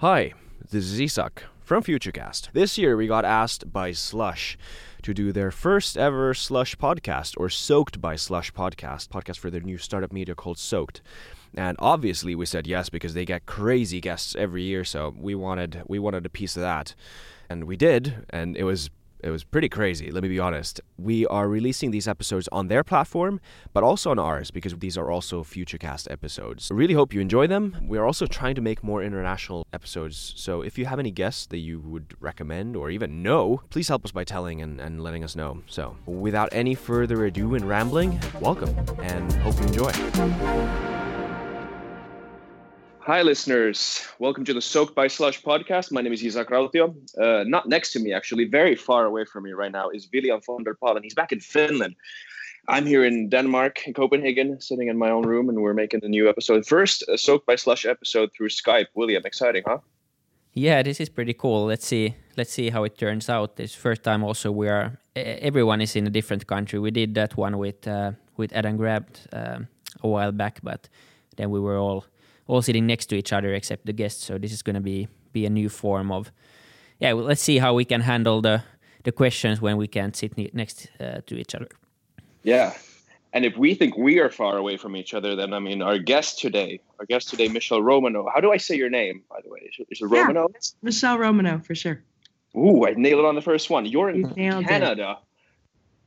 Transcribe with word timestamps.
Hi, 0.00 0.32
this 0.70 0.84
is 0.84 1.00
Isak 1.00 1.42
from 1.64 1.82
Futurecast. 1.82 2.52
This 2.52 2.78
year 2.78 2.96
we 2.96 3.08
got 3.08 3.24
asked 3.24 3.72
by 3.72 3.90
Slush 3.90 4.56
to 5.02 5.12
do 5.12 5.32
their 5.32 5.50
first 5.50 5.98
ever 5.98 6.32
Slush 6.34 6.76
podcast, 6.76 7.34
or 7.36 7.48
Soaked 7.48 8.00
by 8.00 8.14
Slush 8.14 8.52
podcast, 8.52 9.08
podcast 9.08 9.38
for 9.38 9.50
their 9.50 9.60
new 9.60 9.76
startup 9.76 10.12
media 10.12 10.36
called 10.36 10.56
Soaked. 10.56 11.02
And 11.56 11.76
obviously 11.80 12.36
we 12.36 12.46
said 12.46 12.68
yes 12.68 12.88
because 12.88 13.14
they 13.14 13.24
get 13.24 13.46
crazy 13.46 14.00
guests 14.00 14.36
every 14.36 14.62
year, 14.62 14.84
so 14.84 15.12
we 15.18 15.34
wanted 15.34 15.82
we 15.88 15.98
wanted 15.98 16.24
a 16.24 16.30
piece 16.30 16.54
of 16.56 16.62
that. 16.62 16.94
And 17.50 17.64
we 17.64 17.76
did, 17.76 18.24
and 18.30 18.56
it 18.56 18.62
was 18.62 18.90
it 19.20 19.30
was 19.30 19.44
pretty 19.44 19.68
crazy, 19.68 20.10
let 20.10 20.22
me 20.22 20.28
be 20.28 20.38
honest. 20.38 20.80
We 20.96 21.26
are 21.26 21.48
releasing 21.48 21.90
these 21.90 22.06
episodes 22.06 22.48
on 22.52 22.68
their 22.68 22.84
platform, 22.84 23.40
but 23.72 23.82
also 23.82 24.10
on 24.10 24.18
ours 24.18 24.50
because 24.50 24.74
these 24.74 24.96
are 24.96 25.10
also 25.10 25.42
Futurecast 25.42 26.10
episodes. 26.10 26.70
I 26.70 26.74
really 26.74 26.94
hope 26.94 27.12
you 27.12 27.20
enjoy 27.20 27.46
them. 27.46 27.76
We 27.82 27.98
are 27.98 28.04
also 28.04 28.26
trying 28.26 28.54
to 28.56 28.60
make 28.60 28.84
more 28.84 29.02
international 29.02 29.66
episodes, 29.72 30.34
so 30.36 30.62
if 30.62 30.78
you 30.78 30.86
have 30.86 30.98
any 30.98 31.10
guests 31.10 31.46
that 31.46 31.58
you 31.58 31.80
would 31.80 32.14
recommend 32.20 32.76
or 32.76 32.90
even 32.90 33.22
know, 33.22 33.62
please 33.70 33.88
help 33.88 34.04
us 34.04 34.12
by 34.12 34.24
telling 34.24 34.62
and, 34.62 34.80
and 34.80 35.02
letting 35.02 35.24
us 35.24 35.34
know. 35.36 35.62
So, 35.66 35.96
without 36.06 36.48
any 36.52 36.74
further 36.74 37.24
ado 37.24 37.54
and 37.54 37.68
rambling, 37.68 38.20
welcome 38.40 38.74
and 39.00 39.32
hope 39.34 39.58
you 39.60 39.66
enjoy. 39.66 40.97
Hi, 43.08 43.22
listeners. 43.22 44.06
Welcome 44.18 44.44
to 44.44 44.52
the 44.52 44.60
Soaked 44.60 44.94
by 44.94 45.08
Slush 45.08 45.40
podcast. 45.40 45.90
My 45.90 46.02
name 46.02 46.12
is 46.12 46.22
Isaac 46.22 46.50
Rautio. 46.50 46.94
Uh, 47.16 47.42
not 47.44 47.66
next 47.66 47.92
to 47.94 48.00
me, 48.00 48.12
actually, 48.12 48.44
very 48.44 48.74
far 48.76 49.06
away 49.06 49.24
from 49.24 49.44
me 49.44 49.52
right 49.52 49.72
now, 49.72 49.88
is 49.88 50.06
William 50.12 50.42
von 50.42 50.62
der 50.62 50.74
Pal, 50.74 50.94
and 50.94 51.02
he's 51.02 51.14
back 51.14 51.32
in 51.32 51.40
Finland. 51.40 51.96
I'm 52.68 52.84
here 52.84 53.02
in 53.06 53.30
Denmark, 53.30 53.86
in 53.86 53.94
Copenhagen, 53.94 54.60
sitting 54.60 54.88
in 54.88 54.98
my 54.98 55.08
own 55.08 55.26
room, 55.26 55.48
and 55.48 55.62
we're 55.62 55.72
making 55.72 56.00
the 56.00 56.08
new 56.10 56.28
episode. 56.28 56.66
First, 56.66 57.02
a 57.08 57.16
Soaked 57.16 57.46
by 57.46 57.56
Slush 57.56 57.86
episode 57.86 58.28
through 58.36 58.50
Skype. 58.50 58.88
William, 58.94 59.22
exciting, 59.24 59.62
huh? 59.66 59.78
Yeah, 60.52 60.82
this 60.82 61.00
is 61.00 61.08
pretty 61.08 61.32
cool. 61.32 61.64
Let's 61.64 61.86
see. 61.86 62.14
Let's 62.36 62.52
see 62.52 62.68
how 62.68 62.84
it 62.84 62.98
turns 62.98 63.30
out. 63.30 63.56
This 63.56 63.74
first 63.74 64.02
time, 64.02 64.22
also, 64.22 64.52
we 64.52 64.68
are 64.68 64.98
everyone 65.16 65.80
is 65.80 65.96
in 65.96 66.06
a 66.06 66.10
different 66.10 66.46
country. 66.46 66.78
We 66.78 66.90
did 66.90 67.14
that 67.14 67.38
one 67.38 67.56
with 67.56 67.88
uh, 67.88 68.12
with 68.36 68.52
and 68.52 68.76
Grabbed 68.76 69.28
uh, 69.32 69.60
a 70.02 70.08
while 70.08 70.32
back, 70.32 70.60
but 70.62 70.90
then 71.38 71.48
we 71.48 71.58
were 71.58 71.78
all 71.78 72.04
all 72.48 72.60
sitting 72.62 72.86
next 72.86 73.06
to 73.06 73.14
each 73.16 73.32
other 73.32 73.54
except 73.54 73.86
the 73.86 73.92
guests. 73.92 74.24
So 74.24 74.38
this 74.38 74.52
is 74.52 74.62
going 74.62 74.74
to 74.74 74.80
be 74.82 75.06
be 75.32 75.46
a 75.46 75.50
new 75.50 75.68
form 75.68 76.10
of 76.10 76.32
yeah. 76.98 77.12
Well, 77.12 77.26
let's 77.26 77.42
see 77.42 77.58
how 77.58 77.74
we 77.74 77.84
can 77.84 78.00
handle 78.00 78.40
the 78.42 78.62
the 79.04 79.12
questions 79.12 79.60
when 79.60 79.76
we 79.76 79.86
can't 79.86 80.16
sit 80.16 80.36
ne- 80.36 80.50
next 80.52 80.88
uh, 81.00 81.20
to 81.26 81.36
each 81.38 81.54
other. 81.54 81.68
Yeah. 82.42 82.72
And 83.34 83.44
if 83.44 83.56
we 83.58 83.74
think 83.74 83.96
we 83.96 84.18
are 84.20 84.30
far 84.30 84.56
away 84.56 84.78
from 84.78 84.96
each 84.96 85.12
other, 85.14 85.36
then 85.36 85.52
I 85.52 85.58
mean, 85.60 85.82
our 85.82 85.98
guest 85.98 86.38
today, 86.40 86.80
our 86.98 87.04
guest 87.06 87.28
today, 87.28 87.48
Michelle 87.48 87.82
Romanow. 87.82 88.26
How 88.34 88.40
do 88.40 88.50
I 88.52 88.56
say 88.56 88.74
your 88.74 88.88
name, 88.90 89.22
by 89.28 89.40
the 89.44 89.50
way? 89.50 89.60
Is 89.68 89.74
it, 89.78 89.86
is 89.90 90.00
it 90.00 90.08
Yeah, 90.10 90.24
Romanow? 90.26 90.48
Michelle 90.82 91.18
Romanow 91.18 91.64
for 91.64 91.74
sure. 91.74 92.02
Ooh, 92.56 92.86
I 92.86 92.94
nailed 92.96 93.20
it 93.20 93.24
on 93.26 93.34
the 93.34 93.42
first 93.42 93.68
one. 93.68 93.84
You're 93.84 94.08
in 94.08 94.16
You 94.16 94.26
nailed 94.34 94.64
it. 94.64 94.68
Canada. 94.68 95.18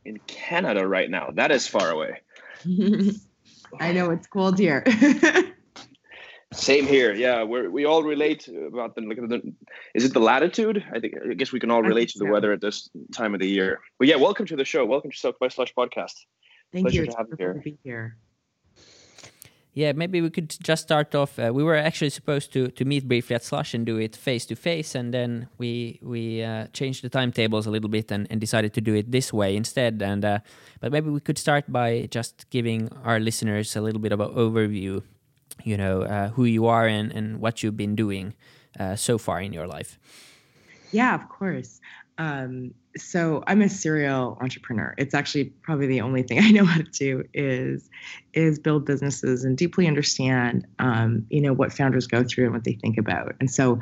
In 0.03 0.17
Canada 0.25 0.87
right 0.87 1.09
now. 1.11 1.29
That 1.31 1.51
is 1.51 1.67
far 1.67 1.91
away. 1.91 2.21
I 3.79 3.93
know 3.93 4.09
it's 4.09 4.25
cold 4.27 4.57
here. 4.57 4.83
Same 6.53 6.85
here. 6.85 7.13
Yeah, 7.13 7.43
we 7.43 7.67
we 7.69 7.85
all 7.85 8.03
relate 8.03 8.49
about 8.49 8.95
the, 8.95 9.01
like 9.01 9.17
the. 9.17 9.53
Is 9.95 10.03
it 10.03 10.13
the 10.13 10.19
latitude? 10.19 10.83
I 10.93 10.99
think. 10.99 11.13
I 11.29 11.33
guess 11.33 11.53
we 11.53 11.61
can 11.61 11.71
all 11.71 11.81
relate 11.81 12.09
to 12.09 12.19
the 12.19 12.25
so. 12.25 12.31
weather 12.31 12.51
at 12.51 12.59
this 12.59 12.89
time 13.15 13.33
of 13.33 13.39
the 13.39 13.47
year. 13.47 13.79
But 13.97 14.09
yeah, 14.09 14.17
welcome 14.17 14.45
to 14.47 14.57
the 14.57 14.65
show. 14.65 14.85
Welcome 14.85 15.11
to 15.11 15.17
Soaked 15.17 15.39
by 15.39 15.47
Slush 15.47 15.73
podcast. 15.73 16.25
Thank 16.73 16.87
Pleasure 16.87 17.03
you. 17.03 17.05
to 17.05 17.07
It's 17.07 17.17
have 17.17 17.27
you 17.29 17.35
here. 17.37 17.53
to 17.53 17.59
be 17.59 17.77
here. 17.83 18.17
Yeah, 19.73 19.93
maybe 19.93 20.19
we 20.19 20.29
could 20.29 20.53
just 20.61 20.83
start 20.83 21.15
off. 21.15 21.39
Uh, 21.39 21.51
we 21.53 21.63
were 21.63 21.77
actually 21.77 22.09
supposed 22.09 22.51
to 22.51 22.67
to 22.67 22.83
meet 22.83 23.07
briefly 23.07 23.33
at 23.33 23.43
Slush 23.45 23.73
and 23.73 23.85
do 23.85 23.97
it 23.97 24.17
face 24.17 24.45
to 24.47 24.55
face, 24.55 24.93
and 24.93 25.13
then 25.13 25.47
we 25.57 25.99
we 26.01 26.43
uh, 26.43 26.67
changed 26.73 27.01
the 27.01 27.09
timetables 27.09 27.65
a 27.65 27.71
little 27.71 27.89
bit 27.89 28.11
and, 28.11 28.27
and 28.29 28.41
decided 28.41 28.73
to 28.73 28.81
do 28.81 28.93
it 28.93 29.09
this 29.09 29.31
way 29.31 29.55
instead. 29.55 30.01
And 30.01 30.25
uh, 30.25 30.39
but 30.81 30.91
maybe 30.91 31.09
we 31.09 31.21
could 31.21 31.37
start 31.37 31.71
by 31.71 32.09
just 32.11 32.49
giving 32.49 32.89
our 33.05 33.21
listeners 33.21 33.77
a 33.77 33.81
little 33.81 34.01
bit 34.01 34.11
of 34.11 34.19
an 34.19 34.31
overview. 34.35 35.01
You 35.63 35.77
know 35.77 36.03
uh, 36.03 36.29
who 36.29 36.45
you 36.45 36.67
are 36.67 36.87
and, 36.87 37.11
and 37.11 37.39
what 37.39 37.63
you've 37.63 37.77
been 37.77 37.95
doing 37.95 38.33
uh, 38.79 38.95
so 38.95 39.17
far 39.17 39.41
in 39.41 39.53
your 39.53 39.67
life. 39.67 39.99
Yeah, 40.91 41.15
of 41.15 41.29
course. 41.29 41.79
Um, 42.17 42.73
so 42.97 43.43
I'm 43.47 43.61
a 43.61 43.69
serial 43.69 44.37
entrepreneur. 44.41 44.93
It's 44.97 45.13
actually 45.13 45.45
probably 45.45 45.87
the 45.87 46.01
only 46.01 46.23
thing 46.23 46.39
I 46.41 46.51
know 46.51 46.65
how 46.65 46.81
to 46.81 46.83
do 46.83 47.23
is 47.33 47.89
is 48.33 48.59
build 48.59 48.85
businesses 48.85 49.43
and 49.43 49.57
deeply 49.57 49.87
understand, 49.87 50.67
um, 50.79 51.25
you 51.29 51.41
know, 51.41 51.53
what 51.53 51.71
founders 51.71 52.07
go 52.07 52.23
through 52.23 52.45
and 52.45 52.53
what 52.53 52.63
they 52.63 52.73
think 52.73 52.97
about. 52.97 53.35
And 53.39 53.49
so, 53.49 53.79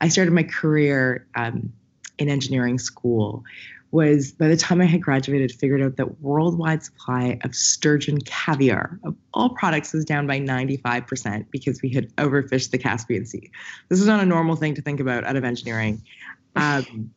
I 0.00 0.08
started 0.08 0.32
my 0.32 0.42
career 0.42 1.26
um, 1.34 1.72
in 2.18 2.28
engineering 2.28 2.78
school. 2.78 3.44
Was 3.92 4.30
by 4.30 4.46
the 4.46 4.56
time 4.56 4.80
I 4.80 4.84
had 4.84 5.02
graduated, 5.02 5.50
figured 5.50 5.82
out 5.82 5.96
that 5.96 6.20
worldwide 6.20 6.84
supply 6.84 7.40
of 7.42 7.56
sturgeon 7.56 8.20
caviar 8.20 9.00
of 9.02 9.16
all 9.34 9.50
products 9.50 9.92
was 9.92 10.04
down 10.04 10.28
by 10.28 10.38
95% 10.38 11.46
because 11.50 11.82
we 11.82 11.88
had 11.92 12.14
overfished 12.16 12.70
the 12.70 12.78
Caspian 12.78 13.26
Sea. 13.26 13.50
This 13.88 14.00
is 14.00 14.06
not 14.06 14.22
a 14.22 14.26
normal 14.26 14.54
thing 14.54 14.76
to 14.76 14.82
think 14.82 15.00
about 15.00 15.24
out 15.24 15.34
of 15.34 15.42
engineering. 15.42 16.02
Um, 16.54 17.10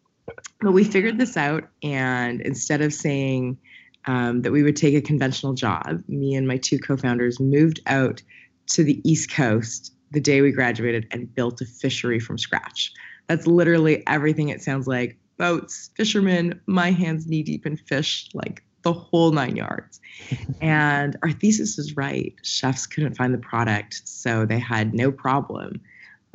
but 0.62 0.72
we 0.72 0.83
figured 0.83 1.17
this 1.17 1.38
out, 1.38 1.66
and 1.81 2.41
instead 2.41 2.81
of 2.81 2.94
saying 2.94 3.57
um, 4.06 4.41
that 4.41 4.51
we 4.51 4.63
would 4.63 4.75
take 4.75 4.95
a 4.95 5.01
conventional 5.01 5.53
job, 5.53 6.01
me 6.07 6.35
and 6.35 6.47
my 6.47 6.57
two 6.57 6.79
co-founders 6.79 7.39
moved 7.39 7.81
out 7.88 8.22
to 8.67 8.83
the 8.83 9.01
East 9.09 9.31
Coast 9.31 9.94
the 10.12 10.22
day 10.22 10.41
we 10.41 10.51
graduated 10.51 11.07
and 11.12 11.33
built 11.33 11.62
a 11.62 11.66
fishery 11.66 12.19
from 12.19 12.38
scratch. 12.38 12.94
That's 13.28 13.47
literally 13.47 14.03
everything 14.07 14.50
it 14.50 14.62
sounds 14.62 14.88
like: 14.88 15.17
boats, 15.38 15.89
fishermen, 15.95 16.59
my 16.66 16.91
hands 16.91 17.27
knee 17.27 17.44
deep 17.44 17.66
in 17.66 17.77
fish, 17.77 18.29
like 18.33 18.63
the 18.83 18.94
whole 18.94 19.31
nine 19.31 19.55
yards. 19.55 19.99
and 20.61 21.17
our 21.23 21.31
thesis 21.31 21.77
was 21.77 21.95
right. 21.95 22.33
Chefs 22.44 22.85
couldn't 22.88 23.16
find 23.16 23.33
the 23.33 23.39
product, 23.39 24.01
so 24.05 24.45
they 24.45 24.59
had 24.59 24.94
no 24.94 25.11
problem 25.11 25.81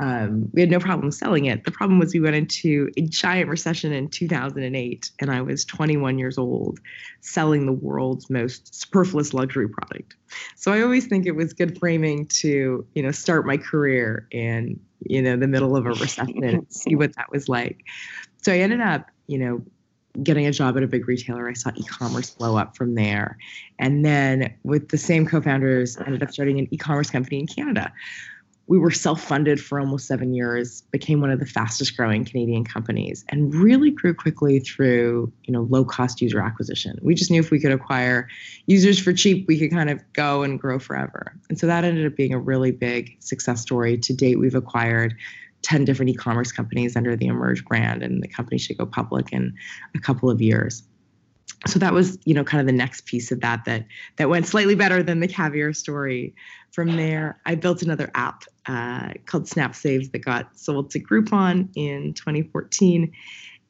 um, 0.01 0.49
we 0.53 0.61
had 0.61 0.71
no 0.71 0.79
problem 0.79 1.11
selling 1.11 1.47
it. 1.47 1.65
The 1.65 1.73
problem 1.73 1.99
was 1.99 2.15
we 2.15 2.21
went 2.21 2.37
into 2.37 2.89
a 2.97 3.03
giant 3.03 3.51
recession 3.51 3.93
in 3.93 4.09
2008, 4.09 5.11
and 5.19 5.31
I 5.31 5.43
was 5.43 5.65
21 5.65 6.19
years 6.19 6.39
old, 6.39 6.79
selling 7.21 7.67
the 7.67 7.73
world's 7.73 8.31
most 8.31 8.75
superfluous 8.75 9.35
luxury 9.35 9.69
product. 9.69 10.15
So 10.55 10.73
I 10.73 10.83
always 10.83 11.07
think 11.07 11.27
it 11.27 11.33
was 11.33 11.53
good 11.53 11.79
framing 11.79 12.27
to, 12.27 12.87
you 12.95 13.03
know, 13.03 13.11
start 13.11 13.45
my 13.45 13.57
career 13.57 14.29
in, 14.31 14.79
you 15.01 15.21
know, 15.21 15.37
the 15.37 15.49
middle 15.49 15.75
of 15.75 15.85
a 15.85 15.91
recession 15.91 16.45
and 16.45 16.67
see 16.73 16.95
what 16.95 17.17
that 17.17 17.33
was 17.33 17.49
like. 17.49 17.83
So 18.43 18.53
I 18.53 18.59
ended 18.59 18.81
up, 18.81 19.11
you 19.27 19.39
know, 19.39 19.63
getting 20.23 20.47
a 20.47 20.53
job 20.53 20.77
at 20.77 20.83
a 20.83 20.87
big 20.87 21.07
retailer. 21.07 21.49
I 21.49 21.53
saw 21.53 21.71
e-commerce 21.77 22.31
blow 22.31 22.57
up 22.57 22.77
from 22.77 22.95
there, 22.95 23.39
and 23.79 24.05
then 24.05 24.55
with 24.65 24.89
the 24.89 24.99
same 24.99 25.27
co-founders, 25.27 25.97
ended 25.99 26.23
up 26.23 26.33
starting 26.33 26.59
an 26.59 26.69
e-commerce 26.71 27.11
company 27.11 27.41
in 27.41 27.47
Canada. 27.47 27.93
We 28.67 28.79
were 28.79 28.91
self-funded 28.91 29.63
for 29.63 29.81
almost 29.81 30.07
seven 30.07 30.35
years 30.35 30.83
became 30.91 31.23
one 31.23 31.31
of 31.31 31.41
the 31.41 31.47
fastest 31.47 31.97
growing 31.97 32.27
canadian 32.27 32.65
companies 32.65 33.25
and 33.31 33.55
really 33.55 33.91
grew 33.91 34.13
quickly 34.13 34.61
through 34.61 35.33
you 35.45 35.55
know 35.55 35.63
low 35.63 35.87
cost 35.87 36.21
user 36.21 36.41
acquisition. 36.41 36.99
We 37.01 37.15
just 37.15 37.31
knew 37.31 37.41
if 37.41 37.51
we 37.51 37.61
could 37.61 37.73
acquire 37.73 38.29
users 38.67 38.99
for 38.99 39.15
cheap 39.15 39.49
we 39.49 39.59
could 39.59 39.71
kind 39.71 39.89
of 39.89 40.03
go 40.13 40.43
and 40.43 40.61
grow 40.61 40.79
forever. 40.79 41.33
And 41.49 41.59
so 41.59 41.67
that 41.67 41.85
ended 41.85 42.07
up 42.07 42.15
being 42.15 42.35
a 42.35 42.39
really 42.39 42.73
big 42.73 43.17
success 43.21 43.63
story. 43.63 43.97
To 43.97 44.13
date 44.13 44.39
we've 44.39 44.55
acquired 44.55 45.15
10 45.69 45.85
different 45.85 46.09
e-commerce 46.09 46.51
companies 46.51 46.97
under 46.97 47.15
the 47.15 47.27
emerge 47.27 47.63
brand 47.67 48.03
and 48.03 48.23
the 48.23 48.29
company 48.29 48.57
should 48.57 48.79
go 48.79 48.87
public 48.87 49.33
in 49.33 49.55
a 49.95 49.99
couple 49.99 50.31
of 50.31 50.41
years. 50.41 50.83
So 51.67 51.79
that 51.79 51.93
was 51.93 52.19
you 52.25 52.35
know 52.35 52.45
kind 52.45 52.61
of 52.61 52.67
the 52.67 52.73
next 52.73 53.05
piece 53.05 53.33
of 53.33 53.41
that 53.41 53.65
that 53.65 53.85
that 54.17 54.29
went 54.31 54.47
slightly 54.47 54.75
better 54.75 55.03
than 55.03 55.21
the 55.21 55.29
caviar 55.29 55.73
story. 55.73 56.35
From 56.73 56.97
there 56.97 57.41
i 57.45 57.55
built 57.55 57.83
another 57.83 58.11
app 58.15 58.45
uh, 58.67 59.15
called 59.27 59.45
SnapSaves 59.45 60.13
that 60.13 60.21
got 60.21 60.57
sold 60.57 60.91
to 60.91 61.01
groupon 61.01 61.69
in 61.75 62.15
2014 62.15 63.11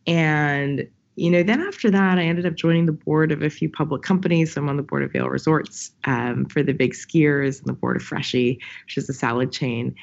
and 0.07 0.87
you 1.17 1.31
know 1.31 1.43
then 1.43 1.61
after 1.63 1.91
that 1.91 2.19
i 2.19 2.23
ended 2.23 2.45
up 2.45 2.55
joining 2.55 2.85
the 2.85 2.93
board 2.93 3.33
of 3.33 3.43
a 3.43 3.49
few 3.49 3.71
public 3.71 4.03
companies. 4.03 4.53
So 4.53 4.61
i'm 4.61 4.69
on 4.69 4.77
the 4.77 4.83
board 4.83 5.03
of 5.03 5.13
Vail 5.13 5.29
resorts 5.29 5.93
um, 6.05 6.45
for 6.45 6.63
the 6.63 6.73
big 6.75 6.93
skiers 6.93 7.59
and 7.59 7.67
the 7.67 7.73
board 7.73 7.97
of 7.97 8.03
Freshii 8.03 8.59
which 8.85 8.99
is 8.99 9.09
a 9.09 9.15
salad 9.15 9.51
chain 9.51 9.95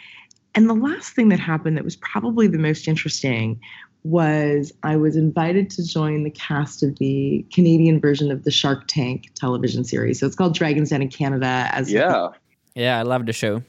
and 0.56 0.70
the 0.70 0.74
last 0.74 1.14
thing 1.14 1.30
that 1.30 1.40
happened 1.40 1.78
that 1.78 1.84
was 1.84 1.96
probably 1.98 2.48
the 2.48 2.58
most 2.58 2.88
interesting 2.88 3.60
was 4.04 4.72
I 4.84 4.96
was 4.96 5.16
invited 5.16 5.70
to 5.72 5.86
join 5.86 6.24
the 6.24 6.30
cast 6.30 6.84
of 6.84 6.98
the 7.00 7.46
Canadian 7.52 8.00
version 8.00 8.32
of 8.32 8.44
the 8.44 8.52
Shark 8.52 8.88
Tank 8.88 9.32
television 9.36 9.84
series. 9.84 10.20
So 10.20 10.28
it's 10.28 10.36
called 10.36 10.54
Dragons 10.54 10.92
Den 10.92 11.02
in 11.02 11.10
Canada. 11.10 11.68
As 11.72 11.92
Yeah. 11.92 12.30
Yeah, 12.76 13.00
I 13.00 13.02
love 13.02 13.26
the 13.26 13.34
show. 13.34 13.64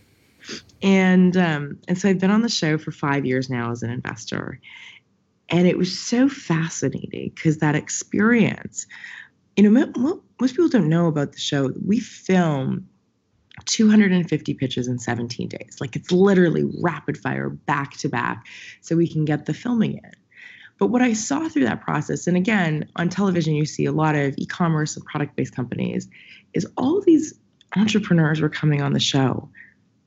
and 0.83 1.37
um, 1.37 1.79
and 1.89 1.99
so 1.99 2.09
I've 2.09 2.19
been 2.19 2.31
on 2.31 2.43
the 2.43 2.49
show 2.49 2.77
for 2.77 2.91
five 2.91 3.25
years 3.25 3.49
now 3.49 3.71
as 3.71 3.83
an 3.83 3.91
investor, 3.91 4.61
and 5.49 5.67
it 5.67 5.79
was 5.79 5.99
so 5.99 6.29
fascinating 6.29 7.33
because 7.35 7.59
that 7.59 7.75
experience, 7.75 8.87
you 9.57 9.65
know, 9.65 9.71
mo- 9.71 9.93
mo- 9.97 10.23
most 10.41 10.53
people 10.53 10.69
don't 10.69 10.89
know 10.89 11.07
about 11.07 11.33
the 11.33 11.39
show. 11.39 11.73
We 11.85 11.99
film 12.01 12.89
250 13.65 14.55
pitches 14.55 14.87
in 14.87 14.99
17 14.99 15.49
days. 15.49 15.79
Like 15.81 15.97
it's 15.97 16.13
literally 16.13 16.65
rapid 16.81 17.17
fire 17.17 17.49
back 17.49 17.97
to 17.99 18.09
back 18.09 18.47
so 18.81 18.97
we 18.97 19.09
can 19.09 19.25
get 19.25 19.47
the 19.47 19.55
filming 19.55 19.95
in. 19.95 20.13
But 20.79 20.89
what 20.89 21.01
I 21.01 21.15
saw 21.15 21.49
through 21.49 21.65
that 21.65 21.81
process, 21.81 22.27
and 22.27 22.37
again, 22.37 22.89
on 22.97 23.09
television, 23.09 23.55
you 23.55 23.65
see 23.65 23.87
a 23.87 23.93
lot 23.93 24.15
of 24.15 24.35
e 24.37 24.45
commerce 24.45 24.95
and 24.95 25.05
product 25.07 25.35
based 25.35 25.55
companies, 25.57 26.09
is 26.53 26.67
all 26.77 27.01
these 27.01 27.35
entrepreneurs 27.77 28.41
were 28.41 28.51
coming 28.51 28.83
on 28.83 28.93
the 28.93 29.01
show 29.01 29.49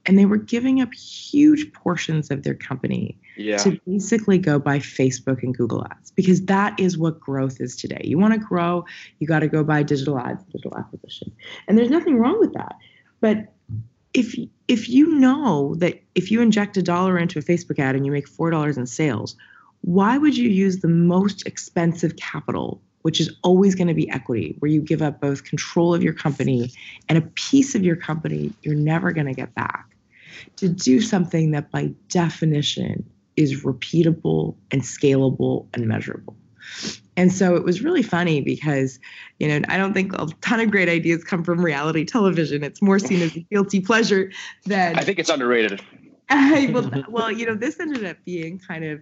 and 0.06 0.18
they 0.18 0.26
were 0.26 0.38
giving 0.38 0.82
up 0.82 0.94
huge 0.94 1.72
portions 1.74 2.32
of 2.32 2.44
their 2.44 2.54
company 2.54 3.18
Yeah. 3.36 3.58
to 3.58 3.80
basically 3.86 4.38
go 4.38 4.58
by 4.58 4.80
Facebook 4.80 5.44
and 5.44 5.56
Google 5.56 5.86
ads 5.86 6.12
because 6.12 6.42
that 6.46 6.80
is 6.80 6.98
what 6.98 7.20
growth 7.20 7.60
is 7.60 7.76
today. 7.76 8.02
You 8.04 8.18
want 8.18 8.34
to 8.34 8.40
grow, 8.40 8.86
you 9.20 9.28
got 9.28 9.40
to 9.40 9.48
go 9.48 9.64
buy 9.64 9.84
digital 9.84 10.18
ads, 10.18 10.44
digital 10.46 10.78
acquisition. 10.78 11.32
And 11.68 11.78
there's 11.78 11.90
nothing 11.92 12.18
wrong 12.18 12.40
with 12.40 12.54
that. 12.54 12.76
But 13.22 13.54
if 14.14 14.36
if 14.68 14.90
you 14.90 15.08
know 15.14 15.76
that 15.76 16.02
if 16.16 16.32
you 16.32 16.42
inject 16.42 16.78
a 16.78 16.82
dollar 16.84 17.18
into 17.18 17.40
a 17.40 17.42
Facebook 17.42 17.80
ad 17.80 17.96
and 17.96 18.06
you 18.06 18.12
make 18.12 18.30
$4 18.30 18.78
in 18.78 18.86
sales, 18.86 19.36
why 19.82 20.18
would 20.18 20.38
you 20.38 20.50
use 20.50 20.80
the 20.80 20.88
most 20.88 21.46
expensive 21.48 22.16
capital, 22.18 22.82
which 23.02 23.20
is 23.20 23.36
always 23.44 23.76
going 23.76 23.88
to 23.88 23.94
be 23.94 24.10
equity, 24.10 24.56
where 24.60 24.70
you 24.70 24.82
give 24.82 25.02
up 25.02 25.22
both 25.22 25.44
control 25.44 25.94
of 25.94 26.04
your 26.04 26.14
company 26.14 26.72
and 27.08 27.18
a 27.18 27.22
piece 27.22 27.76
of 27.76 27.84
your 27.84 27.96
company 27.96 28.52
you're 28.62 28.76
never 28.76 29.12
going 29.12 29.28
to 29.28 29.34
get 29.34 29.56
back, 29.56 29.86
to 30.58 30.70
do 30.70 31.02
something 31.02 31.52
that 31.52 31.72
by 31.72 31.92
definition 32.10 33.10
is 33.36 33.64
repeatable 33.64 34.56
and 34.72 34.82
scalable 34.82 35.66
and 35.74 35.88
measurable? 35.88 36.36
And 37.20 37.34
so 37.34 37.58
it 37.58 37.66
was 37.66 37.82
really 37.82 38.02
funny 38.02 38.40
because, 38.40 38.98
you 39.40 39.50
know, 39.50 39.60
I 39.68 39.76
don't 39.76 39.94
think 39.94 40.14
a 40.14 40.26
ton 40.40 40.62
of 40.62 40.72
great 40.72 40.88
ideas 40.88 41.22
come 41.22 41.44
from 41.44 41.60
reality 41.60 42.06
television. 42.06 42.64
It's 42.64 42.82
more 42.82 42.98
seen 42.98 43.22
as 43.22 43.36
a 43.36 43.40
guilty 43.52 43.82
pleasure 43.82 44.32
than 44.66 44.98
I 44.98 45.04
think 45.04 45.20
it's 45.20 45.30
underrated. 45.30 45.82
well, 46.30 46.90
well, 47.10 47.30
you 47.30 47.46
know, 47.46 47.56
this 47.56 47.78
ended 47.78 48.06
up 48.06 48.16
being 48.24 48.58
kind 48.58 48.86
of 48.86 49.02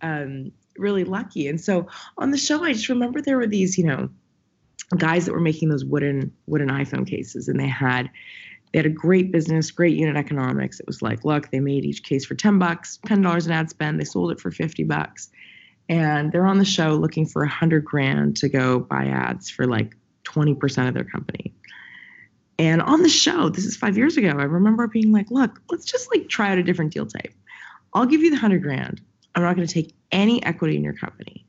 um, 0.00 0.50
really 0.76 1.04
lucky. 1.04 1.46
And 1.46 1.60
so 1.60 1.86
on 2.18 2.32
the 2.32 2.36
show, 2.36 2.64
I 2.64 2.72
just 2.72 2.88
remember 2.88 3.22
there 3.22 3.36
were 3.36 3.46
these, 3.46 3.78
you 3.78 3.84
know, 3.84 4.08
guys 4.98 5.26
that 5.26 5.32
were 5.32 5.40
making 5.40 5.68
those 5.68 5.84
wooden 5.84 6.32
wooden 6.48 6.68
iPhone 6.68 7.06
cases, 7.06 7.46
and 7.46 7.60
they 7.60 7.68
had 7.68 8.10
they 8.72 8.80
had 8.80 8.86
a 8.86 8.90
great 8.90 9.30
business, 9.30 9.70
great 9.70 9.96
unit 9.96 10.16
economics. 10.16 10.80
It 10.80 10.86
was 10.88 11.00
like, 11.00 11.24
look, 11.24 11.52
they 11.52 11.60
made 11.60 11.84
each 11.84 12.02
case 12.02 12.24
for 12.24 12.34
ten 12.34 12.58
bucks, 12.58 12.98
ten 13.06 13.22
dollars 13.22 13.46
in 13.46 13.52
ad 13.52 13.70
spend. 13.70 14.00
They 14.00 14.04
sold 14.04 14.32
it 14.32 14.40
for 14.40 14.50
fifty 14.50 14.82
bucks, 14.82 15.30
and 15.92 16.32
they're 16.32 16.46
on 16.46 16.56
the 16.56 16.64
show 16.64 16.94
looking 16.94 17.26
for 17.26 17.42
a 17.42 17.48
hundred 17.48 17.84
grand 17.84 18.38
to 18.38 18.48
go 18.48 18.80
buy 18.80 19.04
ads 19.04 19.50
for 19.50 19.66
like 19.66 19.94
twenty 20.24 20.54
percent 20.54 20.88
of 20.88 20.94
their 20.94 21.04
company. 21.04 21.54
And 22.58 22.80
on 22.80 23.02
the 23.02 23.10
show, 23.10 23.50
this 23.50 23.66
is 23.66 23.76
five 23.76 23.98
years 23.98 24.16
ago, 24.16 24.28
I 24.28 24.44
remember 24.44 24.86
being 24.86 25.12
like, 25.12 25.30
look, 25.30 25.60
let's 25.70 25.84
just 25.84 26.08
like 26.10 26.30
try 26.30 26.50
out 26.50 26.56
a 26.56 26.62
different 26.62 26.94
deal 26.94 27.04
type. 27.04 27.34
I'll 27.92 28.06
give 28.06 28.22
you 28.22 28.30
the 28.30 28.36
hundred 28.36 28.62
grand. 28.62 29.02
I'm 29.34 29.42
not 29.42 29.54
going 29.54 29.68
to 29.68 29.74
take 29.74 29.94
any 30.10 30.42
equity 30.44 30.76
in 30.76 30.82
your 30.82 30.94
company. 30.94 31.44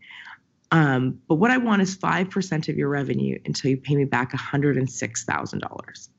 Um, 0.71 1.21
but 1.29 1.35
what 1.35 1.51
I 1.51 1.57
want 1.57 1.81
is 1.81 1.95
5% 1.95 2.67
of 2.67 2.77
your 2.77 2.89
revenue 2.89 3.37
until 3.45 3.69
you 3.69 3.77
pay 3.77 3.95
me 3.95 4.05
back 4.05 4.31
$106,000. 4.31 6.09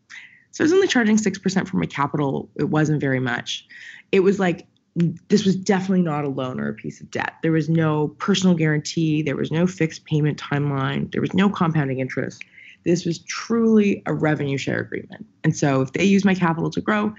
So 0.50 0.62
I 0.62 0.62
was 0.62 0.72
only 0.72 0.86
charging 0.86 1.16
6% 1.16 1.68
for 1.68 1.76
my 1.78 1.86
capital. 1.86 2.50
It 2.56 2.64
wasn't 2.64 3.00
very 3.00 3.18
much. 3.18 3.66
It 4.12 4.20
was 4.20 4.38
like, 4.38 4.68
this 4.96 5.44
was 5.44 5.56
definitely 5.56 6.02
not 6.02 6.24
a 6.24 6.28
loan 6.28 6.60
or 6.60 6.68
a 6.68 6.74
piece 6.74 7.00
of 7.00 7.10
debt. 7.10 7.34
There 7.42 7.52
was 7.52 7.68
no 7.68 8.08
personal 8.08 8.54
guarantee. 8.54 9.22
There 9.22 9.36
was 9.36 9.50
no 9.50 9.66
fixed 9.66 10.04
payment 10.04 10.38
timeline. 10.38 11.10
There 11.10 11.20
was 11.20 11.34
no 11.34 11.48
compounding 11.48 11.98
interest. 11.98 12.44
This 12.84 13.04
was 13.04 13.18
truly 13.20 14.02
a 14.06 14.14
revenue 14.14 14.58
share 14.58 14.78
agreement. 14.78 15.26
And 15.42 15.56
so 15.56 15.80
if 15.80 15.92
they 15.92 16.04
used 16.04 16.24
my 16.24 16.34
capital 16.34 16.70
to 16.70 16.80
grow, 16.80 17.12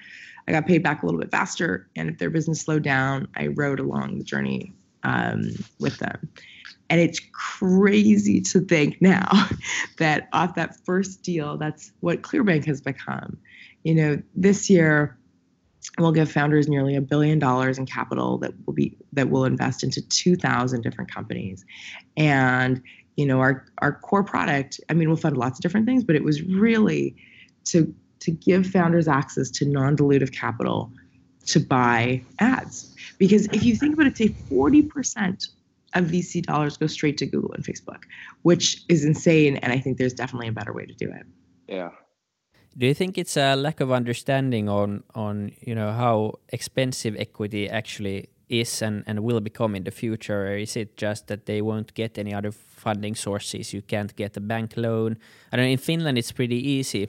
I 0.48 0.52
got 0.52 0.68
paid 0.68 0.84
back 0.84 1.02
a 1.02 1.06
little 1.06 1.20
bit 1.20 1.32
faster. 1.32 1.90
And 1.96 2.10
if 2.10 2.18
their 2.18 2.30
business 2.30 2.62
slowed 2.62 2.84
down, 2.84 3.28
I 3.36 3.48
rode 3.48 3.80
along 3.80 4.20
the 4.20 4.24
journey 4.24 4.74
um, 5.04 5.52
with 5.80 5.98
them. 5.98 6.30
And 6.90 7.02
it's 7.02 7.20
crazy 7.34 8.42
to 8.42 8.62
think 8.62 9.02
now 9.02 9.50
that 9.98 10.30
off 10.34 10.56
that 10.56 10.78
first 10.86 11.24
deal, 11.24 11.58
that's 11.58 11.92
what 12.00 12.22
Clearbanc 12.22 12.66
has 12.66 12.80
become. 12.80 13.38
You 13.84 13.96
know, 13.96 14.22
this 14.36 14.70
year 14.70 15.18
we'll 15.98 16.12
give 16.12 16.32
founders 16.32 16.68
nearly 16.68 16.96
a 16.96 17.02
billion 17.02 17.40
dollars 17.40 17.78
in 17.78 17.86
capital 17.86 18.38
that 18.40 18.54
will 18.66 18.74
be 18.74 18.98
that 19.14 19.30
will 19.30 19.46
invest 19.46 19.84
into 19.84 20.02
2,000 20.02 20.82
different 20.82 21.12
companies, 21.12 21.66
and 22.18 22.82
you 23.16 23.26
know 23.26 23.40
our 23.40 23.66
our 23.80 23.94
core 24.00 24.24
product. 24.24 24.80
I 24.90 24.94
mean, 24.94 25.08
we'll 25.08 25.18
fund 25.18 25.38
lots 25.38 25.60
of 25.60 25.64
different 25.64 25.86
things, 25.86 26.04
but 26.04 26.16
it 26.16 26.24
was 26.24 26.42
really 26.44 27.16
to 27.66 27.94
to 28.20 28.32
give 28.32 28.66
founders 28.66 29.08
access 29.08 29.50
to 29.52 29.66
non-dilutive 29.66 30.32
capital 30.32 30.92
to 31.48 31.60
buy 31.60 32.26
ads. 32.40 32.94
Because 33.20 33.46
if 33.48 33.64
you 33.64 33.76
think 33.76 33.94
about 33.94 34.08
it, 34.08 34.18
say 34.18 34.36
40% 34.52 35.48
of 35.94 36.06
VC 36.06 36.42
dollars 36.44 36.78
go 36.78 36.88
straight 36.88 37.18
to 37.20 37.26
Google 37.26 37.54
and 37.54 37.64
Facebook, 37.64 38.04
which 38.42 38.82
is 38.90 39.06
insane. 39.06 39.58
And 39.58 39.72
I 39.72 39.80
think 39.80 39.98
there's 39.98 40.14
definitely 40.14 40.48
a 40.48 40.52
better 40.52 40.74
way 40.74 40.86
to 40.86 40.94
do 40.94 41.10
it. 41.10 41.26
Yeah. 41.68 41.92
Do 42.78 42.86
you 42.86 42.94
think 42.94 43.18
it's 43.18 43.38
a 43.38 43.56
lack 43.56 43.80
of 43.80 43.92
understanding 43.92 44.68
on 44.70 45.04
on 45.14 45.52
you 45.62 45.76
know 45.76 45.92
how 45.94 46.40
expensive 46.50 47.16
equity 47.18 47.70
actually 47.70 48.30
is 48.50 48.82
and, 48.82 49.04
and 49.08 49.20
will 49.20 49.40
become 49.40 49.76
in 49.76 49.84
the 49.84 49.92
future, 49.92 50.48
or 50.48 50.58
is 50.58 50.76
it 50.76 50.98
just 50.98 51.28
that 51.28 51.46
they 51.46 51.62
won't 51.62 51.94
get 51.94 52.18
any 52.18 52.34
other 52.34 52.52
funding 52.52 53.16
sources? 53.16 53.74
You 53.74 53.82
can't 53.82 54.16
get 54.16 54.38
a 54.38 54.42
bank 54.42 54.74
loan. 54.76 55.18
I 55.52 55.58
don't 55.58 55.66
know. 55.66 55.72
In 55.72 55.78
Finland, 55.78 56.18
it's 56.18 56.34
pretty 56.34 56.70
easy 56.70 57.08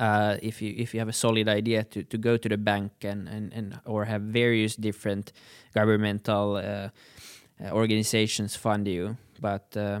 uh, 0.00 0.36
if 0.42 0.60
you 0.60 0.74
if 0.76 0.94
you 0.94 1.00
have 1.00 1.08
a 1.08 1.12
solid 1.12 1.48
idea 1.48 1.84
to, 1.84 2.02
to 2.02 2.18
go 2.18 2.36
to 2.36 2.48
the 2.48 2.56
bank 2.56 2.92
and, 3.04 3.28
and, 3.28 3.52
and 3.52 3.80
or 3.84 4.04
have 4.04 4.22
various 4.22 4.76
different 4.76 5.32
governmental 5.74 6.56
uh, 6.56 6.60
uh, 6.60 7.70
organizations 7.70 8.56
fund 8.56 8.86
you, 8.86 9.16
but 9.40 9.76
uh, 9.76 10.00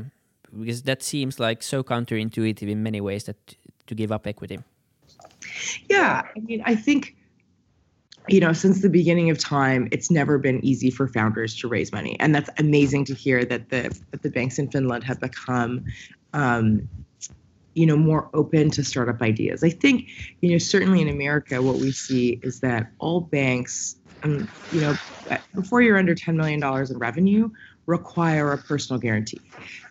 because 0.58 0.82
that 0.82 1.02
seems 1.02 1.38
like 1.40 1.62
so 1.62 1.82
counterintuitive 1.82 2.68
in 2.68 2.82
many 2.82 3.00
ways 3.00 3.24
that 3.24 3.36
to 3.86 3.94
give 3.94 4.12
up 4.12 4.26
equity. 4.26 4.58
Yeah, 5.88 6.22
I 6.36 6.40
mean, 6.40 6.62
I 6.64 6.74
think 6.74 7.14
you 8.28 8.40
know, 8.40 8.52
since 8.52 8.82
the 8.82 8.90
beginning 8.90 9.30
of 9.30 9.38
time, 9.38 9.88
it's 9.90 10.10
never 10.10 10.38
been 10.38 10.62
easy 10.64 10.90
for 10.90 11.08
founders 11.08 11.56
to 11.56 11.68
raise 11.68 11.92
money, 11.92 12.16
and 12.20 12.34
that's 12.34 12.50
amazing 12.58 13.04
to 13.06 13.14
hear 13.14 13.44
that 13.46 13.70
the 13.70 13.90
that 14.10 14.22
the 14.22 14.30
banks 14.30 14.58
in 14.58 14.70
Finland 14.70 15.02
have 15.04 15.18
become, 15.20 15.84
um, 16.34 16.86
you 17.74 17.86
know, 17.86 17.96
more 17.96 18.28
open 18.34 18.70
to 18.72 18.84
startup 18.84 19.22
ideas. 19.22 19.64
I 19.64 19.70
think, 19.70 20.08
you 20.42 20.50
know, 20.52 20.58
certainly 20.58 21.00
in 21.00 21.08
America, 21.08 21.62
what 21.62 21.78
we 21.78 21.90
see 21.90 22.38
is 22.42 22.60
that 22.60 22.92
all 22.98 23.22
banks, 23.22 23.96
um, 24.22 24.48
you 24.70 24.80
know, 24.82 24.98
before 25.54 25.80
you're 25.80 25.96
under 25.96 26.14
ten 26.14 26.36
million 26.36 26.60
dollars 26.60 26.90
in 26.90 26.98
revenue, 26.98 27.48
require 27.86 28.52
a 28.52 28.58
personal 28.58 29.00
guarantee. 29.00 29.40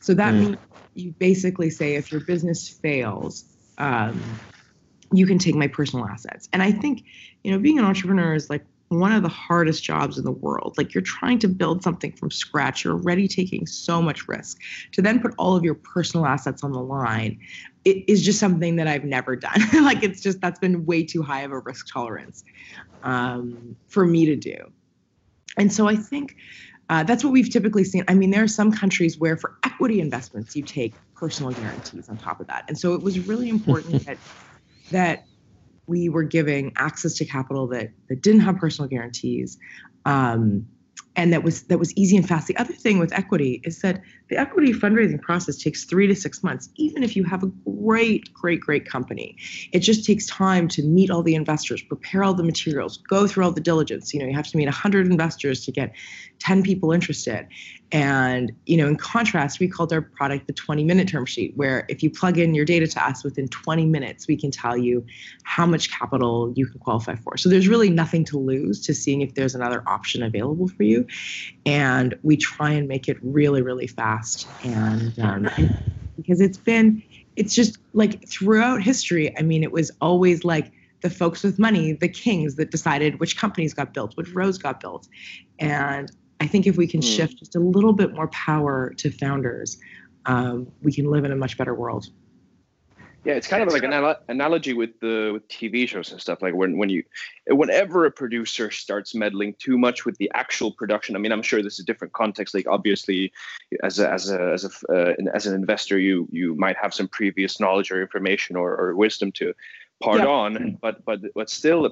So 0.02 0.14
that 0.14 0.36
Mm. 0.36 0.40
means 0.40 0.58
you 0.94 1.16
basically 1.20 1.70
say 1.72 1.96
if 1.96 2.12
your 2.12 2.22
business 2.22 2.70
fails. 2.70 3.46
Um, 3.80 4.42
you 5.14 5.26
can 5.26 5.38
take 5.38 5.56
my 5.56 5.68
personal 5.68 6.06
assets. 6.06 6.50
And 6.54 6.62
I 6.62 6.72
think, 6.72 7.04
you 7.44 7.52
know, 7.52 7.60
being 7.60 7.80
an 7.80 7.86
entrepreneur 7.86 8.34
is 8.34 8.50
like 8.50 8.66
one 8.90 9.12
of 9.12 9.22
the 9.22 9.30
hardest 9.30 9.84
jobs 9.84 10.18
in 10.18 10.24
the 10.24 10.32
world. 10.32 10.76
Like 10.78 10.94
you're 10.94 11.02
trying 11.02 11.40
to 11.40 11.48
build 11.48 11.84
something 11.84 12.12
from 12.14 12.32
scratch. 12.32 12.84
You're 12.84 12.94
already 12.94 13.28
taking 13.28 13.66
so 13.66 14.02
much 14.02 14.28
risk. 14.28 14.60
To 14.94 15.02
then 15.02 15.20
put 15.20 15.34
all 15.38 15.56
of 15.56 15.64
your 15.64 15.76
personal 15.76 16.26
assets 16.26 16.64
on 16.64 16.72
the 16.72 16.82
line, 16.82 17.40
it 17.86 18.04
is 18.08 18.24
just 18.24 18.40
something 18.40 18.78
that 18.78 18.88
I've 18.88 19.04
never 19.04 19.36
done. 19.36 19.62
like 19.84 20.04
it's 20.04 20.22
just 20.22 20.40
that's 20.40 20.60
been 20.60 20.86
way 20.86 21.04
too 21.04 21.22
high 21.22 21.42
of 21.42 21.52
a 21.52 21.60
risk 21.60 21.92
tolerance 21.92 22.44
um, 23.04 23.76
for 23.88 24.06
me 24.06 24.26
to 24.26 24.36
do. 24.36 24.56
And 25.58 25.74
so 25.74 25.88
I 25.88 25.96
think 25.96 26.36
uh, 26.90 27.04
that's 27.04 27.24
what 27.24 27.34
we've 27.34 27.50
typically 27.50 27.84
seen. 27.84 28.06
I 28.08 28.14
mean, 28.14 28.30
there 28.30 28.44
are 28.44 28.48
some 28.48 28.72
countries 28.72 29.20
where 29.20 29.36
for 29.36 29.58
equity 29.64 30.00
investments 30.00 30.56
you 30.56 30.64
take 30.64 30.94
personal 31.16 31.52
guarantees 31.52 32.08
on 32.08 32.18
top 32.18 32.40
of 32.40 32.48
that. 32.48 32.64
And 32.68 32.78
so 32.78 32.94
it 32.94 33.02
was 33.02 33.20
really 33.20 33.50
important 33.58 34.06
that 34.06 34.18
that 34.92 35.26
we 35.88 36.10
were 36.10 36.24
giving 36.24 36.74
access 36.76 37.14
to 37.16 37.26
capital 37.26 37.68
that 37.68 37.92
that 38.10 38.22
didn't 38.22 38.42
have 38.42 38.58
personal 38.58 38.90
guarantees 38.90 39.58
um, 40.06 40.66
and 41.18 41.34
that 41.34 41.44
was 41.44 41.64
that 41.64 41.80
was 41.80 41.94
easy 41.98 42.16
and 42.16 42.28
fast. 42.28 42.48
The 42.48 42.56
other 42.58 42.74
thing 42.74 43.00
with 43.00 43.12
equity 43.12 43.60
is 43.64 43.82
that 43.82 44.02
the 44.30 44.38
equity 44.38 44.74
fundraising 44.74 45.22
process 45.22 45.58
takes 45.58 45.86
three 45.86 46.08
to 46.08 46.16
six 46.16 46.44
months 46.44 46.70
even 46.76 47.04
if 47.04 47.16
you 47.16 47.24
have 47.24 47.44
a 47.44 47.48
great 47.88 48.34
great 48.34 48.60
great 48.60 48.88
company. 48.88 49.38
It 49.72 49.80
just 49.80 50.06
takes 50.06 50.26
time 50.26 50.68
to 50.70 50.84
meet 50.84 51.10
all 51.10 51.24
the 51.24 51.36
investors 51.36 51.82
prepare 51.82 52.24
all 52.24 52.34
the 52.34 52.44
materials 52.44 52.98
go 52.98 53.28
through 53.28 53.46
all 53.46 53.52
the 53.52 53.62
diligence. 53.62 54.14
You 54.14 54.20
know 54.20 54.28
you 54.28 54.36
have 54.36 54.48
to 54.48 54.58
meet 54.58 54.66
100 54.66 55.08
investors 55.08 55.64
to 55.66 55.72
get 55.72 55.94
10 56.40 56.64
people 56.64 56.92
interested. 56.92 57.48
And 57.92 58.52
you 58.66 58.78
know 58.78 58.88
in 58.88 58.98
contrast 58.98 59.60
we 59.60 59.68
called 59.68 59.94
our 59.94 60.02
product 60.02 60.48
the 60.48 60.54
20 60.54 60.84
minute 60.84 61.08
term 61.08 61.26
sheet 61.26 61.56
where 61.56 61.86
if 61.88 62.04
you 62.04 62.10
plug 62.10 62.38
in 62.38 62.54
your 62.54 62.66
data 62.66 62.88
to 62.88 63.06
us 63.06 63.24
within 63.24 63.48
20 63.48 63.86
minutes 63.86 64.28
we 64.28 64.36
can 64.36 64.52
tell 64.52 64.78
you 64.78 65.06
how 65.44 65.66
much 65.66 65.92
capital 65.92 66.52
you 66.56 66.68
can 66.68 66.80
qualify 66.80 67.16
for. 67.16 67.38
So 67.38 67.50
there's 67.50 67.68
really 67.68 67.90
nothing 67.90 68.26
to 68.26 68.38
lose 68.38 68.82
to 68.82 68.94
seeing 68.94 69.22
if 69.22 69.36
there's 69.36 69.56
another 69.56 69.84
option 69.88 70.22
available 70.22 70.68
for 70.68 70.84
you. 70.84 71.08
And 71.66 72.18
we 72.24 72.36
try 72.36 72.72
and 72.72 72.88
make 72.88 73.08
it 73.08 73.18
really 73.22 73.62
really 73.62 73.88
fast 73.88 74.17
and 74.64 75.18
um, 75.20 75.50
because 76.16 76.42
it's 76.42 76.58
been 76.58 77.02
it's 77.36 77.54
just 77.54 77.78
like 77.94 78.28
throughout 78.28 78.82
history 78.82 79.38
i 79.38 79.42
mean 79.42 79.64
it 79.64 79.72
was 79.72 79.92
always 80.02 80.44
like 80.44 80.72
the 81.02 81.10
folks 81.10 81.44
with 81.44 81.60
money, 81.60 81.94
the 81.94 82.10
kings 82.10 82.56
that 82.56 82.72
decided 82.72 83.20
which 83.20 83.38
companies 83.38 83.74
got 83.74 83.94
built, 83.94 84.16
which 84.18 84.30
roads 84.32 84.58
got 84.58 84.80
built. 84.80 85.08
And 85.60 86.12
I 86.40 86.48
think 86.48 86.68
if 86.68 86.78
we 86.78 86.88
can 86.88 87.02
mm. 87.02 87.16
shift 87.16 87.38
just 87.38 87.56
a 87.56 87.60
little 87.60 87.94
bit 87.94 88.14
more 88.14 88.28
power 88.30 88.94
to 88.98 89.12
founders, 89.12 89.78
um, 90.26 90.68
we 90.82 90.92
can 90.92 91.10
live 91.10 91.24
in 91.24 91.32
a 91.32 91.36
much 91.36 91.58
better 91.58 91.74
world. 91.74 92.08
Yeah, 93.28 93.34
it's 93.34 93.48
kind 93.48 93.62
of 93.62 93.74
like 93.74 93.84
an 93.84 94.16
analogy 94.30 94.72
with 94.72 95.02
the 95.02 95.32
with 95.34 95.46
TV 95.50 95.86
shows 95.86 96.14
and 96.14 96.22
stuff. 96.22 96.42
Like 96.42 96.54
when 96.54 96.78
when 96.78 96.88
you, 96.88 97.04
whenever 97.48 98.06
a 98.06 98.12
producer 98.12 98.72
starts 98.72 99.14
meddling 99.14 99.54
too 99.60 99.78
much 99.78 100.06
with 100.06 100.18
the 100.18 100.32
actual 100.34 100.72
production. 100.72 101.14
I 101.14 101.20
mean, 101.20 101.34
I'm 101.34 101.42
sure 101.42 101.62
this 101.62 101.74
is 101.74 101.80
a 101.82 101.86
different 101.86 102.14
context. 102.14 102.54
Like 102.54 102.68
obviously, 102.70 103.34
as 103.84 104.00
a 104.00 104.10
as 104.10 104.30
a 104.30 104.54
as 104.54 104.64
a 104.64 104.70
uh, 104.90 105.14
as 105.34 105.46
an 105.46 105.56
investor, 105.56 106.00
you 106.00 106.30
you 106.32 106.56
might 106.56 106.78
have 106.82 106.94
some 106.94 107.10
previous 107.10 107.60
knowledge 107.60 107.92
or 107.92 108.02
information 108.02 108.56
or, 108.56 108.74
or 108.74 108.96
wisdom 108.96 109.34
to 109.34 109.54
part 110.02 110.20
yeah. 110.20 110.28
on. 110.28 110.78
But 110.82 111.04
but 111.04 111.20
but 111.36 111.50
still, 111.50 111.92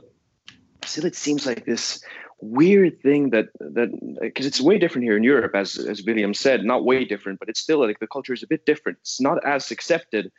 still, 0.85 1.05
it 1.05 1.17
seems 1.17 1.45
like 1.45 1.65
this 1.65 2.01
weird 2.39 3.01
thing 3.01 3.31
that 3.31 3.49
that 3.59 3.89
because 4.21 4.45
it's 4.45 4.61
way 4.61 4.77
different 4.77 5.03
here 5.03 5.17
in 5.17 5.23
Europe, 5.23 5.53
as 5.53 5.77
as 5.77 6.01
William 6.01 6.33
said, 6.33 6.63
not 6.63 6.85
way 6.85 7.03
different, 7.03 7.39
but 7.39 7.49
it's 7.49 7.59
still 7.59 7.85
like 7.85 7.99
the 7.99 8.07
culture 8.07 8.31
is 8.31 8.41
a 8.41 8.47
bit 8.47 8.65
different. 8.65 8.99
It's 9.01 9.19
not 9.19 9.45
as 9.45 9.69
accepted 9.69 10.31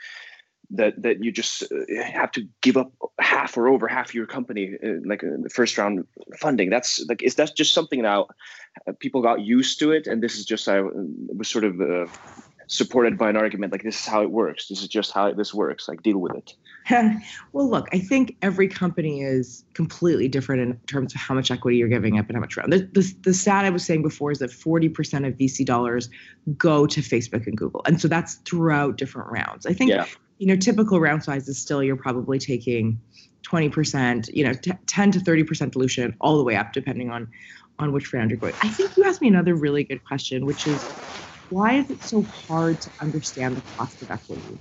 that 0.71 1.01
that 1.03 1.23
you 1.23 1.33
just 1.33 1.63
uh, 1.65 2.03
have 2.03 2.31
to 2.33 2.47
give 2.61 2.77
up 2.77 2.93
half 3.19 3.57
or 3.57 3.69
over 3.69 3.89
half 3.89 4.15
your 4.15 4.27
company 4.27 4.75
uh, 4.83 5.01
like 5.05 5.23
uh, 5.23 5.37
the 5.43 5.51
first 5.51 5.79
round 5.79 6.07
funding. 6.39 6.71
That's 6.71 7.05
like 7.09 7.23
is 7.23 7.37
that 7.37 7.57
just 7.57 7.75
something 7.75 8.03
now 8.03 8.29
people 8.99 9.23
got 9.23 9.41
used 9.41 9.79
to 9.81 9.93
it? 9.93 10.07
And 10.07 10.23
this 10.23 10.37
is 10.37 10.45
just 10.45 10.69
I 10.69 10.83
was 10.83 11.49
sort 11.49 11.65
of 11.65 11.81
uh, 11.81 12.07
supported 12.69 13.17
by 13.17 13.31
an 13.31 13.37
argument 13.37 13.73
like 13.73 13.83
this 13.83 14.01
is 14.01 14.07
how 14.07 14.23
it 14.23 14.31
works. 14.31 14.69
This 14.69 14.83
is 14.83 14.89
just 14.89 15.13
how 15.13 15.33
this 15.33 15.55
works. 15.55 15.89
Like 15.89 16.03
deal 16.03 16.19
with 16.19 16.35
it. 16.35 16.55
Well 17.53 17.69
look 17.69 17.89
i 17.93 17.99
think 17.99 18.37
every 18.43 18.69
company 18.69 19.23
is 19.23 19.65
completely 19.75 20.29
different 20.29 20.63
in 20.63 20.79
terms 20.87 21.15
of 21.15 21.21
how 21.21 21.35
much 21.35 21.51
equity 21.51 21.79
you're 21.79 21.89
giving 21.89 22.19
up 22.19 22.27
and 22.29 22.37
how 22.37 22.41
much 22.41 22.57
round. 22.57 22.73
The, 22.73 22.89
the, 22.93 23.15
the 23.23 23.35
stat 23.35 23.65
i 23.65 23.71
was 23.71 23.85
saying 23.85 24.03
before 24.03 24.31
is 24.31 24.39
that 24.39 24.51
40% 24.51 25.27
of 25.27 25.35
vc 25.35 25.65
dollars 25.65 26.09
go 26.57 26.87
to 26.87 27.01
facebook 27.01 27.47
and 27.47 27.57
google. 27.57 27.83
And 27.87 28.01
so 28.01 28.09
that's 28.09 28.35
throughout 28.45 28.99
different 28.99 29.31
rounds. 29.31 29.67
I 29.67 29.73
think 29.73 29.91
yeah. 29.91 30.07
you 30.39 30.47
know, 30.47 30.57
typical 30.57 31.01
round 31.01 31.25
size 31.25 31.49
is 31.49 31.59
still 31.59 31.83
you're 31.83 31.97
probably 31.97 32.39
taking 32.39 33.01
20%, 33.43 34.35
you 34.35 34.45
know, 34.45 34.53
t- 34.53 34.73
10 34.87 35.13
to 35.13 35.19
30% 35.21 35.71
dilution 35.71 36.17
all 36.21 36.37
the 36.37 36.45
way 36.45 36.57
up, 36.57 36.73
depending 36.73 37.11
on 37.11 37.29
on 37.79 37.93
which 37.93 38.13
round 38.13 38.31
you're 38.31 38.41
going. 38.41 38.55
I 38.63 38.69
think 38.69 38.97
you 38.97 39.05
asked 39.05 39.21
me 39.21 39.29
another 39.29 39.55
really 39.55 39.85
good 39.85 40.03
question, 40.05 40.47
which 40.47 40.67
is 40.67 40.83
why 41.49 41.75
is 41.75 41.91
it 41.91 42.03
so 42.03 42.23
hard 42.25 42.81
to 42.83 42.91
understand 43.01 43.57
the 43.57 43.63
cost 43.77 44.03
of 44.03 44.11
equity? 44.11 44.59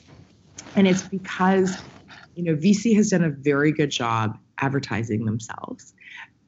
And 0.75 0.87
it's 0.87 1.03
because, 1.03 1.75
you 2.35 2.43
know, 2.43 2.55
VC 2.55 2.95
has 2.95 3.09
done 3.09 3.23
a 3.23 3.29
very 3.29 3.71
good 3.71 3.91
job 3.91 4.37
advertising 4.59 5.25
themselves. 5.25 5.93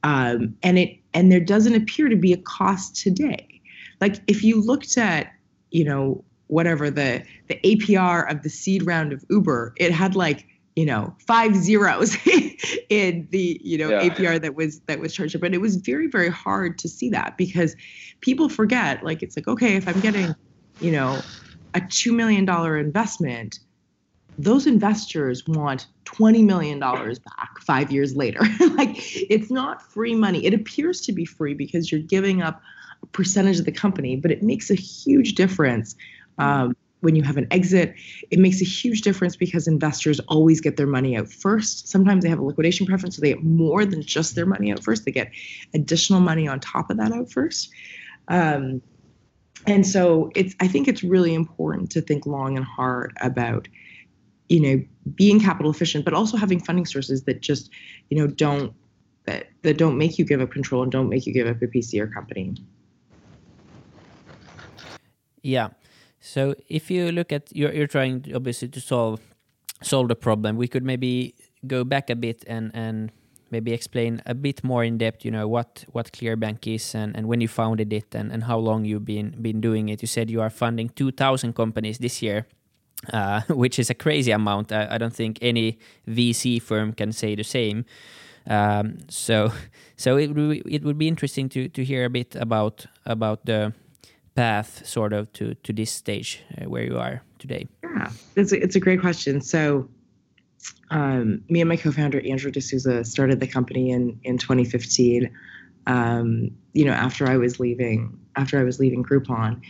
Um, 0.02 0.54
and 0.62 0.78
it 0.78 0.96
and 1.14 1.32
there 1.32 1.40
doesn't 1.40 1.74
appear 1.74 2.08
to 2.08 2.16
be 2.16 2.32
a 2.32 2.36
cost 2.36 2.96
today. 2.96 3.60
Like 4.00 4.16
if 4.26 4.44
you 4.44 4.60
looked 4.60 4.96
at, 4.96 5.32
you 5.70 5.84
know, 5.84 6.24
whatever 6.46 6.90
the 6.90 7.24
the 7.48 7.58
APR 7.64 8.30
of 8.30 8.42
the 8.42 8.50
seed 8.50 8.86
round 8.86 9.12
of 9.12 9.24
Uber, 9.28 9.74
it 9.76 9.92
had 9.92 10.14
like 10.14 10.46
you 10.78 10.86
know 10.86 11.12
five 11.26 11.56
zeros 11.56 12.16
in 12.88 13.26
the 13.30 13.60
you 13.64 13.76
know 13.76 13.90
yeah. 13.90 14.08
APR 14.08 14.40
that 14.40 14.54
was 14.54 14.78
that 14.86 15.00
was 15.00 15.12
charged, 15.12 15.40
but 15.40 15.52
it 15.52 15.60
was 15.60 15.74
very 15.74 16.06
very 16.06 16.30
hard 16.30 16.78
to 16.78 16.88
see 16.88 17.10
that 17.10 17.36
because 17.36 17.74
people 18.20 18.48
forget 18.48 19.02
like 19.02 19.20
it's 19.20 19.36
like 19.36 19.48
okay 19.48 19.74
if 19.74 19.88
I'm 19.88 19.98
getting 19.98 20.36
you 20.80 20.92
know 20.92 21.20
a 21.74 21.80
two 21.80 22.12
million 22.12 22.44
dollar 22.44 22.78
investment 22.78 23.58
those 24.40 24.68
investors 24.68 25.42
want 25.48 25.88
$20 26.04 26.44
million 26.44 26.78
back 26.78 27.58
five 27.60 27.90
years 27.90 28.14
later. 28.14 28.38
like 28.76 28.90
it's 29.28 29.50
not 29.50 29.82
free 29.82 30.14
money. 30.14 30.46
It 30.46 30.54
appears 30.54 31.00
to 31.00 31.12
be 31.12 31.24
free 31.24 31.54
because 31.54 31.90
you're 31.90 32.00
giving 32.00 32.40
up 32.40 32.62
a 33.02 33.06
percentage 33.06 33.58
of 33.58 33.64
the 33.64 33.72
company, 33.72 34.14
but 34.14 34.30
it 34.30 34.40
makes 34.40 34.70
a 34.70 34.76
huge 34.76 35.34
difference 35.34 35.96
um, 36.38 36.76
when 37.00 37.14
you 37.14 37.22
have 37.22 37.36
an 37.36 37.46
exit, 37.50 37.94
it 38.30 38.38
makes 38.38 38.60
a 38.60 38.64
huge 38.64 39.02
difference 39.02 39.36
because 39.36 39.68
investors 39.68 40.20
always 40.28 40.60
get 40.60 40.76
their 40.76 40.86
money 40.86 41.16
out 41.16 41.28
first. 41.28 41.88
Sometimes 41.88 42.24
they 42.24 42.30
have 42.30 42.40
a 42.40 42.44
liquidation 42.44 42.86
preference, 42.86 43.16
so 43.16 43.22
they 43.22 43.28
get 43.28 43.44
more 43.44 43.84
than 43.84 44.02
just 44.02 44.34
their 44.34 44.46
money 44.46 44.72
out 44.72 44.82
first. 44.82 45.04
They 45.04 45.12
get 45.12 45.30
additional 45.74 46.20
money 46.20 46.48
on 46.48 46.58
top 46.60 46.90
of 46.90 46.96
that 46.96 47.12
out 47.12 47.30
first. 47.30 47.70
Um, 48.26 48.82
and 49.66 49.86
so 49.86 50.30
it's 50.34 50.54
I 50.60 50.68
think 50.68 50.88
it's 50.88 51.02
really 51.02 51.34
important 51.34 51.90
to 51.92 52.00
think 52.00 52.26
long 52.26 52.56
and 52.56 52.64
hard 52.64 53.16
about, 53.20 53.68
you 54.48 54.60
know, 54.60 54.84
being 55.14 55.40
capital 55.40 55.70
efficient, 55.70 56.04
but 56.04 56.14
also 56.14 56.36
having 56.36 56.60
funding 56.60 56.86
sources 56.86 57.24
that 57.24 57.40
just, 57.40 57.70
you 58.08 58.18
know, 58.18 58.26
don't 58.26 58.72
that 59.26 59.48
that 59.62 59.78
don't 59.78 59.98
make 59.98 60.18
you 60.18 60.24
give 60.24 60.40
up 60.40 60.50
control 60.50 60.82
and 60.82 60.90
don't 60.90 61.08
make 61.08 61.26
you 61.26 61.32
give 61.32 61.46
up 61.46 61.60
a 61.62 61.66
PC 61.66 62.00
or 62.00 62.06
company. 62.06 62.54
Yeah. 65.42 65.68
So 66.20 66.54
if 66.68 66.90
you 66.90 67.12
look 67.12 67.32
at 67.32 67.54
you're 67.54 67.72
you're 67.72 67.86
trying 67.86 68.24
obviously 68.34 68.68
to 68.68 68.80
solve 68.80 69.20
solve 69.82 70.08
the 70.08 70.16
problem, 70.16 70.56
we 70.56 70.68
could 70.68 70.84
maybe 70.84 71.34
go 71.66 71.84
back 71.84 72.10
a 72.10 72.16
bit 72.16 72.44
and 72.46 72.70
and 72.74 73.12
maybe 73.50 73.72
explain 73.72 74.20
a 74.26 74.34
bit 74.34 74.62
more 74.64 74.84
in 74.84 74.98
depth. 74.98 75.24
You 75.24 75.30
know 75.30 75.48
what 75.48 75.84
what 75.92 76.12
Clearbanc 76.12 76.66
is 76.66 76.94
and, 76.94 77.16
and 77.16 77.26
when 77.28 77.40
you 77.40 77.48
founded 77.48 77.92
it 77.92 78.14
and, 78.14 78.32
and 78.32 78.44
how 78.44 78.58
long 78.58 78.84
you've 78.84 79.04
been 79.04 79.34
been 79.40 79.60
doing 79.60 79.88
it. 79.88 80.02
You 80.02 80.08
said 80.08 80.30
you 80.30 80.40
are 80.40 80.50
funding 80.50 80.88
two 80.90 81.12
thousand 81.12 81.54
companies 81.54 81.98
this 81.98 82.22
year. 82.22 82.46
Uh, 83.12 83.42
which 83.48 83.78
is 83.78 83.90
a 83.90 83.94
crazy 83.94 84.32
amount. 84.32 84.72
I, 84.72 84.94
I, 84.94 84.98
don't 84.98 85.14
think 85.14 85.38
any 85.40 85.78
VC 86.08 86.60
firm 86.60 86.92
can 86.92 87.12
say 87.12 87.36
the 87.36 87.44
same. 87.44 87.84
Um, 88.48 88.98
so, 89.08 89.52
so 89.96 90.16
it, 90.16 90.30
it 90.66 90.82
would 90.82 90.98
be 90.98 91.06
interesting 91.06 91.48
to, 91.50 91.68
to 91.68 91.84
hear 91.84 92.04
a 92.04 92.10
bit 92.10 92.34
about 92.34 92.86
about 93.06 93.46
the 93.46 93.72
path 94.38 94.86
sort 94.86 95.12
of 95.12 95.32
to 95.32 95.54
to 95.64 95.72
this 95.72 95.90
stage 95.90 96.44
uh, 96.56 96.68
where 96.68 96.84
you 96.84 96.96
are 96.96 97.22
today? 97.40 97.66
Yeah, 97.82 98.10
it's 98.36 98.52
a, 98.52 98.62
it's 98.62 98.76
a 98.76 98.80
great 98.80 99.00
question. 99.00 99.40
So, 99.40 99.88
um, 100.90 101.42
me 101.48 101.60
and 101.60 101.68
my 101.68 101.76
co-founder 101.76 102.20
Andrew 102.20 102.52
D'Souza 102.52 103.04
started 103.04 103.40
the 103.40 103.48
company 103.48 103.90
in 103.90 104.20
in 104.22 104.38
2015. 104.38 105.28
Um, 105.88 106.50
you 106.72 106.84
know, 106.84 106.92
after 106.92 107.26
I 107.26 107.36
was 107.36 107.58
leaving 107.58 108.16
after 108.36 108.60
I 108.60 108.62
was 108.62 108.78
leaving 108.78 109.02
Groupon, 109.02 109.60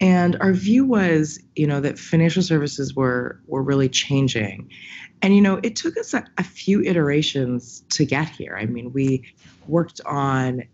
and 0.00 0.36
our 0.40 0.52
view 0.52 0.84
was, 0.84 1.38
you 1.54 1.68
know, 1.68 1.80
that 1.80 1.96
financial 1.96 2.42
services 2.42 2.96
were 2.96 3.40
were 3.46 3.62
really 3.62 3.88
changing, 3.88 4.68
and 5.22 5.36
you 5.36 5.40
know, 5.40 5.60
it 5.62 5.76
took 5.76 5.96
us 5.96 6.14
a, 6.14 6.24
a 6.36 6.42
few 6.42 6.82
iterations 6.82 7.84
to 7.90 8.04
get 8.04 8.28
here. 8.28 8.58
I 8.60 8.66
mean, 8.66 8.92
we 8.92 9.22
worked 9.68 10.00
on, 10.04 10.64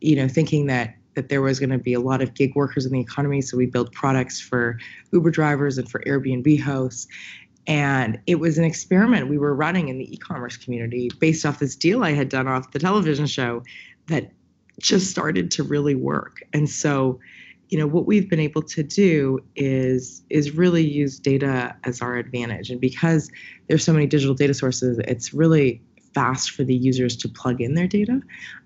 you 0.00 0.14
know, 0.14 0.28
thinking 0.28 0.66
that 0.66 0.94
that 1.14 1.28
there 1.28 1.42
was 1.42 1.58
going 1.58 1.70
to 1.70 1.78
be 1.78 1.92
a 1.92 2.00
lot 2.00 2.22
of 2.22 2.34
gig 2.34 2.54
workers 2.54 2.86
in 2.86 2.92
the 2.92 3.00
economy. 3.00 3.40
So 3.40 3.56
we 3.56 3.66
built 3.66 3.92
products 3.92 4.40
for 4.40 4.78
Uber 5.12 5.30
drivers 5.30 5.78
and 5.78 5.90
for 5.90 6.00
Airbnb 6.06 6.60
hosts. 6.60 7.08
And 7.66 8.18
it 8.26 8.36
was 8.36 8.58
an 8.58 8.64
experiment 8.64 9.28
we 9.28 9.38
were 9.38 9.54
running 9.54 9.88
in 9.88 9.98
the 9.98 10.12
e 10.12 10.16
commerce 10.16 10.56
community 10.56 11.10
based 11.20 11.44
off 11.44 11.58
this 11.58 11.76
deal 11.76 12.02
I 12.02 12.12
had 12.12 12.28
done 12.28 12.48
off 12.48 12.72
the 12.72 12.78
television 12.78 13.26
show 13.26 13.62
that 14.06 14.32
just 14.80 15.10
started 15.10 15.50
to 15.52 15.62
really 15.62 15.94
work. 15.94 16.42
And 16.52 16.68
so, 16.68 17.20
you 17.68 17.78
know, 17.78 17.86
what 17.86 18.06
we've 18.06 18.28
been 18.28 18.40
able 18.40 18.62
to 18.62 18.82
do 18.82 19.38
is 19.54 20.22
is 20.30 20.52
really 20.52 20.82
use 20.82 21.18
data 21.18 21.76
as 21.84 22.00
our 22.00 22.16
advantage. 22.16 22.70
And 22.70 22.80
because 22.80 23.30
there's 23.68 23.84
so 23.84 23.92
many 23.92 24.06
digital 24.06 24.34
data 24.34 24.54
sources, 24.54 24.98
it's 25.06 25.32
really 25.34 25.82
fast 26.14 26.50
for 26.50 26.64
the 26.64 26.74
users 26.74 27.16
to 27.16 27.28
plug 27.28 27.60
in 27.60 27.74
their 27.74 27.86
data. 27.86 28.20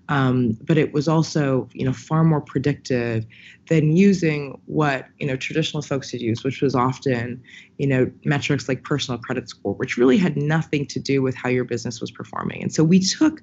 Um, 0.07 0.57
but 0.61 0.77
it 0.77 0.93
was 0.93 1.07
also, 1.07 1.67
you 1.73 1.85
know, 1.85 1.93
far 1.93 2.23
more 2.23 2.41
predictive 2.41 3.25
than 3.69 3.95
using 3.95 4.61
what 4.65 5.07
you 5.19 5.25
know 5.25 5.35
traditional 5.35 5.81
folks 5.81 6.11
had 6.11 6.21
used, 6.21 6.43
which 6.43 6.61
was 6.61 6.75
often, 6.75 7.41
you 7.77 7.87
know, 7.87 8.11
metrics 8.23 8.69
like 8.69 8.83
personal 8.83 9.19
credit 9.19 9.49
score, 9.49 9.73
which 9.73 9.97
really 9.97 10.17
had 10.17 10.37
nothing 10.37 10.85
to 10.87 10.99
do 10.99 11.21
with 11.21 11.35
how 11.35 11.49
your 11.49 11.63
business 11.63 12.01
was 12.01 12.11
performing. 12.11 12.61
And 12.61 12.73
so 12.73 12.83
we 12.83 12.99
took, 12.99 13.41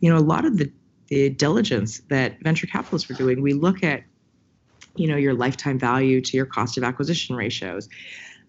you 0.00 0.10
know, 0.10 0.18
a 0.18 0.20
lot 0.20 0.44
of 0.44 0.58
the 0.58 0.70
the 1.08 1.30
diligence 1.30 2.00
that 2.08 2.40
venture 2.42 2.66
capitalists 2.66 3.08
were 3.08 3.14
doing. 3.14 3.42
We 3.42 3.52
look 3.52 3.82
at, 3.82 4.02
you 4.96 5.06
know, 5.06 5.16
your 5.16 5.34
lifetime 5.34 5.78
value 5.78 6.20
to 6.22 6.36
your 6.36 6.46
cost 6.46 6.78
of 6.78 6.84
acquisition 6.84 7.36
ratios. 7.36 7.88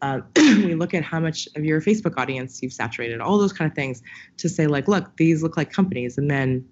Uh, 0.04 0.20
we 0.36 0.76
look 0.76 0.94
at 0.94 1.02
how 1.02 1.18
much 1.18 1.48
of 1.56 1.64
your 1.64 1.80
Facebook 1.80 2.18
audience 2.18 2.62
you've 2.62 2.74
saturated, 2.74 3.22
all 3.22 3.38
those 3.38 3.54
kind 3.54 3.72
of 3.72 3.74
things 3.74 4.04
to 4.36 4.50
say, 4.50 4.68
like, 4.68 4.90
look, 4.90 5.16
these 5.16 5.42
look 5.42 5.56
like 5.56 5.72
companies. 5.72 6.18
And 6.18 6.30
then, 6.30 6.68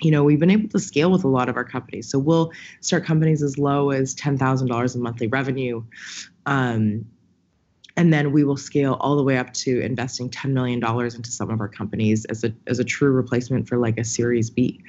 you 0.00 0.10
know, 0.10 0.24
we've 0.24 0.40
been 0.40 0.50
able 0.50 0.68
to 0.70 0.80
scale 0.80 1.12
with 1.12 1.22
a 1.22 1.28
lot 1.28 1.48
of 1.48 1.54
our 1.54 1.64
companies. 1.64 2.10
So 2.10 2.18
we'll 2.18 2.50
start 2.80 3.04
companies 3.04 3.44
as 3.44 3.58
low 3.58 3.90
as 3.90 4.12
$10,000 4.16 4.94
in 4.94 5.00
monthly 5.00 5.28
revenue. 5.28 5.84
Um, 6.46 7.04
and 7.96 8.12
then 8.12 8.32
we 8.32 8.42
will 8.42 8.56
scale 8.56 8.96
all 9.00 9.16
the 9.16 9.22
way 9.22 9.38
up 9.38 9.54
to 9.54 9.80
investing 9.80 10.28
$10 10.28 10.50
million 10.50 10.82
into 10.82 11.30
some 11.30 11.50
of 11.50 11.60
our 11.60 11.68
companies 11.68 12.24
as 12.24 12.42
a, 12.42 12.52
as 12.66 12.80
a 12.80 12.84
true 12.84 13.12
replacement 13.12 13.68
for 13.68 13.76
like 13.76 13.98
a 13.98 14.04
Series 14.04 14.50
B. 14.50 14.82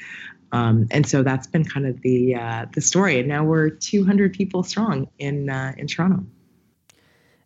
Um, 0.51 0.88
and 0.89 1.07
so 1.07 1.21
that's 1.21 1.45
been 1.45 1.65
kind 1.65 1.85
of 1.85 2.01
the 2.01 2.33
uh, 2.33 2.65
the 2.73 2.81
story. 2.81 3.19
And 3.19 3.27
now 3.27 3.43
we're 3.43 3.69
200 3.69 4.33
people 4.33 4.63
strong 4.63 5.07
in 5.19 5.51
uh, 5.51 5.73
in 5.77 5.85
Toronto. 5.85 6.25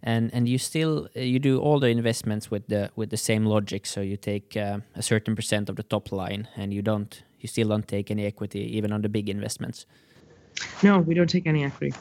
And 0.03 0.29
and 0.33 0.47
you 0.47 0.57
still 0.57 1.07
you 1.15 1.39
do 1.39 1.59
all 1.59 1.79
the 1.79 1.87
investments 1.87 2.51
with 2.51 2.67
the 2.67 2.91
with 2.95 3.09
the 3.09 3.17
same 3.17 3.45
logic. 3.45 3.85
So 3.85 4.01
you 4.01 4.17
take 4.17 4.55
uh, 4.57 4.79
a 4.95 5.01
certain 5.01 5.35
percent 5.35 5.69
of 5.69 5.77
the 5.77 5.83
top 5.83 6.11
line, 6.11 6.47
and 6.55 6.73
you 6.73 6.81
don't 6.81 7.23
you 7.39 7.47
still 7.47 7.69
don't 7.69 7.87
take 7.87 8.11
any 8.11 8.25
equity 8.25 8.77
even 8.77 8.91
on 8.91 9.01
the 9.01 9.09
big 9.09 9.29
investments. 9.29 9.85
No, 10.83 10.99
we 10.99 11.13
don't 11.13 11.29
take 11.29 11.47
any 11.47 11.63
equity. 11.63 11.95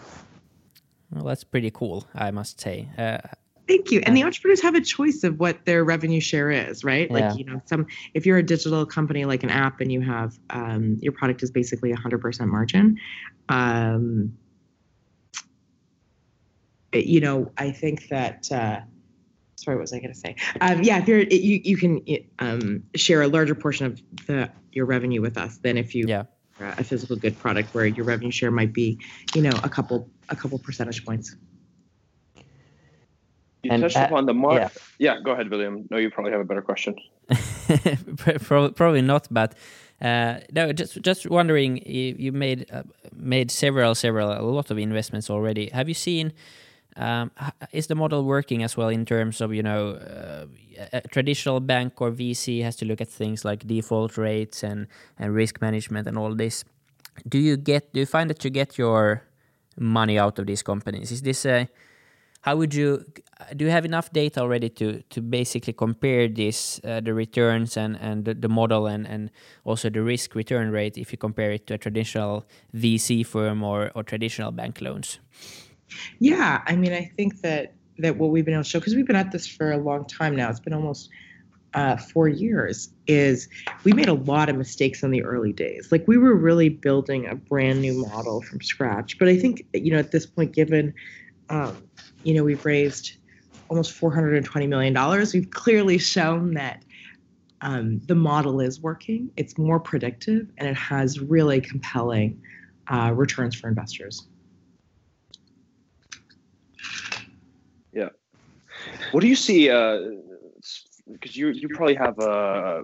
Well, 1.10 1.24
that's 1.24 1.44
pretty 1.44 1.70
cool, 1.70 2.06
I 2.14 2.30
must 2.30 2.60
say. 2.60 2.88
Uh, 2.98 3.18
Thank 3.68 3.90
you. 3.90 4.02
And 4.04 4.16
the 4.16 4.24
entrepreneurs 4.24 4.60
have 4.62 4.74
a 4.74 4.80
choice 4.80 5.22
of 5.22 5.38
what 5.38 5.64
their 5.64 5.84
revenue 5.84 6.20
share 6.20 6.50
is, 6.50 6.82
right? 6.82 7.08
Yeah. 7.10 7.28
Like, 7.28 7.38
you 7.38 7.44
know, 7.44 7.62
some 7.66 7.86
if 8.12 8.26
you're 8.26 8.38
a 8.38 8.42
digital 8.42 8.84
company 8.84 9.24
like 9.24 9.44
an 9.44 9.50
app 9.50 9.80
and 9.80 9.92
you 9.92 10.00
have 10.00 10.38
um, 10.50 10.98
your 11.00 11.12
product 11.12 11.42
is 11.42 11.50
basically 11.50 11.92
100% 11.92 12.46
margin, 12.48 12.98
um, 13.48 14.36
you 16.92 17.20
know, 17.20 17.50
I 17.58 17.70
think 17.70 18.08
that. 18.08 18.50
Uh, 18.50 18.80
sorry, 19.56 19.76
what 19.76 19.82
was 19.82 19.92
I 19.92 20.00
going 20.00 20.12
to 20.12 20.18
say? 20.18 20.34
Um, 20.60 20.82
yeah, 20.82 20.98
if 20.98 21.08
you're 21.08 21.20
you 21.20 21.60
you 21.64 21.76
can 21.76 22.00
um, 22.38 22.82
share 22.94 23.22
a 23.22 23.28
larger 23.28 23.54
portion 23.54 23.86
of 23.86 24.00
the 24.26 24.50
your 24.72 24.86
revenue 24.86 25.20
with 25.20 25.36
us 25.38 25.58
than 25.58 25.76
if 25.76 25.94
you 25.94 26.06
yeah. 26.08 26.24
uh, 26.60 26.74
a 26.78 26.84
physical 26.84 27.16
good 27.16 27.38
product 27.38 27.74
where 27.74 27.86
your 27.86 28.04
revenue 28.04 28.30
share 28.30 28.50
might 28.50 28.72
be, 28.72 28.98
you 29.34 29.42
know, 29.42 29.52
a 29.62 29.68
couple 29.68 30.08
a 30.28 30.36
couple 30.36 30.58
percentage 30.58 31.04
points. 31.04 31.36
You 33.62 33.70
And, 33.70 33.82
touched 33.82 33.96
uh, 33.96 34.06
upon 34.06 34.26
the 34.26 34.34
mark. 34.34 34.60
yeah. 34.98 35.14
Yeah. 35.14 35.20
go 35.22 35.30
ahead, 35.32 35.48
William. 35.48 35.86
No, 35.90 35.96
you 35.96 36.10
probably 36.10 36.32
have 36.32 36.40
a 36.40 36.44
better 36.44 36.62
question. 36.62 36.96
Probably 38.74 39.02
not, 39.02 39.28
but 39.30 39.54
uh, 40.00 40.40
no. 40.52 40.72
Just 40.72 41.00
just 41.02 41.30
wondering, 41.30 41.76
you, 41.86 42.16
you 42.18 42.32
made 42.32 42.66
uh, 42.72 42.82
made 43.14 43.52
several 43.52 43.94
several 43.94 44.32
a 44.32 44.42
lot 44.42 44.70
of 44.72 44.78
investments 44.78 45.30
already. 45.30 45.70
Have 45.70 45.88
you 45.88 45.94
seen? 45.94 46.32
Um, 46.96 47.30
is 47.72 47.86
the 47.86 47.94
model 47.94 48.24
working 48.24 48.62
as 48.62 48.76
well 48.76 48.88
in 48.88 49.06
terms 49.06 49.40
of 49.40 49.54
you 49.54 49.62
know 49.62 49.92
uh, 49.92 50.46
a 50.92 51.00
traditional 51.08 51.60
bank 51.60 52.00
or 52.00 52.10
VC 52.10 52.62
has 52.62 52.76
to 52.76 52.84
look 52.84 53.00
at 53.00 53.08
things 53.08 53.44
like 53.44 53.66
default 53.66 54.18
rates 54.18 54.62
and 54.62 54.86
and 55.18 55.34
risk 55.34 55.60
management 55.60 56.06
and 56.06 56.18
all 56.18 56.34
this. 56.34 56.64
Do 57.28 57.38
you 57.38 57.56
get? 57.56 57.92
Do 57.92 58.00
you 58.00 58.06
find 58.06 58.28
that 58.30 58.44
you 58.44 58.50
get 58.50 58.76
your 58.76 59.22
money 59.78 60.18
out 60.18 60.38
of 60.38 60.46
these 60.46 60.62
companies? 60.62 61.10
Is 61.10 61.22
this 61.22 61.46
a 61.46 61.68
how 62.42 62.56
would 62.56 62.74
you 62.74 63.04
do 63.56 63.64
you 63.64 63.70
have 63.70 63.84
enough 63.84 64.12
data 64.12 64.40
already 64.40 64.68
to 64.68 65.02
to 65.10 65.20
basically 65.20 65.72
compare 65.72 66.28
this 66.28 66.80
uh, 66.84 67.00
the 67.00 67.14
returns 67.14 67.76
and 67.76 67.96
and 68.00 68.24
the, 68.24 68.34
the 68.34 68.48
model 68.48 68.86
and 68.86 69.06
and 69.06 69.30
also 69.64 69.88
the 69.88 70.02
risk 70.02 70.34
return 70.34 70.70
rate 70.70 70.98
if 70.98 71.12
you 71.12 71.18
compare 71.18 71.52
it 71.52 71.66
to 71.66 71.74
a 71.74 71.78
traditional 71.78 72.44
VC 72.74 73.24
firm 73.24 73.62
or 73.62 73.90
or 73.94 74.02
traditional 74.02 74.50
bank 74.50 74.80
loans 74.80 75.20
Yeah, 76.18 76.62
I 76.66 76.76
mean, 76.76 76.92
I 76.92 77.04
think 77.04 77.40
that 77.40 77.74
that 77.98 78.16
what 78.16 78.30
we've 78.30 78.44
been 78.44 78.54
able 78.54 78.64
to 78.64 78.68
show 78.68 78.78
because 78.78 78.94
we've 78.94 79.06
been 79.06 79.16
at 79.16 79.32
this 79.32 79.46
for 79.46 79.72
a 79.72 79.76
long 79.76 80.06
time 80.06 80.36
now. 80.36 80.50
It's 80.50 80.60
been 80.60 80.72
almost 80.72 81.10
uh, 81.74 81.96
four 81.96 82.28
years. 82.28 82.90
Is 83.06 83.48
we 83.84 83.92
made 83.92 84.08
a 84.08 84.14
lot 84.14 84.48
of 84.48 84.56
mistakes 84.56 85.02
in 85.02 85.10
the 85.10 85.22
early 85.22 85.52
days. 85.52 85.90
Like 85.90 86.06
we 86.06 86.18
were 86.18 86.34
really 86.34 86.68
building 86.68 87.26
a 87.26 87.34
brand 87.34 87.80
new 87.80 88.06
model 88.06 88.42
from 88.42 88.60
scratch. 88.60 89.18
But 89.18 89.28
I 89.28 89.38
think 89.38 89.66
you 89.72 89.92
know 89.92 89.98
at 89.98 90.10
this 90.10 90.26
point, 90.26 90.52
given 90.52 90.94
um, 91.48 91.76
you 92.24 92.34
know 92.34 92.44
we've 92.44 92.64
raised 92.64 93.12
almost 93.68 93.92
420 93.92 94.66
million 94.66 94.92
dollars, 94.92 95.32
we've 95.32 95.50
clearly 95.50 95.98
shown 95.98 96.54
that. 96.54 96.84
Um, 97.64 98.00
the 98.06 98.16
model 98.16 98.60
is 98.60 98.80
working. 98.80 99.30
It's 99.36 99.56
more 99.56 99.78
predictive, 99.78 100.50
and 100.58 100.68
it 100.68 100.74
has 100.74 101.20
really 101.20 101.60
compelling 101.60 102.42
uh, 102.88 103.12
returns 103.14 103.54
for 103.54 103.68
investors. 103.68 104.26
What 109.12 109.20
do 109.20 109.28
you 109.28 109.36
see? 109.36 109.68
Because 109.68 111.36
you 111.36 111.48
you 111.48 111.68
probably 111.68 111.94
have 111.94 112.18
uh, 112.18 112.82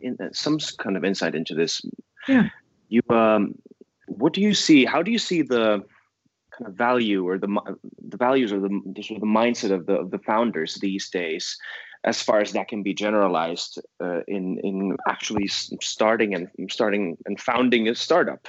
in, 0.00 0.16
some 0.32 0.58
kind 0.78 0.96
of 0.96 1.04
insight 1.04 1.34
into 1.34 1.54
this. 1.54 1.82
Yeah. 2.26 2.48
You 2.88 3.02
um, 3.10 3.54
what 4.06 4.32
do 4.32 4.40
you 4.40 4.54
see? 4.54 4.84
How 4.84 5.02
do 5.02 5.10
you 5.10 5.18
see 5.18 5.42
the 5.42 5.84
kind 6.56 6.68
of 6.68 6.74
value 6.74 7.26
or 7.26 7.38
the 7.38 7.48
the 8.08 8.16
values 8.16 8.52
or 8.52 8.60
the, 8.60 8.80
the 8.94 9.02
sort 9.02 9.16
of 9.16 9.20
the 9.20 9.26
mindset 9.26 9.70
of 9.70 9.86
the 9.86 9.94
of 9.94 10.10
the 10.10 10.18
founders 10.18 10.76
these 10.76 11.08
days, 11.10 11.56
as 12.04 12.22
far 12.22 12.40
as 12.40 12.52
that 12.52 12.68
can 12.68 12.82
be 12.82 12.94
generalized 12.94 13.80
uh, 14.00 14.20
in 14.26 14.58
in 14.62 14.96
actually 15.08 15.48
starting 15.48 16.34
and 16.34 16.48
starting 16.70 17.16
and 17.26 17.40
founding 17.40 17.88
a 17.88 17.94
startup 17.94 18.48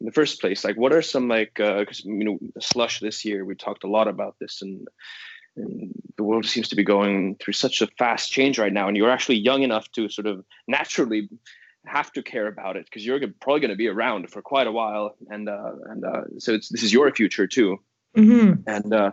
in 0.00 0.04
the 0.04 0.12
first 0.12 0.42
place 0.42 0.62
like 0.62 0.76
what 0.76 0.92
are 0.92 1.00
some 1.00 1.26
like 1.26 1.54
because 1.54 2.04
you 2.04 2.24
know 2.24 2.38
slush 2.60 3.00
this 3.00 3.24
year 3.24 3.46
we 3.46 3.54
talked 3.54 3.84
a 3.84 3.88
lot 3.88 4.08
about 4.08 4.36
this 4.38 4.60
and 4.60 4.86
and 5.56 5.92
the 6.16 6.22
world 6.24 6.46
seems 6.46 6.68
to 6.68 6.76
be 6.76 6.84
going 6.84 7.36
through 7.36 7.52
such 7.52 7.82
a 7.82 7.86
fast 7.98 8.30
change 8.30 8.58
right 8.58 8.72
now 8.72 8.88
and 8.88 8.96
you're 8.96 9.10
actually 9.10 9.36
young 9.36 9.62
enough 9.62 9.90
to 9.92 10.08
sort 10.08 10.26
of 10.26 10.44
naturally 10.66 11.28
have 11.86 12.12
to 12.12 12.22
care 12.22 12.48
about 12.48 12.76
it 12.76 12.84
because 12.84 13.06
you're 13.06 13.20
probably 13.40 13.60
going 13.60 13.70
to 13.70 13.76
be 13.76 13.88
around 13.88 14.28
for 14.28 14.42
quite 14.42 14.66
a 14.66 14.72
while 14.72 15.16
and 15.28 15.48
uh, 15.48 15.72
and 15.86 16.04
uh, 16.04 16.22
so 16.38 16.52
it's, 16.52 16.68
this 16.68 16.82
is 16.82 16.92
your 16.92 17.10
future 17.12 17.46
too 17.46 17.78
Mm-hmm. 18.16 18.62
and 18.66 18.94
uh, 18.94 19.10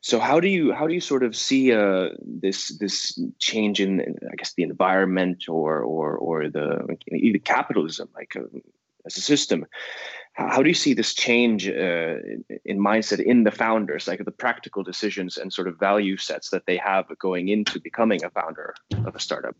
so 0.00 0.18
how 0.18 0.40
do 0.40 0.48
you 0.48 0.72
how 0.72 0.86
do 0.86 0.94
you 0.94 1.02
sort 1.02 1.22
of 1.22 1.36
see 1.36 1.70
uh, 1.70 2.08
this 2.22 2.78
this 2.78 3.20
change 3.38 3.78
in 3.78 4.00
I 4.00 4.36
guess 4.36 4.54
the 4.54 4.62
environment 4.62 5.50
or 5.50 5.82
or 5.82 6.16
or 6.16 6.48
the 6.48 6.80
like, 6.88 7.44
capitalism 7.44 8.08
like 8.14 8.36
uh, 8.36 8.44
as 9.04 9.18
a 9.18 9.20
system 9.20 9.66
how, 10.38 10.62
do 10.62 10.68
you 10.68 10.74
see 10.74 10.94
this 10.94 11.14
change 11.14 11.68
uh, 11.68 11.72
in, 11.72 12.44
in 12.64 12.78
mindset 12.78 13.20
in 13.20 13.44
the 13.44 13.50
founders 13.50 14.06
like 14.06 14.24
the 14.24 14.30
practical 14.30 14.82
decisions 14.82 15.36
and 15.36 15.52
sort 15.52 15.66
of 15.66 15.78
value 15.78 16.16
sets 16.16 16.50
that 16.50 16.64
they 16.66 16.76
have 16.76 17.06
going 17.18 17.48
into 17.48 17.80
becoming 17.80 18.24
a 18.24 18.30
founder 18.30 18.74
of 19.04 19.14
a 19.16 19.20
startup 19.20 19.56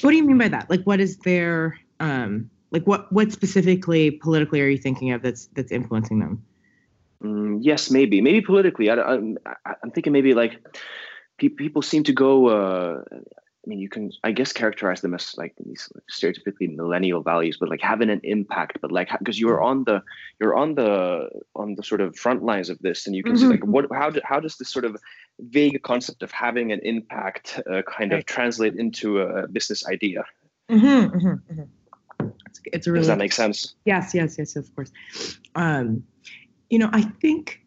What 0.00 0.10
do 0.10 0.16
you 0.16 0.24
mean 0.24 0.38
by 0.38 0.48
that? 0.48 0.70
Like, 0.70 0.82
what 0.84 1.00
is 1.00 1.18
their 1.18 1.78
um, 2.00 2.50
like 2.70 2.84
what 2.86 3.12
what 3.12 3.32
specifically 3.32 4.10
politically 4.10 4.60
are 4.60 4.68
you 4.68 4.78
thinking 4.78 5.12
of 5.12 5.22
that's 5.22 5.48
that's 5.54 5.72
influencing 5.72 6.18
them? 6.20 6.42
Mm, 7.22 7.58
yes, 7.60 7.90
maybe, 7.90 8.20
maybe 8.20 8.40
politically. 8.40 8.88
I, 8.88 8.94
I'm, 8.94 9.36
I'm 9.82 9.90
thinking 9.90 10.12
maybe 10.12 10.32
like 10.32 10.58
pe- 11.38 11.48
people 11.48 11.82
seem 11.82 12.04
to 12.04 12.12
go. 12.12 12.48
Uh, 12.48 13.02
I 13.64 13.68
mean, 13.68 13.78
you 13.78 13.90
can, 13.90 14.10
I 14.24 14.32
guess, 14.32 14.54
characterize 14.54 15.02
them 15.02 15.12
as 15.12 15.36
like 15.36 15.54
these 15.62 15.92
stereotypically 16.10 16.74
millennial 16.74 17.22
values, 17.22 17.58
but 17.60 17.68
like 17.68 17.82
having 17.82 18.08
an 18.08 18.20
impact. 18.24 18.78
But 18.80 18.90
like, 18.90 19.10
because 19.18 19.38
you're 19.38 19.60
on 19.60 19.84
the, 19.84 20.02
you're 20.40 20.56
on 20.56 20.76
the, 20.76 21.28
on 21.54 21.74
the 21.74 21.82
sort 21.82 22.00
of 22.00 22.16
front 22.16 22.42
lines 22.42 22.70
of 22.70 22.78
this, 22.78 23.06
and 23.06 23.14
you 23.14 23.22
can 23.22 23.36
see 23.36 23.46
like 23.46 23.64
what, 23.66 23.86
how, 23.92 24.08
do, 24.08 24.20
how 24.24 24.40
does 24.40 24.56
this 24.56 24.70
sort 24.70 24.86
of 24.86 24.96
vague 25.38 25.82
concept 25.82 26.22
of 26.22 26.30
having 26.30 26.72
an 26.72 26.80
impact 26.84 27.60
uh, 27.70 27.82
kind 27.82 28.14
of 28.14 28.24
translate 28.24 28.76
into 28.76 29.18
a 29.20 29.46
business 29.46 29.86
idea? 29.86 30.24
Mm-hmm, 30.70 31.28
mm-hmm, 31.28 32.26
It's, 32.46 32.60
it's 32.64 32.86
really 32.86 33.00
Does 33.00 33.08
that 33.08 33.18
make 33.18 33.32
sense? 33.32 33.74
Yes, 33.84 34.14
yes, 34.14 34.36
yes, 34.38 34.56
of 34.56 34.74
course. 34.74 34.90
Um, 35.54 36.04
you 36.70 36.78
know, 36.78 36.88
I 36.92 37.02
think 37.02 37.60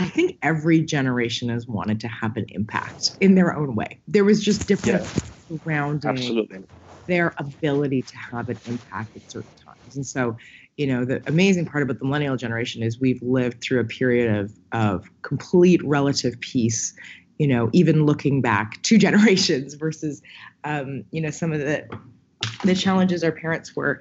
I 0.00 0.08
think 0.08 0.38
every 0.42 0.80
generation 0.80 1.50
has 1.50 1.66
wanted 1.68 2.00
to 2.00 2.08
have 2.08 2.34
an 2.38 2.46
impact 2.48 3.10
in 3.20 3.34
their 3.34 3.54
own 3.54 3.76
way. 3.76 4.00
There 4.08 4.24
was 4.24 4.42
just 4.42 4.66
different 4.66 5.06
surrounding 5.46 6.10
Absolutely. 6.10 6.64
their 7.06 7.34
ability 7.36 8.04
to 8.04 8.16
have 8.16 8.48
an 8.48 8.58
impact 8.64 9.14
at 9.16 9.30
certain 9.30 9.50
times. 9.62 9.96
And 9.96 10.06
so, 10.06 10.38
you 10.78 10.86
know, 10.86 11.04
the 11.04 11.22
amazing 11.26 11.66
part 11.66 11.82
about 11.82 11.98
the 11.98 12.06
millennial 12.06 12.38
generation 12.38 12.82
is 12.82 12.98
we've 12.98 13.20
lived 13.20 13.60
through 13.60 13.80
a 13.80 13.84
period 13.84 14.34
of 14.34 14.50
of 14.72 15.10
complete 15.20 15.84
relative 15.84 16.40
peace. 16.40 16.94
You 17.38 17.48
know, 17.48 17.68
even 17.74 18.06
looking 18.06 18.40
back 18.40 18.80
two 18.82 18.96
generations 19.06 19.74
versus, 19.74 20.22
um, 20.64 21.04
you 21.10 21.20
know, 21.20 21.30
some 21.30 21.52
of 21.52 21.60
the 21.60 21.86
the 22.64 22.74
challenges 22.74 23.22
our 23.22 23.32
parents 23.32 23.76
were 23.76 24.00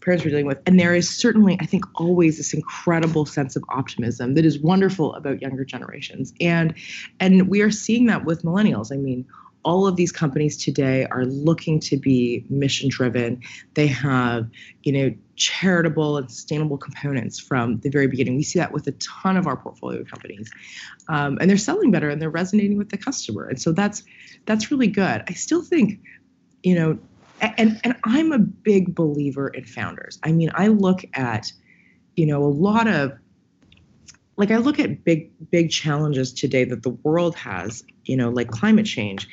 parents 0.00 0.24
were 0.24 0.30
dealing 0.30 0.46
with. 0.46 0.58
And 0.66 0.78
there 0.78 0.94
is 0.94 1.08
certainly, 1.08 1.56
I 1.60 1.66
think, 1.66 1.84
always 2.00 2.36
this 2.36 2.54
incredible 2.54 3.26
sense 3.26 3.56
of 3.56 3.64
optimism 3.68 4.34
that 4.34 4.44
is 4.44 4.58
wonderful 4.58 5.14
about 5.14 5.40
younger 5.42 5.64
generations. 5.64 6.32
And 6.40 6.74
and 7.18 7.48
we 7.48 7.60
are 7.62 7.70
seeing 7.70 8.06
that 8.06 8.24
with 8.24 8.42
millennials. 8.42 8.92
I 8.92 8.96
mean, 8.96 9.26
all 9.62 9.86
of 9.86 9.96
these 9.96 10.10
companies 10.12 10.56
today 10.56 11.06
are 11.10 11.24
looking 11.26 11.80
to 11.80 11.96
be 11.96 12.44
mission 12.48 12.88
driven. 12.88 13.42
They 13.74 13.86
have, 13.88 14.48
you 14.82 14.92
know, 14.92 15.14
charitable 15.36 16.16
and 16.16 16.30
sustainable 16.30 16.78
components 16.78 17.38
from 17.38 17.78
the 17.80 17.90
very 17.90 18.06
beginning. 18.06 18.36
We 18.36 18.42
see 18.42 18.58
that 18.58 18.72
with 18.72 18.86
a 18.86 18.92
ton 18.92 19.36
of 19.36 19.46
our 19.46 19.56
portfolio 19.56 20.04
companies, 20.04 20.50
um, 21.08 21.38
and 21.40 21.50
they're 21.50 21.58
selling 21.58 21.90
better 21.90 22.08
and 22.08 22.20
they're 22.20 22.30
resonating 22.30 22.78
with 22.78 22.90
the 22.90 22.98
customer. 22.98 23.48
And 23.48 23.60
so 23.60 23.72
that's 23.72 24.02
that's 24.46 24.70
really 24.70 24.86
good. 24.86 25.22
I 25.28 25.32
still 25.34 25.62
think, 25.62 26.00
you 26.62 26.74
know, 26.74 26.98
and 27.40 27.80
and 27.84 27.96
I'm 28.04 28.32
a 28.32 28.38
big 28.38 28.94
believer 28.94 29.48
in 29.48 29.64
founders. 29.64 30.18
I 30.22 30.32
mean, 30.32 30.50
I 30.54 30.68
look 30.68 31.04
at, 31.14 31.52
you 32.16 32.26
know, 32.26 32.42
a 32.42 32.46
lot 32.46 32.86
of 32.86 33.12
like 34.36 34.50
I 34.50 34.56
look 34.56 34.78
at 34.78 35.04
big 35.04 35.30
big 35.50 35.70
challenges 35.70 36.32
today 36.32 36.64
that 36.64 36.82
the 36.82 36.90
world 36.90 37.36
has, 37.36 37.84
you 38.04 38.16
know, 38.16 38.30
like 38.30 38.50
climate 38.50 38.86
change. 38.86 39.28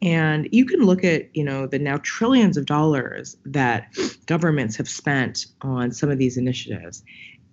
And 0.00 0.48
you 0.50 0.64
can 0.64 0.80
look 0.80 1.04
at, 1.04 1.34
you 1.34 1.44
know, 1.44 1.66
the 1.66 1.78
now 1.78 1.98
trillions 2.02 2.56
of 2.56 2.66
dollars 2.66 3.36
that 3.44 3.94
governments 4.26 4.76
have 4.76 4.88
spent 4.88 5.46
on 5.60 5.92
some 5.92 6.10
of 6.10 6.18
these 6.18 6.36
initiatives. 6.36 7.04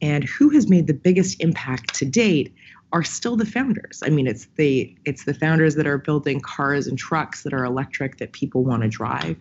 And 0.01 0.23
who 0.23 0.49
has 0.49 0.69
made 0.69 0.87
the 0.87 0.93
biggest 0.93 1.41
impact 1.41 1.93
to 1.95 2.05
date 2.05 2.53
are 2.91 3.04
still 3.04 3.36
the 3.36 3.45
founders. 3.45 4.02
I 4.04 4.10
mean, 4.10 4.25
it's 4.25 4.45
the 4.56 4.95
it's 5.06 5.25
the 5.25 5.34
founders 5.34 5.75
that 5.75 5.86
are 5.86 5.97
building 5.97 6.39
cars 6.41 6.88
and 6.88 6.97
trucks 6.97 7.43
that 7.43 7.54
are 7.54 7.63
electric 7.63 8.17
that 8.17 8.32
people 8.32 8.63
want 8.63 8.82
to 8.82 8.89
drive. 8.89 9.38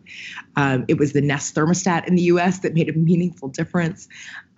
Um, 0.56 0.84
it 0.86 0.98
was 0.98 1.12
the 1.12 1.22
Nest 1.22 1.54
thermostat 1.54 2.06
in 2.06 2.14
the 2.14 2.22
U.S. 2.22 2.58
that 2.60 2.74
made 2.74 2.88
a 2.88 2.92
meaningful 2.92 3.48
difference. 3.48 4.08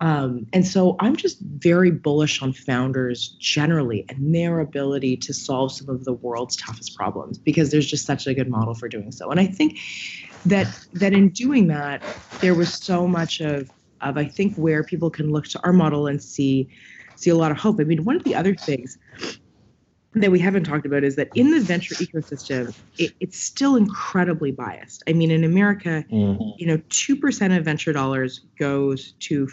Um, 0.01 0.45
and 0.51 0.67
so 0.67 0.97
I'm 0.99 1.15
just 1.15 1.39
very 1.39 1.91
bullish 1.91 2.41
on 2.41 2.53
founders 2.53 3.29
generally 3.39 4.05
and 4.09 4.35
their 4.35 4.59
ability 4.59 5.15
to 5.17 5.33
solve 5.33 5.71
some 5.71 5.89
of 5.89 6.03
the 6.03 6.13
world's 6.13 6.57
toughest 6.57 6.95
problems 6.95 7.37
because 7.37 7.71
there's 7.71 7.85
just 7.85 8.05
such 8.05 8.27
a 8.27 8.33
good 8.33 8.49
model 8.49 8.73
for 8.73 8.89
doing 8.89 9.11
so. 9.11 9.31
And 9.31 9.39
I 9.39 9.45
think 9.45 9.77
that 10.45 10.67
that 10.93 11.13
in 11.13 11.29
doing 11.29 11.67
that, 11.67 12.03
there 12.41 12.55
was 12.55 12.73
so 12.73 13.07
much 13.07 13.39
of 13.39 13.71
of 14.01 14.17
I 14.17 14.25
think 14.25 14.55
where 14.55 14.83
people 14.83 15.09
can 15.09 15.31
look 15.31 15.45
to 15.49 15.61
our 15.63 15.71
model 15.71 16.07
and 16.07 16.21
see 16.21 16.67
see 17.21 17.29
a 17.29 17.35
lot 17.35 17.51
of 17.51 17.57
hope. 17.57 17.79
I 17.79 17.83
mean, 17.83 18.03
one 18.03 18.15
of 18.15 18.23
the 18.23 18.35
other 18.35 18.55
things 18.55 18.97
that 20.13 20.31
we 20.31 20.39
haven't 20.39 20.63
talked 20.63 20.85
about 20.85 21.03
is 21.03 21.15
that 21.15 21.29
in 21.35 21.51
the 21.51 21.61
venture 21.61 21.95
ecosystem, 21.95 22.75
it, 22.97 23.13
it's 23.19 23.39
still 23.39 23.75
incredibly 23.75 24.51
biased. 24.51 25.03
I 25.07 25.13
mean, 25.13 25.31
in 25.31 25.43
America, 25.43 26.03
mm-hmm. 26.11 26.43
you 26.57 26.67
know, 26.67 26.81
two 26.89 27.15
percent 27.15 27.53
of 27.53 27.63
venture 27.63 27.93
dollars 27.93 28.41
goes 28.59 29.13
to 29.19 29.47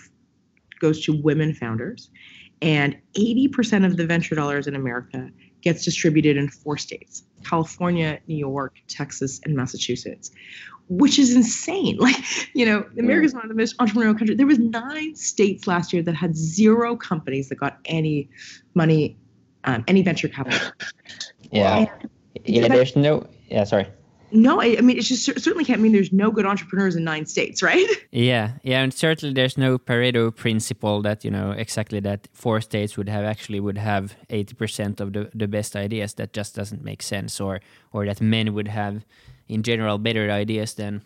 goes 0.81 1.05
to 1.05 1.13
women 1.13 1.55
founders, 1.55 2.11
and 2.63 2.97
eighty 3.15 3.49
percent 3.49 3.85
of 3.85 3.97
the 3.97 4.07
venture 4.07 4.35
dollars 4.35 4.67
in 4.67 4.75
America 4.75 5.31
gets 5.61 5.85
distributed 5.85 6.37
in 6.37 6.49
four 6.49 6.77
states: 6.77 7.23
California, 7.45 8.19
New 8.27 8.37
York, 8.37 8.77
Texas, 8.89 9.41
and 9.45 9.55
Massachusetts 9.55 10.33
which 10.89 11.19
is 11.19 11.35
insane. 11.35 11.97
Like, 12.09 12.17
you 12.55 12.65
know, 12.65 12.85
America 12.99 13.27
is 13.27 13.35
one 13.35 13.43
of 13.43 13.49
the 13.49 13.55
most 13.55 13.77
entrepreneurial 13.79 14.17
countries. 14.17 14.37
There 14.39 14.47
was 14.47 14.59
nine 14.59 15.15
states 15.15 15.67
last 15.67 15.93
year 15.93 16.03
that 16.03 16.15
had 16.15 16.37
zero 16.37 16.97
companies 16.97 17.49
that 17.49 17.57
got 17.57 17.79
any 17.85 18.31
money, 18.75 19.17
um, 19.65 19.85
any 19.89 20.03
venture 20.03 20.29
capital. 20.29 20.71
Yeah. 21.51 21.79
And, 21.79 22.11
yeah, 22.45 22.69
there's 22.69 22.95
no, 22.95 23.27
yeah, 23.49 23.65
sorry. 23.65 23.87
No, 24.31 24.61
I, 24.61 24.77
I 24.79 24.81
mean, 24.83 24.99
it 24.99 25.03
just 25.03 25.25
certainly 25.25 25.65
can't 25.65 25.81
mean 25.81 25.93
there's 25.93 26.13
no 26.13 26.31
good 26.31 26.45
entrepreneurs 26.45 26.95
in 26.95 27.05
nine 27.05 27.27
states, 27.27 27.63
right? 27.63 27.89
Yeah, 28.11 28.53
yeah, 28.63 28.83
and 28.83 28.93
certainly 28.93 29.35
there's 29.35 29.57
no 29.57 29.79
Pareto 29.79 30.35
principle 30.35 31.03
that 31.03 31.25
you 31.25 31.31
know 31.31 31.53
exactly 31.53 32.01
that 32.01 32.29
four 32.33 32.61
states 32.61 32.97
would 32.97 33.09
have 33.09 33.25
actually 33.25 33.61
would 33.61 33.79
have 33.79 34.17
eighty 34.31 34.55
percent 34.55 35.01
of 35.01 35.13
the 35.13 35.31
the 35.35 35.47
best 35.47 35.77
ideas. 35.77 36.15
That 36.15 36.33
just 36.33 36.57
doesn't 36.57 36.83
make 36.83 37.03
sense, 37.03 37.41
or 37.41 37.61
or 37.93 38.07
that 38.07 38.21
men 38.21 38.55
would 38.55 38.69
have 38.69 39.05
in 39.49 39.63
general 39.63 39.99
better 39.99 40.31
ideas 40.31 40.75
than 40.75 41.03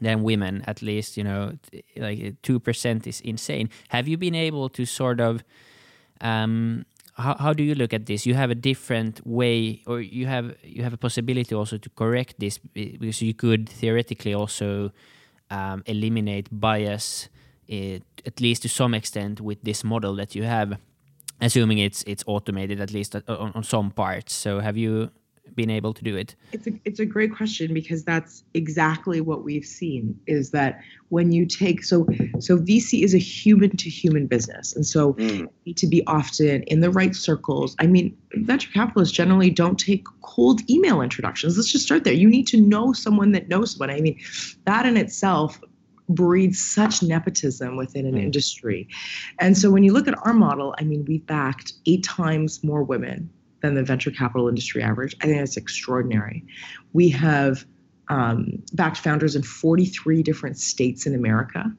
than 0.00 0.22
women 0.22 0.62
at 0.66 0.80
least 0.80 1.16
you 1.16 1.24
know 1.24 1.52
like 1.96 2.40
2% 2.42 3.06
is 3.06 3.20
insane. 3.20 3.68
Have 3.88 4.08
you 4.08 4.16
been 4.16 4.34
able 4.34 4.68
to 4.70 4.86
sort 4.86 5.20
of 5.20 5.44
um, 6.20 6.86
how, 7.14 7.36
how 7.38 7.52
do 7.52 7.62
you 7.62 7.74
look 7.74 7.92
at 7.92 8.06
this? 8.06 8.24
You 8.24 8.34
have 8.34 8.50
a 8.50 8.54
different 8.54 9.26
way 9.26 9.82
or 9.86 10.00
you 10.00 10.26
have 10.26 10.54
you 10.62 10.82
have 10.82 10.92
a 10.92 10.96
possibility 10.96 11.54
also 11.54 11.76
to 11.76 11.90
correct 11.90 12.36
this 12.38 12.58
because 12.58 13.20
you 13.20 13.34
could 13.34 13.68
theoretically 13.68 14.34
also 14.34 14.92
um, 15.50 15.82
eliminate 15.86 16.48
bias 16.50 17.28
it, 17.68 18.02
eh, 18.02 18.22
at 18.26 18.40
least 18.40 18.62
to 18.62 18.68
some 18.68 18.94
extent 18.94 19.40
with 19.40 19.62
this 19.62 19.84
model 19.84 20.14
that 20.16 20.34
you 20.34 20.44
have. 20.44 20.78
Assuming 21.40 21.78
it's 21.78 22.02
it's 22.06 22.24
automated 22.26 22.80
at 22.80 22.92
least 22.92 23.16
on, 23.16 23.52
on 23.54 23.64
some 23.64 23.90
parts. 23.90 24.32
So 24.32 24.60
have 24.60 24.76
you 24.76 25.10
been 25.54 25.70
able 25.70 25.92
to 25.92 26.02
do 26.02 26.16
it? 26.16 26.34
It's 26.52 26.66
a 26.66 26.72
it's 26.84 27.00
a 27.00 27.06
great 27.06 27.34
question 27.34 27.74
because 27.74 28.04
that's 28.04 28.44
exactly 28.54 29.20
what 29.20 29.44
we've 29.44 29.64
seen 29.64 30.18
is 30.26 30.50
that 30.50 30.80
when 31.08 31.32
you 31.32 31.46
take 31.46 31.84
so 31.84 32.06
so 32.38 32.58
VC 32.58 33.02
is 33.02 33.14
a 33.14 33.18
human 33.18 33.76
to 33.76 33.90
human 33.90 34.26
business 34.26 34.74
and 34.74 34.86
so 34.86 35.14
mm. 35.14 35.48
need 35.66 35.76
to 35.76 35.86
be 35.86 36.04
often 36.06 36.62
in 36.64 36.80
the 36.80 36.90
right 36.90 37.14
circles. 37.14 37.76
I 37.78 37.86
mean, 37.86 38.16
venture 38.34 38.70
capitalists 38.72 39.14
generally 39.14 39.50
don't 39.50 39.78
take 39.78 40.04
cold 40.22 40.68
email 40.70 41.02
introductions. 41.02 41.56
Let's 41.56 41.70
just 41.70 41.84
start 41.84 42.04
there. 42.04 42.14
You 42.14 42.28
need 42.28 42.46
to 42.48 42.60
know 42.60 42.92
someone 42.92 43.32
that 43.32 43.48
knows 43.48 43.72
someone. 43.72 43.90
I 43.90 44.00
mean, 44.00 44.18
that 44.64 44.86
in 44.86 44.96
itself 44.96 45.60
breeds 46.08 46.62
such 46.62 47.02
nepotism 47.02 47.76
within 47.76 48.06
an 48.06 48.14
mm. 48.14 48.22
industry. 48.22 48.88
And 49.38 49.56
so 49.56 49.70
when 49.70 49.82
you 49.82 49.92
look 49.92 50.08
at 50.08 50.18
our 50.26 50.34
model, 50.34 50.74
I 50.78 50.84
mean, 50.84 51.04
we've 51.06 51.26
backed 51.26 51.74
eight 51.86 52.04
times 52.04 52.62
more 52.62 52.82
women 52.82 53.30
than 53.62 53.74
the 53.74 53.82
venture 53.82 54.10
capital 54.10 54.48
industry 54.48 54.82
average. 54.82 55.16
I 55.20 55.26
think 55.26 55.38
that's 55.38 55.56
extraordinary. 55.56 56.44
We 56.92 57.08
have 57.10 57.64
um, 58.08 58.62
backed 58.74 58.98
founders 58.98 59.34
in 59.36 59.42
43 59.42 60.22
different 60.22 60.58
states 60.58 61.06
in 61.06 61.14
America. 61.14 61.72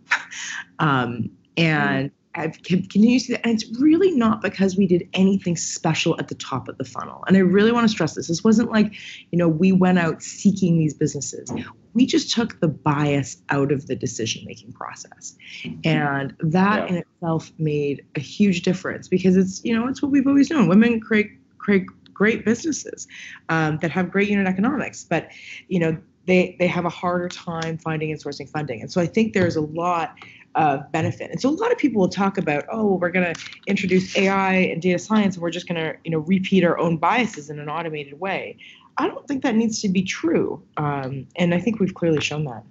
um, 0.79 1.29
and 1.57 2.11
I've 2.35 2.61
continued 2.63 3.19
to 3.19 3.25
see 3.25 3.33
that. 3.33 3.45
And 3.45 3.53
it's 3.53 3.79
really 3.79 4.11
not 4.11 4.41
because 4.41 4.75
we 4.75 4.87
did 4.87 5.07
anything 5.13 5.55
special 5.55 6.19
at 6.19 6.29
the 6.29 6.35
top 6.35 6.67
of 6.67 6.77
the 6.77 6.83
funnel. 6.83 7.23
And 7.27 7.37
I 7.37 7.41
really 7.41 7.71
want 7.71 7.85
to 7.85 7.89
stress 7.89 8.15
this. 8.15 8.27
This 8.27 8.43
wasn't 8.43 8.71
like, 8.71 8.93
you 9.31 9.37
know, 9.37 9.47
we 9.47 9.71
went 9.71 9.99
out 9.99 10.23
seeking 10.23 10.79
these 10.79 10.95
businesses. 10.95 11.53
We 11.93 12.07
just 12.07 12.31
took 12.31 12.59
the 12.59 12.67
bias 12.67 13.37
out 13.49 13.71
of 13.71 13.85
the 13.85 13.95
decision 13.95 14.43
making 14.47 14.73
process. 14.73 15.35
And 15.83 16.33
that 16.39 16.83
yeah. 16.83 16.87
in 16.87 16.95
itself 16.95 17.51
made 17.59 18.03
a 18.15 18.19
huge 18.19 18.63
difference 18.63 19.07
because 19.07 19.37
it's, 19.37 19.63
you 19.63 19.77
know, 19.77 19.87
it's 19.87 20.01
what 20.01 20.11
we've 20.11 20.25
always 20.25 20.49
known. 20.49 20.67
Women 20.67 20.99
create 20.99 21.29
create 21.63 21.87
great 22.13 22.45
businesses 22.45 23.07
um, 23.49 23.79
that 23.81 23.91
have 23.91 24.11
great 24.11 24.29
unit 24.29 24.47
economics, 24.47 25.03
but 25.03 25.29
you 25.67 25.79
know 25.79 25.97
they 26.25 26.55
they 26.59 26.67
have 26.67 26.85
a 26.85 26.89
harder 26.89 27.27
time 27.27 27.77
finding 27.77 28.11
and 28.11 28.21
sourcing 28.21 28.49
funding. 28.49 28.81
And 28.81 28.91
so 28.91 29.01
I 29.01 29.07
think 29.07 29.33
there's 29.33 29.55
a 29.55 29.61
lot 29.61 30.15
of 30.55 30.91
benefit. 30.91 31.31
And 31.31 31.41
so 31.41 31.49
a 31.49 31.51
lot 31.51 31.71
of 31.71 31.77
people 31.77 31.99
will 31.99 32.09
talk 32.09 32.37
about, 32.37 32.65
oh, 32.71 32.95
we're 32.95 33.09
going 33.09 33.33
to 33.33 33.41
introduce 33.65 34.15
AI 34.15 34.53
and 34.53 34.81
data 34.81 34.99
science, 34.99 35.35
and 35.35 35.41
we're 35.41 35.49
just 35.49 35.67
going 35.67 35.81
to 35.81 35.97
you 36.03 36.11
know 36.11 36.19
repeat 36.19 36.63
our 36.63 36.77
own 36.77 36.97
biases 36.97 37.49
in 37.49 37.59
an 37.59 37.69
automated 37.69 38.19
way. 38.19 38.57
I 38.97 39.07
don't 39.07 39.27
think 39.27 39.41
that 39.41 39.55
needs 39.55 39.81
to 39.81 39.89
be 39.89 40.03
true, 40.03 40.61
um, 40.77 41.27
and 41.35 41.53
I 41.53 41.59
think 41.59 41.79
we've 41.79 41.95
clearly 41.95 42.21
shown 42.21 42.45
that. 42.45 42.63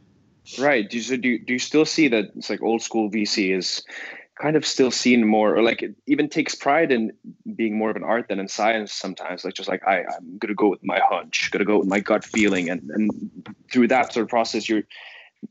Right. 0.59 0.89
Do 0.89 0.99
you, 0.99 1.17
do, 1.17 1.39
do 1.39 1.53
you 1.53 1.59
still 1.59 1.85
see 1.85 2.09
that 2.09 2.33
it's 2.37 2.51
like 2.51 2.63
old 2.63 2.83
school 2.83 3.09
VC 3.09 3.57
is 3.57 3.85
kind 4.43 4.57
of 4.57 4.67
still 4.67 4.91
seen 4.91 5.27
more 5.27 5.55
or 5.57 5.63
like 5.63 5.83
it 5.83 5.95
even 6.07 6.29
takes 6.29 6.55
pride 6.55 6.91
in 6.91 7.13
being 7.55 7.79
more 7.79 7.91
of 7.91 7.97
an 7.97 8.03
art 8.03 8.27
than 8.29 8.41
in 8.41 8.49
science 8.49 8.93
sometimes. 8.93 9.45
Like 9.45 9.55
just 9.55 9.69
like 9.69 9.87
I, 9.87 10.05
i'm 10.17 10.39
gonna 10.39 10.55
go 10.55 10.69
with 10.69 10.83
my 10.83 11.01
hunch 11.03 11.51
gonna 11.53 11.65
go 11.65 11.79
with 11.79 11.89
my 11.89 12.01
gut 12.01 12.25
feeling 12.25 12.69
and 12.69 12.91
and 12.91 13.09
through 13.73 13.89
that 13.89 14.13
sort 14.13 14.25
of 14.25 14.31
process 14.31 14.69
you're 14.69 14.83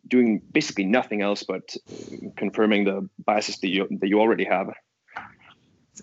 doing 0.07 0.41
basically 0.51 0.85
nothing 0.85 1.21
else 1.21 1.43
but 1.43 1.75
confirming 2.35 2.85
the 2.85 3.09
biases 3.25 3.57
that 3.59 3.69
you 3.69 3.87
that 3.99 4.07
you 4.07 4.19
already 4.19 4.45
have. 4.45 4.67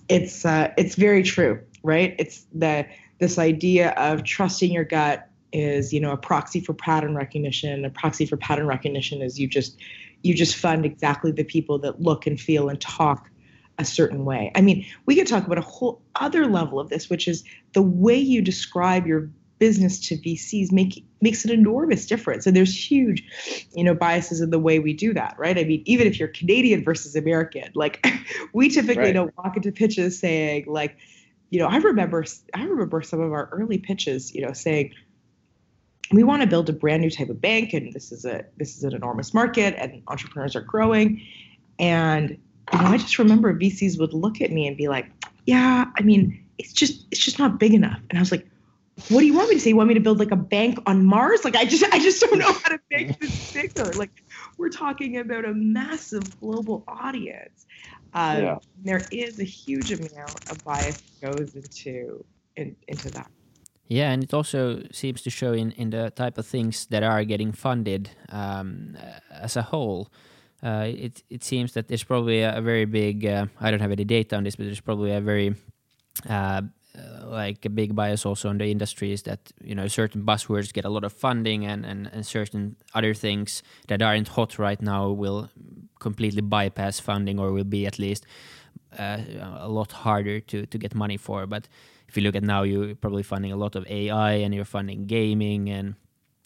It's 0.09 0.45
uh, 0.45 0.73
it's 0.77 0.95
very 0.95 1.23
true 1.23 1.61
right? 1.83 2.15
It's 2.19 2.47
that 2.55 2.91
this 3.19 3.39
idea 3.39 3.91
of 3.93 4.25
trusting 4.25 4.71
your 4.71 4.85
gut 4.85 5.29
is 5.53 5.93
you 5.93 6.01
know 6.01 6.13
a 6.13 6.17
proxy 6.17 6.61
for 6.61 6.75
pattern 6.75 7.15
recognition. 7.15 7.85
A 7.85 7.91
proxy 7.91 8.27
for 8.27 8.37
pattern 8.37 8.67
recognition 8.67 9.23
is 9.23 9.39
you 9.39 9.49
just 9.49 9.79
you 10.23 10.35
just 10.35 10.57
fund 10.57 10.85
exactly 10.85 11.31
the 11.31 11.45
people 11.45 11.79
that 11.79 12.01
look 12.01 12.27
and 12.27 12.41
feel 12.41 12.69
and 12.69 12.81
talk 12.81 13.31
a 13.79 13.85
certain 13.85 14.25
way. 14.25 14.51
I 14.55 14.61
mean, 14.61 14.85
we 15.07 15.15
could 15.15 15.27
talk 15.27 15.47
about 15.47 15.59
a 15.59 15.63
whole 15.63 16.03
other 16.17 16.47
level 16.47 16.81
of 16.81 16.89
this, 16.89 17.09
which 17.09 17.29
is 17.29 17.45
the 17.75 17.83
way 17.83 18.17
you 18.17 18.43
describe 18.43 19.07
your 19.07 19.31
business 19.59 19.99
to 20.01 20.17
VCs 20.17 20.71
make 20.73 21.05
makes 21.21 21.45
an 21.45 21.51
enormous 21.51 22.07
difference. 22.07 22.47
And 22.47 22.57
there's 22.57 22.75
huge, 22.91 23.25
you 23.75 23.83
know, 23.83 23.95
biases 23.95 24.41
in 24.41 24.51
the 24.51 24.59
way 24.59 24.79
we 24.79 24.93
do 24.93 25.13
that, 25.15 25.35
right? 25.39 25.59
I 25.59 25.65
mean, 25.65 25.83
even 25.85 26.07
if 26.07 26.19
you're 26.19 26.29
Canadian 26.29 26.85
versus 26.85 27.17
American, 27.17 27.71
like 27.75 28.05
we 28.53 28.69
typically 28.69 29.05
right. 29.05 29.15
don't 29.15 29.37
walk 29.37 29.57
into 29.57 29.73
pitches 29.73 30.19
saying 30.19 30.65
like, 30.67 30.97
you 31.51 31.59
know, 31.59 31.67
I 31.67 31.79
remember 31.79 32.25
I 32.55 32.65
remember 32.65 33.03
some 33.03 33.21
of 33.21 33.33
our 33.33 33.49
early 33.53 33.79
pitches, 33.79 34.35
you 34.35 34.43
know, 34.43 34.53
saying, 34.53 34.93
we 36.13 36.23
want 36.23 36.43
to 36.43 36.49
build 36.49 36.69
a 36.69 36.73
brand 36.73 37.03
new 37.03 37.11
type 37.11 37.29
of 37.29 37.41
bank 37.41 37.73
and 37.73 37.93
this 37.93 38.13
is 38.13 38.25
a 38.25 38.45
this 38.57 38.77
is 38.77 38.85
an 38.85 38.95
enormous 38.95 39.35
market 39.35 39.75
and 39.79 40.03
entrepreneurs 40.09 40.57
are 40.57 40.63
growing. 40.63 41.23
And 41.79 42.31
you 42.73 42.79
know 42.79 42.87
i 42.87 42.99
just 42.99 43.19
remember 43.19 43.55
vcs 43.55 43.99
would 43.99 44.13
look 44.13 44.43
at 44.43 44.53
me 44.53 44.67
and 44.67 44.77
be 44.77 44.89
like 44.89 45.07
yeah 45.47 45.87
i 45.97 46.03
mean 46.03 46.45
it's 46.59 46.73
just 46.73 47.07
it's 47.11 47.25
just 47.25 47.39
not 47.39 47.59
big 47.59 47.75
enough. 47.75 48.01
And 48.11 48.19
i 48.19 48.23
was 48.23 48.31
like 48.31 48.47
what 49.11 49.21
do 49.21 49.27
you 49.27 49.35
want 49.35 49.49
me 49.49 49.55
to 49.55 49.61
say? 49.61 49.71
You 49.71 49.77
want 49.77 49.87
me 49.87 49.95
to 49.95 50.01
build 50.01 50.19
like 50.19 50.33
a 50.33 50.37
bank 50.37 50.81
on 50.87 51.05
mars? 51.05 51.45
Like 51.45 51.57
i 51.57 51.65
just 51.65 51.85
i 51.93 51.99
just 51.99 52.21
don't 52.21 52.39
know 52.39 52.53
how 52.53 52.71
to 52.71 52.81
make 52.91 53.19
this 53.21 53.53
bigger 53.53 53.93
like 53.95 54.11
we're 54.57 54.71
talking 54.71 55.19
about 55.19 55.45
a 55.45 55.55
massive 55.55 56.39
global 56.41 56.85
audience. 56.89 57.67
Um, 58.15 58.43
yeah. 58.43 58.59
there 58.83 59.07
is 59.13 59.39
a 59.39 59.45
huge 59.45 59.93
amount 59.93 60.51
of 60.51 60.65
bias 60.65 61.01
that 61.21 61.37
goes 61.37 61.55
into 61.55 62.25
in, 62.57 62.75
into 62.89 63.11
that 63.11 63.31
yeah, 63.89 64.11
and 64.13 64.23
it 64.23 64.35
also 64.35 64.83
seems 64.93 65.23
to 65.23 65.31
show 65.31 65.53
in, 65.53 65.73
in 65.73 65.91
the 65.91 66.11
type 66.11 66.37
of 66.37 66.47
things 66.47 66.87
that 66.87 67.03
are 67.03 67.25
getting 67.25 67.53
funded 67.53 68.11
um, 68.29 68.97
as 69.31 69.57
a 69.57 69.63
whole. 69.63 70.11
Uh, 70.63 70.87
it 70.89 71.23
it 71.31 71.43
seems 71.45 71.73
that 71.73 71.89
there's 71.89 72.05
probably 72.05 72.43
a, 72.43 72.61
very 72.61 72.85
big. 72.85 73.25
Uh, 73.25 73.47
I 73.61 73.71
don't 73.71 73.81
have 73.81 73.93
any 73.93 74.05
data 74.05 74.37
on 74.37 74.45
this, 74.45 74.57
but 74.57 74.67
there's 74.67 74.81
probably 74.81 75.13
a 75.13 75.21
very 75.21 75.55
uh, 76.29 76.63
like 77.25 77.65
a 77.65 77.71
big 77.71 77.95
bias 77.95 78.27
also 78.27 78.49
on 78.49 78.59
the 78.59 78.71
industries 78.71 79.23
that 79.23 79.53
you 79.63 79.75
know 79.75 79.89
certain 79.89 80.23
buzzwords 80.23 80.73
get 80.73 80.85
a 80.85 80.89
lot 80.89 81.05
of 81.05 81.13
funding 81.13 81.65
and, 81.65 81.87
and, 81.87 82.11
and 82.13 82.27
certain 82.27 82.77
other 82.95 83.15
things 83.15 83.63
that 83.87 84.03
aren't 84.03 84.29
hot 84.29 84.59
right 84.59 84.83
now 84.83 85.09
will 85.09 85.49
completely 85.99 86.43
bypass 86.43 87.01
funding 87.01 87.39
or 87.39 87.53
will 87.53 87.65
be 87.65 87.87
at 87.87 87.99
least 87.99 88.27
uh, 88.99 89.19
a 89.59 89.69
lot 89.69 89.93
harder 89.93 90.41
to 90.41 90.67
to 90.67 90.79
get 90.79 90.95
money 90.95 91.17
for. 91.17 91.47
But 91.47 91.69
if 92.09 92.17
you 92.17 92.23
look 92.23 92.35
at 92.35 92.43
now, 92.43 92.63
you're 92.63 92.95
probably 92.95 93.23
funding 93.23 93.53
a 93.53 93.57
lot 93.57 93.77
of 93.77 93.87
AI 93.89 94.33
and 94.33 94.55
you're 94.55 94.65
funding 94.65 95.07
gaming 95.07 95.69
and 95.69 95.95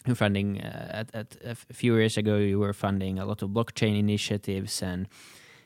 you're 0.07 0.17
funding 0.17 0.61
uh, 0.61 1.05
at, 1.15 1.15
at 1.15 1.37
a 1.45 1.55
few 1.55 1.95
years 1.95 2.17
ago 2.17 2.37
you 2.37 2.59
were 2.59 2.73
funding 2.73 3.19
a 3.19 3.25
lot 3.25 3.43
of 3.43 3.51
blockchain 3.51 3.97
initiatives 3.97 4.83
and 4.83 5.09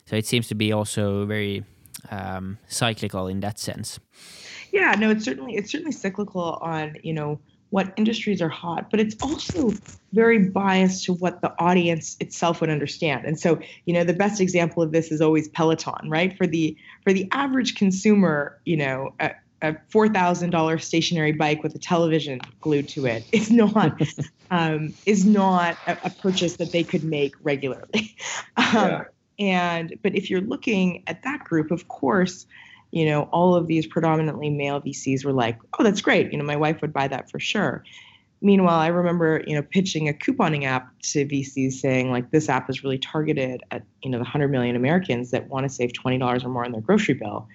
so 0.05 0.15
it 0.15 0.25
seems 0.25 0.47
to 0.47 0.55
be 0.55 0.71
also 0.71 1.25
very 1.25 1.65
um, 2.09 2.57
cyclical 2.67 3.27
in 3.27 3.39
that 3.41 3.59
sense. 3.59 3.99
Yeah, 4.71 4.95
no, 4.97 5.09
it's 5.09 5.25
certainly 5.25 5.55
it's 5.55 5.71
certainly 5.71 5.91
cyclical 5.91 6.59
on 6.61 6.95
you 7.03 7.13
know 7.13 7.39
what 7.69 7.93
industries 7.97 8.41
are 8.41 8.49
hot, 8.49 8.89
but 8.89 8.99
it's 8.99 9.15
also 9.21 9.73
very 10.13 10.39
biased 10.39 11.03
to 11.03 11.13
what 11.13 11.41
the 11.41 11.53
audience 11.59 12.15
itself 12.21 12.61
would 12.61 12.69
understand. 12.69 13.25
And 13.25 13.37
so, 13.37 13.59
you 13.85 13.93
know, 13.93 14.05
the 14.05 14.13
best 14.13 14.39
example 14.39 14.81
of 14.81 14.93
this 14.93 15.11
is 15.11 15.19
always 15.19 15.49
Peloton, 15.49 16.09
right? 16.09 16.37
For 16.37 16.47
the 16.47 16.77
for 17.03 17.11
the 17.11 17.27
average 17.31 17.75
consumer, 17.75 18.57
you 18.65 18.77
know, 18.77 19.13
a, 19.19 19.31
a 19.61 19.75
four 19.89 20.07
thousand 20.07 20.51
dollars 20.51 20.85
stationary 20.85 21.31
bike 21.31 21.63
with 21.63 21.73
a 21.75 21.79
television 21.79 22.39
glued 22.61 22.87
to 22.89 23.05
it 23.05 23.25
is 23.31 23.49
not 23.49 23.99
um, 24.51 24.93
is 25.05 25.25
not 25.25 25.77
a, 25.87 25.97
a, 26.03 26.09
purchase 26.09 26.57
that 26.57 26.71
they 26.71 26.83
could 26.83 27.03
make 27.03 27.35
regularly. 27.41 28.15
Um, 28.57 28.89
yeah. 28.89 29.03
And 29.39 29.95
but 30.01 30.15
if 30.15 30.29
you're 30.29 30.41
looking 30.41 31.03
at 31.07 31.21
that 31.23 31.43
group, 31.43 31.69
of 31.69 31.87
course, 31.87 32.47
you 32.91 33.05
know, 33.05 33.23
all 33.31 33.55
of 33.55 33.67
these 33.67 33.85
predominantly 33.85 34.49
male 34.49 34.81
VCs 34.81 35.23
were 35.23 35.33
like, 35.33 35.59
oh, 35.77 35.83
that's 35.83 36.01
great. 36.01 36.31
You 36.31 36.39
know, 36.39 36.43
my 36.43 36.55
wife 36.55 36.81
would 36.81 36.91
buy 36.91 37.07
that 37.07 37.29
for 37.29 37.39
sure. 37.39 37.83
Meanwhile, 38.41 38.79
I 38.79 38.87
remember, 38.87 39.43
you 39.47 39.55
know, 39.55 39.61
pitching 39.61 40.09
a 40.09 40.13
couponing 40.13 40.63
app 40.63 40.89
to 41.01 41.25
VCs 41.25 41.73
saying 41.73 42.11
like 42.11 42.31
this 42.31 42.49
app 42.49 42.69
is 42.69 42.83
really 42.83 42.99
targeted 42.99 43.63
at, 43.71 43.83
you 44.03 44.09
know, 44.09 44.17
the 44.17 44.23
100 44.23 44.49
million 44.49 44.75
Americans 44.75 45.31
that 45.31 45.47
want 45.49 45.65
to 45.65 45.69
save 45.69 45.91
$20 45.93 46.43
or 46.43 46.49
more 46.49 46.65
on 46.65 46.71
their 46.71 46.81
grocery 46.81 47.15
bill 47.15 47.47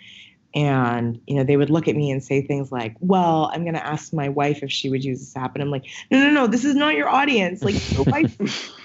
and 0.54 1.20
you 1.26 1.34
know 1.34 1.44
they 1.44 1.56
would 1.56 1.70
look 1.70 1.88
at 1.88 1.96
me 1.96 2.10
and 2.10 2.22
say 2.22 2.42
things 2.42 2.70
like 2.70 2.94
well 3.00 3.50
i'm 3.52 3.62
going 3.62 3.74
to 3.74 3.86
ask 3.86 4.12
my 4.12 4.28
wife 4.28 4.62
if 4.62 4.70
she 4.70 4.90
would 4.90 5.04
use 5.04 5.20
this 5.20 5.36
app 5.36 5.54
and 5.54 5.62
i'm 5.62 5.70
like 5.70 5.84
no 6.10 6.18
no 6.18 6.30
no 6.30 6.46
this 6.46 6.64
is 6.64 6.74
not 6.74 6.94
your 6.94 7.08
audience 7.08 7.62
like 7.62 7.74
your 7.92 8.04
wife 8.06 8.38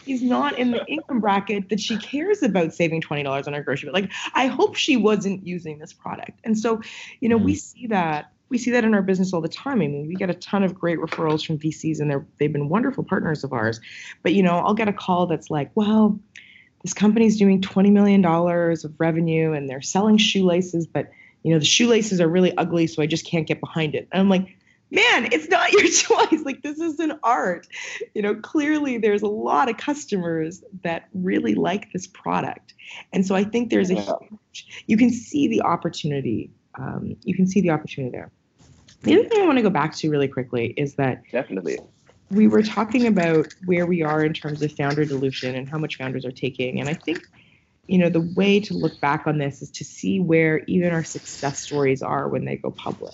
is 0.07 0.21
not 0.21 0.57
in 0.57 0.71
the 0.71 0.85
income 0.85 1.19
bracket 1.19 1.69
that 1.69 1.79
she 1.79 1.97
cares 1.97 2.41
about 2.41 2.73
saving 2.73 3.01
$20 3.01 3.47
on 3.47 3.53
her 3.53 3.61
grocery 3.61 3.87
bill 3.87 3.93
like 3.93 4.11
i 4.33 4.47
hope 4.47 4.75
she 4.75 4.95
wasn't 4.95 5.45
using 5.45 5.77
this 5.79 5.93
product 5.93 6.39
and 6.43 6.57
so 6.57 6.81
you 7.19 7.27
know 7.27 7.37
we 7.37 7.53
mm. 7.53 7.59
see 7.59 7.87
that 7.87 8.31
we 8.49 8.57
see 8.57 8.71
that 8.71 8.83
in 8.83 8.93
our 8.93 9.01
business 9.01 9.33
all 9.33 9.41
the 9.41 9.49
time. 9.49 9.81
I 9.81 9.87
mean, 9.87 10.07
we 10.07 10.15
get 10.15 10.29
a 10.29 10.33
ton 10.33 10.63
of 10.63 10.73
great 10.73 10.99
referrals 10.99 11.45
from 11.45 11.59
VCs, 11.59 11.99
and 11.99 12.09
they're 12.09 12.25
they've 12.39 12.51
been 12.51 12.69
wonderful 12.69 13.03
partners 13.03 13.43
of 13.43 13.53
ours. 13.53 13.81
But 14.23 14.33
you 14.33 14.43
know, 14.43 14.59
I'll 14.59 14.73
get 14.73 14.87
a 14.87 14.93
call 14.93 15.27
that's 15.27 15.49
like, 15.49 15.69
"Well, 15.75 16.17
this 16.81 16.93
company's 16.93 17.37
doing 17.37 17.61
twenty 17.61 17.91
million 17.91 18.21
dollars 18.21 18.85
of 18.85 18.93
revenue, 18.99 19.51
and 19.51 19.69
they're 19.69 19.81
selling 19.81 20.17
shoelaces, 20.17 20.87
but 20.87 21.09
you 21.47 21.53
know, 21.53 21.59
the 21.59 21.65
shoelaces 21.65 22.19
are 22.19 22.27
really 22.27 22.55
ugly, 22.57 22.87
so 22.87 23.01
I 23.01 23.07
just 23.07 23.25
can't 23.25 23.47
get 23.47 23.61
behind 23.61 23.95
it. 23.95 24.09
And 24.11 24.19
I'm 24.19 24.27
like, 24.27 24.57
man, 24.91 25.29
it's 25.31 25.47
not 25.47 25.71
your 25.71 25.83
choice. 25.83 26.43
Like, 26.43 26.61
this 26.61 26.77
is 26.77 26.99
an 26.99 27.17
art. 27.23 27.67
You 28.13 28.21
know, 28.21 28.35
clearly 28.35 28.97
there's 28.97 29.21
a 29.21 29.29
lot 29.29 29.69
of 29.69 29.77
customers 29.77 30.61
that 30.83 31.07
really 31.13 31.55
like 31.55 31.93
this 31.93 32.05
product. 32.05 32.73
And 33.13 33.25
so 33.25 33.33
I 33.33 33.45
think 33.45 33.69
there's 33.69 33.89
a 33.89 33.95
huge, 33.95 34.83
you 34.87 34.97
can 34.97 35.09
see 35.09 35.47
the 35.47 35.61
opportunity. 35.61 36.51
Um, 36.77 37.15
you 37.23 37.33
can 37.33 37.47
see 37.47 37.61
the 37.61 37.69
opportunity 37.69 38.11
there. 38.11 38.29
The 39.03 39.17
other 39.17 39.29
thing 39.29 39.41
I 39.41 39.45
want 39.45 39.57
to 39.57 39.63
go 39.63 39.69
back 39.69 39.95
to 39.95 40.11
really 40.11 40.27
quickly 40.27 40.73
is 40.75 40.95
that 40.95 41.23
definitely 41.31 41.79
we 42.29 42.49
were 42.49 42.61
talking 42.61 43.07
about 43.07 43.53
where 43.67 43.85
we 43.85 44.03
are 44.03 44.21
in 44.21 44.33
terms 44.33 44.61
of 44.61 44.73
founder 44.73 45.05
dilution 45.05 45.55
and 45.55 45.69
how 45.69 45.77
much 45.77 45.95
founders 45.95 46.25
are 46.25 46.31
taking. 46.31 46.81
And 46.81 46.89
I 46.89 46.93
think 46.93 47.21
you 47.87 47.97
know, 47.97 48.09
the 48.09 48.21
way 48.35 48.59
to 48.59 48.73
look 48.73 48.99
back 48.99 49.25
on 49.27 49.37
this 49.37 49.61
is 49.61 49.71
to 49.71 49.83
see 49.83 50.19
where 50.19 50.59
even 50.65 50.91
our 50.91 51.03
success 51.03 51.59
stories 51.59 52.01
are 52.01 52.27
when 52.27 52.45
they 52.45 52.57
go 52.57 52.71
public. 52.71 53.13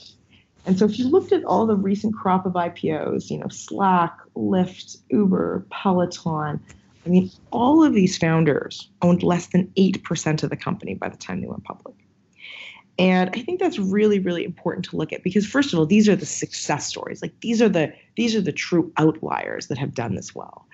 And 0.65 0.79
so 0.79 0.85
if 0.85 0.97
you 0.97 1.09
looked 1.09 1.31
at 1.31 1.43
all 1.43 1.65
the 1.65 1.75
recent 1.75 2.15
crop 2.15 2.45
of 2.45 2.53
IPOs, 2.53 3.29
you 3.29 3.37
know, 3.37 3.49
Slack, 3.49 4.17
Lyft, 4.35 4.97
Uber, 5.09 5.65
Peloton, 5.69 6.59
I 7.05 7.09
mean, 7.09 7.29
all 7.51 7.83
of 7.83 7.93
these 7.93 8.17
founders 8.17 8.89
owned 9.01 9.23
less 9.23 9.47
than 9.47 9.67
8% 9.75 10.43
of 10.43 10.49
the 10.49 10.55
company 10.55 10.93
by 10.93 11.09
the 11.09 11.17
time 11.17 11.41
they 11.41 11.47
went 11.47 11.65
public. 11.65 11.95
And 12.97 13.29
I 13.33 13.41
think 13.41 13.59
that's 13.59 13.79
really, 13.79 14.19
really 14.19 14.45
important 14.45 14.85
to 14.85 14.97
look 14.97 15.11
at 15.11 15.23
because 15.23 15.47
first 15.47 15.73
of 15.73 15.79
all, 15.79 15.85
these 15.85 16.07
are 16.07 16.15
the 16.15 16.27
success 16.27 16.87
stories. 16.87 17.21
Like 17.21 17.33
these 17.41 17.61
are 17.61 17.69
the 17.69 17.91
these 18.15 18.35
are 18.35 18.41
the 18.41 18.51
true 18.51 18.91
outliers 18.97 19.67
that 19.67 19.79
have 19.79 19.95
done 19.95 20.13
this 20.13 20.35
well. 20.35 20.67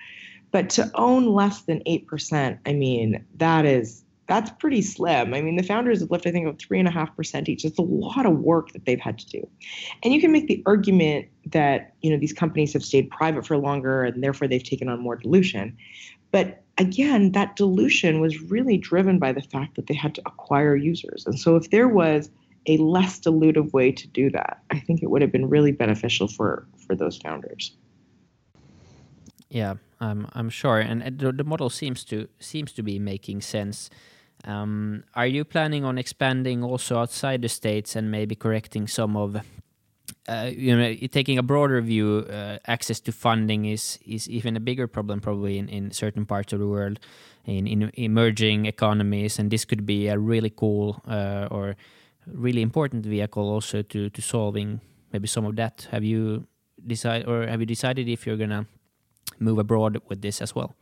But 0.52 0.70
to 0.70 0.90
own 0.94 1.26
less 1.26 1.62
than 1.62 1.80
8%, 1.80 2.58
I 2.66 2.72
mean, 2.72 3.24
that 3.36 3.64
is 3.64 4.04
that's 4.30 4.50
pretty 4.60 4.80
slim. 4.80 5.34
I 5.34 5.42
mean, 5.42 5.56
the 5.56 5.64
founders 5.64 5.98
have 5.98 6.12
left, 6.12 6.24
I 6.24 6.30
think, 6.30 6.46
of 6.46 6.56
three 6.56 6.78
and 6.78 6.86
a 6.86 6.90
half 6.92 7.14
percent 7.16 7.48
each. 7.48 7.64
It's 7.64 7.80
a 7.80 7.82
lot 7.82 8.26
of 8.26 8.38
work 8.38 8.70
that 8.70 8.84
they've 8.84 9.00
had 9.00 9.18
to 9.18 9.26
do. 9.26 9.48
And 10.04 10.14
you 10.14 10.20
can 10.20 10.30
make 10.30 10.46
the 10.46 10.62
argument 10.66 11.26
that, 11.46 11.94
you 12.00 12.12
know, 12.12 12.16
these 12.16 12.32
companies 12.32 12.72
have 12.74 12.84
stayed 12.84 13.10
private 13.10 13.44
for 13.44 13.56
longer 13.56 14.04
and 14.04 14.22
therefore 14.22 14.46
they've 14.46 14.62
taken 14.62 14.88
on 14.88 15.00
more 15.00 15.16
dilution. 15.16 15.76
But 16.30 16.62
again, 16.78 17.32
that 17.32 17.56
dilution 17.56 18.20
was 18.20 18.40
really 18.40 18.78
driven 18.78 19.18
by 19.18 19.32
the 19.32 19.42
fact 19.42 19.74
that 19.74 19.88
they 19.88 19.94
had 19.94 20.14
to 20.14 20.22
acquire 20.24 20.76
users. 20.76 21.26
And 21.26 21.36
so 21.36 21.56
if 21.56 21.70
there 21.70 21.88
was 21.88 22.30
a 22.66 22.76
less 22.76 23.18
dilutive 23.18 23.72
way 23.72 23.90
to 23.90 24.06
do 24.06 24.30
that, 24.30 24.62
I 24.70 24.78
think 24.78 25.02
it 25.02 25.10
would 25.10 25.22
have 25.22 25.32
been 25.32 25.48
really 25.48 25.72
beneficial 25.72 26.28
for 26.28 26.68
for 26.86 26.94
those 26.94 27.16
founders. 27.18 27.76
Yeah, 29.50 29.74
I'm 30.00 30.28
I'm 30.32 30.48
sure, 30.48 30.78
and 30.78 31.18
the, 31.18 31.32
the 31.32 31.44
model 31.44 31.70
seems 31.70 32.04
to 32.04 32.28
seems 32.38 32.72
to 32.72 32.82
be 32.82 32.98
making 32.98 33.42
sense. 33.42 33.90
Um, 34.44 35.02
are 35.14 35.26
you 35.26 35.44
planning 35.44 35.84
on 35.84 35.98
expanding 35.98 36.62
also 36.62 36.98
outside 36.98 37.42
the 37.42 37.48
states 37.48 37.96
and 37.96 38.10
maybe 38.10 38.34
correcting 38.34 38.88
some 38.88 39.14
of, 39.14 39.36
uh, 40.28 40.50
you 40.50 40.74
know, 40.74 40.94
taking 41.10 41.36
a 41.36 41.42
broader 41.42 41.80
view? 41.82 42.26
Uh, 42.30 42.58
access 42.66 43.00
to 43.00 43.12
funding 43.12 43.64
is 43.64 43.98
is 44.06 44.28
even 44.30 44.56
a 44.56 44.60
bigger 44.60 44.86
problem 44.86 45.20
probably 45.20 45.58
in, 45.58 45.68
in 45.68 45.90
certain 45.90 46.24
parts 46.24 46.52
of 46.52 46.60
the 46.60 46.68
world, 46.68 47.00
in, 47.44 47.66
in 47.66 47.90
emerging 47.94 48.66
economies, 48.66 49.38
and 49.38 49.50
this 49.50 49.64
could 49.64 49.84
be 49.84 50.06
a 50.06 50.16
really 50.16 50.50
cool 50.50 51.02
uh, 51.08 51.48
or 51.50 51.76
really 52.26 52.62
important 52.62 53.04
vehicle 53.04 53.48
also 53.50 53.82
to 53.82 54.08
to 54.10 54.22
solving 54.22 54.80
maybe 55.12 55.26
some 55.26 55.44
of 55.44 55.56
that. 55.56 55.88
Have 55.90 56.04
you 56.04 56.46
decided 56.86 57.26
or 57.26 57.46
have 57.46 57.60
you 57.60 57.66
decided 57.66 58.08
if 58.08 58.26
you're 58.26 58.38
gonna 58.38 58.66
move 59.40 59.58
abroad 59.58 60.00
with 60.08 60.22
this 60.22 60.40
as 60.40 60.54
well? 60.54 60.76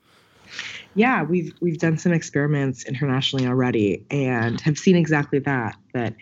Yeah, 0.94 1.22
we've 1.22 1.52
we've 1.60 1.78
done 1.78 1.98
some 1.98 2.12
experiments 2.12 2.84
internationally 2.84 3.46
already 3.46 4.04
and 4.10 4.60
have 4.62 4.78
seen 4.78 4.96
exactly 4.96 5.38
that. 5.40 5.76
That 5.94 6.14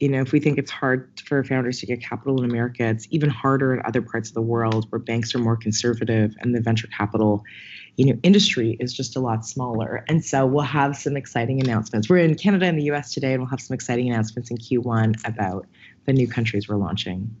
you 0.00 0.08
know, 0.08 0.20
if 0.20 0.32
we 0.32 0.40
think 0.40 0.58
it's 0.58 0.70
hard 0.70 1.08
for 1.24 1.42
founders 1.42 1.80
to 1.80 1.86
get 1.86 2.02
capital 2.02 2.42
in 2.42 2.50
America, 2.50 2.84
it's 2.84 3.06
even 3.10 3.30
harder 3.30 3.74
in 3.74 3.80
other 3.86 4.02
parts 4.02 4.28
of 4.28 4.34
the 4.34 4.42
world 4.42 4.86
where 4.90 4.98
banks 4.98 5.34
are 5.34 5.38
more 5.38 5.56
conservative 5.56 6.34
and 6.40 6.54
the 6.54 6.60
venture 6.60 6.88
capital, 6.88 7.42
you 7.96 8.04
know, 8.04 8.18
industry 8.22 8.76
is 8.78 8.92
just 8.92 9.16
a 9.16 9.20
lot 9.20 9.46
smaller. 9.46 10.04
And 10.08 10.22
so 10.22 10.44
we'll 10.44 10.64
have 10.64 10.96
some 10.96 11.16
exciting 11.16 11.62
announcements. 11.62 12.10
We're 12.10 12.18
in 12.18 12.34
Canada 12.34 12.66
and 12.66 12.78
the 12.78 12.84
US 12.92 13.14
today, 13.14 13.32
and 13.32 13.42
we'll 13.42 13.50
have 13.50 13.60
some 13.60 13.74
exciting 13.74 14.10
announcements 14.10 14.50
in 14.50 14.58
Q1 14.58 15.26
about 15.26 15.66
the 16.04 16.12
new 16.12 16.28
countries 16.28 16.68
we're 16.68 16.76
launching. 16.76 17.34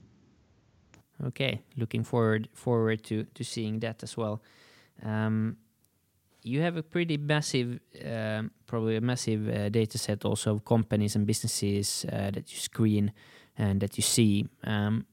Okay, 1.24 1.62
looking 1.76 2.04
forward 2.04 2.48
forward 2.52 3.02
to 3.04 3.24
to 3.34 3.44
seeing 3.44 3.80
that 3.80 4.02
as 4.02 4.16
well. 4.16 4.42
Um, 5.02 5.56
you 6.46 6.62
have 6.62 6.76
a 6.76 6.82
pretty 6.82 7.16
massive, 7.16 7.80
um, 8.04 8.52
probably 8.66 8.96
a 8.96 9.00
massive 9.00 9.48
uh, 9.48 9.68
data 9.68 9.98
set 9.98 10.24
also 10.24 10.54
of 10.54 10.64
companies 10.64 11.16
and 11.16 11.26
businesses 11.26 12.06
uh, 12.12 12.30
that 12.30 12.52
you 12.52 12.58
screen 12.58 13.12
and 13.58 13.80
that 13.80 13.96
you 13.96 14.02
see. 14.02 14.46
Um, 14.62 15.06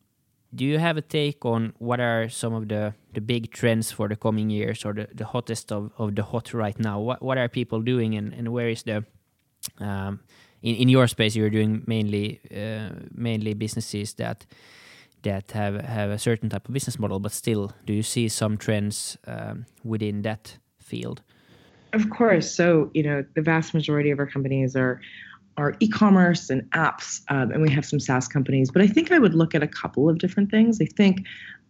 do 0.54 0.64
you 0.64 0.78
have 0.78 0.98
a 0.98 1.02
take 1.02 1.44
on 1.44 1.74
what 1.80 2.00
are 2.00 2.30
some 2.30 2.54
of 2.54 2.68
the, 2.68 2.94
the 3.14 3.22
big 3.22 3.52
trends 3.52 3.92
for 3.92 4.08
the 4.08 4.16
coming 4.16 4.52
years 4.52 4.86
or 4.86 4.94
the, 4.94 5.08
the 5.12 5.26
hottest 5.26 5.72
of, 5.72 5.92
of 5.98 6.16
the 6.16 6.22
hot 6.22 6.54
right 6.54 6.80
now? 6.80 7.00
What 7.00 7.24
what 7.24 7.40
are 7.40 7.50
people 7.50 7.82
doing 7.82 8.16
and, 8.16 8.34
and 8.34 8.50
where 8.50 8.70
is 8.70 8.84
the 8.84 9.04
um, 9.80 10.20
in, 10.62 10.76
in 10.76 10.90
your 10.90 11.08
space 11.08 11.36
you're 11.36 11.50
doing 11.50 11.84
mainly 11.88 12.40
uh, 12.56 12.90
mainly 13.12 13.56
businesses 13.56 14.14
that 14.16 14.46
that 15.24 15.52
have 15.52 15.82
have 15.82 16.10
a 16.10 16.18
certain 16.18 16.50
type 16.50 16.68
of 16.68 16.74
business 16.74 17.00
model, 17.00 17.20
but 17.20 17.32
still, 17.32 17.72
do 17.86 17.94
you 17.94 18.04
see 18.04 18.30
some 18.30 18.58
trends 18.58 19.18
um, 19.28 19.66
within 19.84 20.22
that 20.22 20.58
field? 20.80 21.22
Of 21.94 22.10
course. 22.10 22.54
So 22.54 22.90
you 22.94 23.04
know, 23.04 23.26
the 23.36 23.42
vast 23.42 23.74
majority 23.74 24.12
of 24.12 24.20
our 24.20 24.28
companies 24.28 24.76
are 24.76 25.02
are 25.58 25.76
e-commerce 25.80 26.50
and 26.50 26.64
apps, 26.72 27.22
um, 27.30 27.52
and 27.52 27.62
we 27.62 27.70
have 27.70 27.86
some 27.86 28.00
SaaS 28.00 28.28
companies. 28.28 28.72
But 28.72 28.82
I 28.82 28.88
think 28.88 29.12
I 29.12 29.20
would 29.20 29.36
look 29.36 29.54
at 29.54 29.62
a 29.62 29.68
couple 29.68 30.10
of 30.10 30.18
different 30.18 30.50
things. 30.50 30.80
I 30.82 30.86
think 30.86 31.26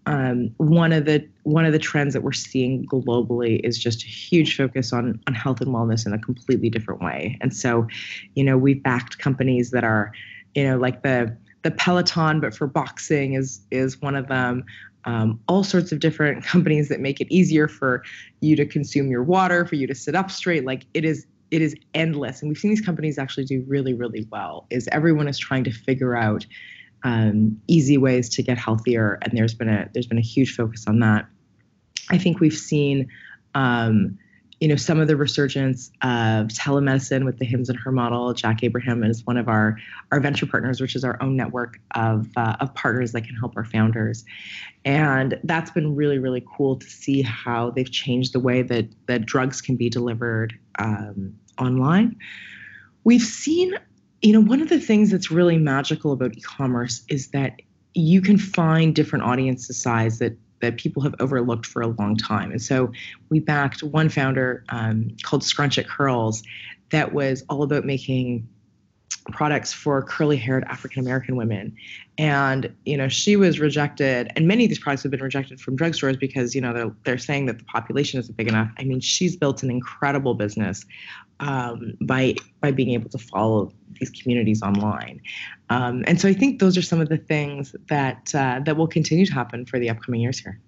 um, 0.05 0.53
one 0.57 0.91
of 0.91 1.05
the 1.05 1.27
one 1.43 1.65
of 1.65 1.71
the 1.71 1.79
trends 1.79 2.13
that 2.13 2.21
we're 2.23 2.31
seeing 2.33 2.85
globally 2.85 3.59
is 3.63 3.77
just 3.77 4.03
a 4.03 4.07
huge 4.07 4.57
focus 4.57 4.91
on 4.93 5.19
on 5.27 5.33
health 5.33 5.61
and 5.61 5.69
wellness 5.69 6.05
in 6.05 6.13
a 6.13 6.19
completely 6.19 6.69
different 6.69 7.01
way. 7.01 7.37
And 7.41 7.55
so, 7.55 7.87
you 8.35 8.43
know, 8.43 8.57
we've 8.57 8.81
backed 8.81 9.19
companies 9.19 9.71
that 9.71 9.83
are, 9.83 10.11
you 10.55 10.63
know, 10.63 10.77
like 10.77 11.03
the 11.03 11.35
the 11.63 11.71
Peloton, 11.71 12.39
but 12.39 12.53
for 12.53 12.67
boxing 12.67 13.33
is 13.33 13.61
is 13.71 14.01
one 14.01 14.15
of 14.15 14.27
them. 14.27 14.63
Um, 15.05 15.39
all 15.47 15.63
sorts 15.63 15.91
of 15.91 15.99
different 15.99 16.43
companies 16.45 16.89
that 16.89 16.99
make 16.99 17.19
it 17.19 17.27
easier 17.29 17.67
for 17.67 18.03
you 18.39 18.55
to 18.55 18.65
consume 18.65 19.09
your 19.09 19.23
water, 19.23 19.65
for 19.65 19.75
you 19.75 19.87
to 19.87 19.95
sit 19.95 20.15
up 20.15 20.31
straight. 20.31 20.65
Like 20.65 20.85
it 20.93 21.03
is, 21.03 21.25
it 21.51 21.61
is 21.61 21.75
endless, 21.93 22.41
and 22.41 22.49
we've 22.49 22.57
seen 22.57 22.69
these 22.69 22.81
companies 22.81 23.17
actually 23.17 23.45
do 23.45 23.63
really 23.67 23.93
really 23.93 24.27
well. 24.31 24.67
Is 24.69 24.87
everyone 24.91 25.27
is 25.27 25.39
trying 25.39 25.63
to 25.63 25.71
figure 25.71 26.15
out 26.15 26.45
um, 27.03 27.59
easy 27.67 27.97
ways 27.97 28.29
to 28.29 28.43
get 28.43 28.57
healthier, 28.57 29.19
and 29.21 29.37
there's 29.37 29.53
been 29.53 29.69
a 29.69 29.89
there's 29.93 30.07
been 30.07 30.17
a 30.17 30.21
huge 30.21 30.55
focus 30.55 30.85
on 30.87 30.99
that. 30.99 31.25
I 32.09 32.17
think 32.17 32.39
we've 32.39 32.53
seen. 32.53 33.09
Um, 33.55 34.17
you 34.63 34.69
know 34.69 34.77
some 34.77 34.97
of 34.97 35.09
the 35.09 35.17
resurgence 35.17 35.91
of 36.03 36.47
telemedicine 36.47 37.25
with 37.25 37.37
the 37.37 37.43
Hims 37.43 37.67
and 37.67 37.77
Her 37.77 37.91
model. 37.91 38.33
Jack 38.33 38.63
Abraham 38.63 39.03
is 39.03 39.25
one 39.25 39.35
of 39.35 39.49
our 39.49 39.77
our 40.09 40.21
venture 40.21 40.45
partners, 40.45 40.79
which 40.79 40.95
is 40.95 41.03
our 41.03 41.21
own 41.21 41.35
network 41.35 41.81
of 41.95 42.29
uh, 42.37 42.55
of 42.61 42.73
partners 42.73 43.11
that 43.11 43.25
can 43.25 43.35
help 43.35 43.57
our 43.57 43.65
founders, 43.65 44.23
and 44.85 45.37
that's 45.43 45.69
been 45.69 45.97
really 45.97 46.17
really 46.17 46.41
cool 46.55 46.77
to 46.77 46.89
see 46.89 47.21
how 47.21 47.71
they've 47.71 47.91
changed 47.91 48.31
the 48.31 48.39
way 48.39 48.61
that 48.61 48.87
that 49.07 49.25
drugs 49.25 49.59
can 49.59 49.75
be 49.75 49.89
delivered 49.89 50.57
um, 50.79 51.35
online. 51.59 52.15
We've 53.03 53.21
seen, 53.21 53.77
you 54.21 54.31
know, 54.31 54.39
one 54.39 54.61
of 54.61 54.69
the 54.69 54.79
things 54.79 55.11
that's 55.11 55.29
really 55.29 55.57
magical 55.57 56.13
about 56.13 56.37
e-commerce 56.37 57.03
is 57.09 57.31
that 57.31 57.61
you 57.95 58.21
can 58.21 58.37
find 58.37 58.95
different 58.95 59.25
audience 59.25 59.67
size 59.77 60.19
that 60.19 60.37
that 60.63 60.77
people 60.77 61.03
have 61.03 61.13
overlooked 61.19 61.65
for 61.65 61.81
a 61.81 61.87
long 61.87 62.15
time. 62.15 62.49
And 62.51 62.61
so 62.61 62.91
we 63.29 63.39
backed 63.39 63.83
one 63.83 64.07
founder 64.07 64.63
um, 64.69 65.09
called 65.21 65.43
Scrunch 65.43 65.77
It 65.77 65.87
Curls 65.87 66.41
that 66.91 67.13
was 67.13 67.43
all 67.49 67.63
about 67.63 67.83
making 67.83 68.47
products 69.31 69.71
for 69.71 70.01
curly 70.01 70.37
haired 70.37 70.63
African 70.65 71.01
American 71.01 71.35
women. 71.35 71.75
And, 72.17 72.73
you 72.85 72.97
know, 72.97 73.09
she 73.09 73.35
was 73.35 73.59
rejected, 73.59 74.31
and 74.35 74.47
many 74.47 74.63
of 74.65 74.69
these 74.69 74.79
products 74.79 75.03
have 75.03 75.11
been 75.11 75.21
rejected 75.21 75.59
from 75.59 75.77
drugstores 75.77 76.19
because, 76.19 76.55
you 76.55 76.61
know, 76.61 76.73
they're, 76.73 76.91
they're 77.03 77.17
saying 77.17 77.45
that 77.47 77.57
the 77.57 77.63
population 77.65 78.19
isn't 78.19 78.35
big 78.37 78.47
enough. 78.47 78.69
I 78.77 78.83
mean, 78.83 78.99
she's 78.99 79.35
built 79.35 79.63
an 79.63 79.69
incredible 79.69 80.33
business 80.33 80.85
um, 81.39 81.93
by 82.01 82.35
by 82.61 82.71
being 82.71 82.91
able 82.91 83.09
to 83.09 83.17
follow 83.17 83.71
these 83.99 84.09
communities 84.09 84.61
online. 84.61 85.21
Um, 85.69 86.03
and 86.07 86.19
so 86.19 86.27
I 86.27 86.33
think 86.33 86.59
those 86.59 86.77
are 86.77 86.81
some 86.81 87.01
of 87.01 87.09
the 87.09 87.17
things 87.17 87.75
that 87.89 88.33
uh, 88.33 88.61
that 88.65 88.77
will 88.77 88.87
continue 88.87 89.25
to 89.25 89.33
happen 89.33 89.65
for 89.65 89.79
the 89.79 89.89
upcoming 89.89 90.21
years 90.21 90.39
here. 90.39 90.59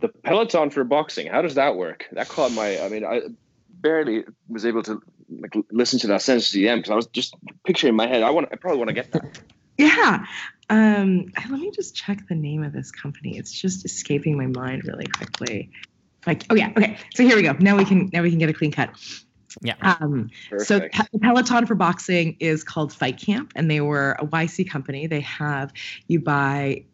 The 0.00 0.08
Peloton 0.08 0.70
for 0.70 0.84
boxing, 0.84 1.26
how 1.28 1.42
does 1.42 1.54
that 1.54 1.76
work? 1.76 2.06
That 2.12 2.28
caught 2.28 2.52
my. 2.52 2.80
I 2.80 2.88
mean, 2.88 3.04
I 3.04 3.22
barely 3.80 4.24
was 4.48 4.64
able 4.64 4.82
to 4.84 5.02
like 5.40 5.54
listen 5.70 5.98
to 6.00 6.06
that 6.08 6.22
sentence 6.22 6.50
to 6.50 6.58
the 6.58 6.68
end 6.68 6.82
because 6.82 6.92
I 6.92 6.96
was 6.96 7.06
just 7.06 7.34
picturing 7.64 7.90
in 7.90 7.96
my 7.96 8.06
head. 8.06 8.22
I 8.22 8.30
want. 8.30 8.48
I 8.52 8.56
probably 8.56 8.78
want 8.78 8.88
to 8.88 8.94
get 8.94 9.12
that. 9.12 9.40
Yeah. 9.76 10.24
Um, 10.70 11.32
let 11.50 11.58
me 11.58 11.72
just 11.72 11.96
check 11.96 12.28
the 12.28 12.36
name 12.36 12.62
of 12.62 12.72
this 12.72 12.92
company. 12.92 13.36
It's 13.36 13.50
just 13.50 13.84
escaping 13.84 14.36
my 14.36 14.46
mind 14.46 14.84
really 14.84 15.06
quickly. 15.06 15.72
Like, 16.26 16.44
oh 16.50 16.54
yeah, 16.54 16.72
okay. 16.76 16.96
So 17.14 17.22
here 17.22 17.36
we 17.36 17.42
go. 17.42 17.52
Now 17.58 17.76
we 17.76 17.84
can 17.84 18.10
now 18.12 18.22
we 18.22 18.30
can 18.30 18.38
get 18.38 18.48
a 18.48 18.52
clean 18.52 18.72
cut. 18.72 18.90
Yeah. 19.62 19.74
Um, 19.82 20.30
so 20.58 20.80
Peloton 21.20 21.66
for 21.66 21.74
boxing 21.74 22.36
is 22.40 22.64
called 22.64 22.92
Fight 22.92 23.18
Camp, 23.18 23.52
and 23.54 23.70
they 23.70 23.80
were 23.80 24.12
a 24.18 24.26
YC 24.26 24.68
company. 24.68 25.06
They 25.06 25.20
have 25.20 25.72
you 26.08 26.20
buy 26.20 26.84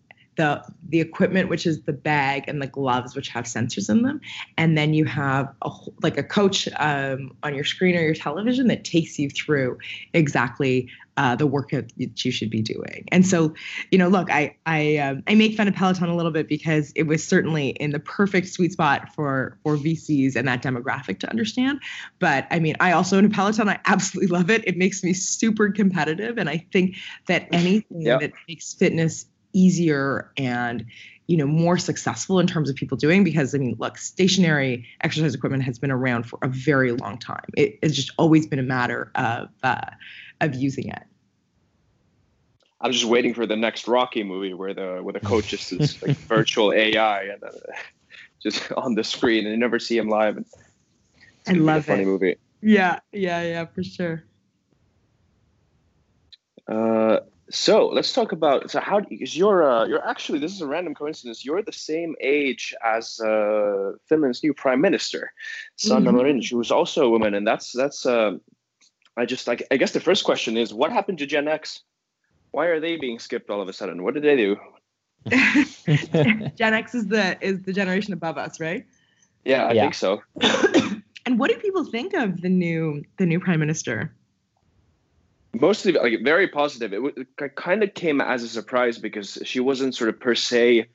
the 0.40 0.64
the 0.88 1.00
equipment, 1.00 1.50
which 1.50 1.66
is 1.66 1.82
the 1.82 1.92
bag 1.92 2.44
and 2.48 2.62
the 2.62 2.66
gloves, 2.66 3.14
which 3.14 3.28
have 3.28 3.44
sensors 3.44 3.90
in 3.90 4.02
them, 4.02 4.20
and 4.56 4.76
then 4.76 4.94
you 4.94 5.04
have 5.04 5.54
a 5.62 5.70
like 6.02 6.16
a 6.16 6.22
coach 6.22 6.66
um, 6.78 7.36
on 7.42 7.54
your 7.54 7.64
screen 7.64 7.94
or 7.94 8.00
your 8.00 8.14
television 8.14 8.66
that 8.68 8.82
takes 8.84 9.18
you 9.18 9.28
through 9.28 9.76
exactly 10.14 10.88
uh, 11.18 11.36
the 11.36 11.46
work 11.46 11.72
that 11.72 11.92
you 11.96 12.32
should 12.32 12.48
be 12.48 12.62
doing. 12.62 13.04
And 13.08 13.26
so, 13.26 13.52
you 13.90 13.98
know, 13.98 14.08
look, 14.08 14.30
I 14.30 14.56
I 14.64 14.96
um, 14.96 15.22
I 15.26 15.34
make 15.34 15.54
fun 15.58 15.68
of 15.68 15.74
Peloton 15.74 16.08
a 16.08 16.16
little 16.16 16.32
bit 16.32 16.48
because 16.48 16.90
it 16.96 17.02
was 17.02 17.22
certainly 17.22 17.70
in 17.70 17.90
the 17.90 18.00
perfect 18.00 18.48
sweet 18.48 18.72
spot 18.72 19.14
for 19.14 19.58
for 19.62 19.76
VCs 19.76 20.36
and 20.36 20.48
that 20.48 20.62
demographic 20.62 21.20
to 21.20 21.28
understand. 21.28 21.80
But 22.18 22.46
I 22.50 22.60
mean, 22.60 22.76
I 22.80 22.92
also 22.92 23.18
in 23.18 23.26
a 23.26 23.28
Peloton. 23.28 23.68
I 23.68 23.78
absolutely 23.84 24.34
love 24.34 24.48
it. 24.48 24.66
It 24.66 24.78
makes 24.78 25.04
me 25.04 25.12
super 25.12 25.68
competitive, 25.70 26.38
and 26.38 26.48
I 26.48 26.66
think 26.72 26.96
that 27.26 27.46
anything 27.52 28.00
yep. 28.00 28.20
that 28.20 28.32
makes 28.48 28.72
fitness 28.72 29.26
easier 29.52 30.30
and 30.36 30.84
you 31.26 31.36
know 31.36 31.46
more 31.46 31.78
successful 31.78 32.40
in 32.40 32.46
terms 32.46 32.68
of 32.68 32.74
people 32.74 32.96
doing 32.96 33.22
because 33.22 33.54
i 33.54 33.58
mean 33.58 33.76
look 33.78 33.96
stationary 33.98 34.84
exercise 35.02 35.34
equipment 35.34 35.62
has 35.62 35.78
been 35.78 35.90
around 35.90 36.24
for 36.24 36.38
a 36.42 36.48
very 36.48 36.92
long 36.92 37.18
time. 37.18 37.44
It, 37.56 37.78
it's 37.82 37.94
just 37.94 38.12
always 38.18 38.46
been 38.46 38.58
a 38.58 38.64
matter 38.64 39.10
of 39.14 39.48
uh, 39.62 39.90
of 40.40 40.54
using 40.54 40.88
it. 40.88 41.02
I'm 42.80 42.92
just 42.92 43.04
waiting 43.04 43.34
for 43.34 43.46
the 43.46 43.56
next 43.56 43.86
rocky 43.86 44.22
movie 44.22 44.54
where 44.54 44.74
the 44.74 45.00
where 45.02 45.12
the 45.12 45.20
coach 45.20 45.48
just 45.48 45.72
is 45.72 46.02
like 46.02 46.16
virtual 46.28 46.72
ai 46.72 47.24
and 47.24 47.42
uh, 47.42 47.50
just 48.42 48.72
on 48.72 48.94
the 48.94 49.04
screen 49.04 49.44
and 49.44 49.52
you 49.54 49.60
never 49.60 49.78
see 49.78 49.96
him 49.96 50.08
live. 50.08 50.36
And 50.36 50.46
i 51.46 51.52
love 51.52 51.86
funny 51.86 52.02
it. 52.02 52.06
movie. 52.06 52.36
Yeah 52.62 53.00
yeah 53.12 53.42
yeah 53.42 53.66
for 53.66 53.82
sure. 53.82 54.24
Uh 56.66 57.20
so 57.50 57.88
let's 57.88 58.12
talk 58.12 58.32
about 58.32 58.70
so 58.70 58.80
how 58.80 59.00
because 59.00 59.36
you're 59.36 59.68
uh, 59.68 59.84
you're 59.84 60.06
actually 60.06 60.38
this 60.38 60.52
is 60.52 60.60
a 60.60 60.66
random 60.66 60.94
coincidence 60.94 61.44
you're 61.44 61.62
the 61.62 61.72
same 61.72 62.14
age 62.20 62.74
as 62.84 63.20
uh, 63.20 63.92
Finland's 64.08 64.42
new 64.42 64.54
prime 64.54 64.80
minister 64.80 65.32
Sanna 65.76 66.06
mm-hmm. 66.06 66.16
Marin 66.16 66.40
she 66.40 66.54
was 66.54 66.70
also 66.70 67.06
a 67.06 67.10
woman 67.10 67.34
and 67.34 67.46
that's 67.46 67.72
that's 67.72 68.06
uh, 68.06 68.38
I 69.16 69.26
just 69.26 69.48
like 69.48 69.66
I 69.70 69.76
guess 69.76 69.92
the 69.92 70.00
first 70.00 70.24
question 70.24 70.56
is 70.56 70.72
what 70.72 70.92
happened 70.92 71.18
to 71.18 71.26
Gen 71.26 71.48
X? 71.48 71.82
Why 72.52 72.66
are 72.66 72.80
they 72.80 72.96
being 72.96 73.18
skipped 73.18 73.50
all 73.50 73.60
of 73.60 73.68
a 73.68 73.72
sudden? 73.72 74.02
What 74.02 74.14
did 74.14 74.24
they 74.24 74.36
do? 74.36 74.56
Gen 76.56 76.74
X 76.74 76.94
is 76.94 77.08
the 77.08 77.36
is 77.40 77.62
the 77.62 77.72
generation 77.72 78.12
above 78.12 78.38
us 78.38 78.60
right? 78.60 78.86
Yeah 79.44 79.66
I 79.66 79.72
yeah. 79.72 79.82
think 79.82 79.94
so. 79.94 80.22
And 81.26 81.38
what 81.38 81.50
do 81.50 81.56
people 81.58 81.84
think 81.84 82.14
of 82.14 82.40
the 82.40 82.48
new 82.48 83.04
the 83.18 83.26
new 83.26 83.40
prime 83.40 83.60
minister 83.60 84.12
mostly 85.52 85.92
like 85.92 86.22
very 86.22 86.48
positive. 86.48 86.92
It, 86.92 87.26
it 87.38 87.56
kind 87.56 87.82
of 87.82 87.94
came 87.94 88.20
as 88.20 88.42
a 88.42 88.48
surprise 88.48 88.98
because 88.98 89.38
she 89.44 89.60
wasn't 89.60 89.94
sort 89.94 90.10
of 90.10 90.20
per 90.20 90.34
se 90.34 90.86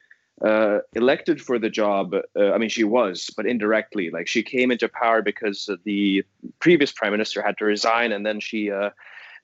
uh, 0.44 0.80
elected 0.94 1.42
for 1.42 1.60
the 1.60 1.70
job. 1.70 2.14
Uh, 2.14 2.52
I 2.52 2.58
mean, 2.58 2.70
she 2.70 2.84
was, 2.84 3.30
but 3.36 3.46
indirectly. 3.46 4.10
Like 4.12 4.28
she 4.28 4.44
came 4.44 4.72
into 4.72 4.90
power 4.90 5.22
because 5.22 5.70
the 5.84 6.24
previous 6.60 6.92
prime 6.92 7.12
minister 7.12 7.42
had 7.42 7.58
to 7.58 7.66
resign, 7.66 8.12
and 8.12 8.26
then 8.26 8.40
she. 8.40 8.72
Uh, 8.72 8.92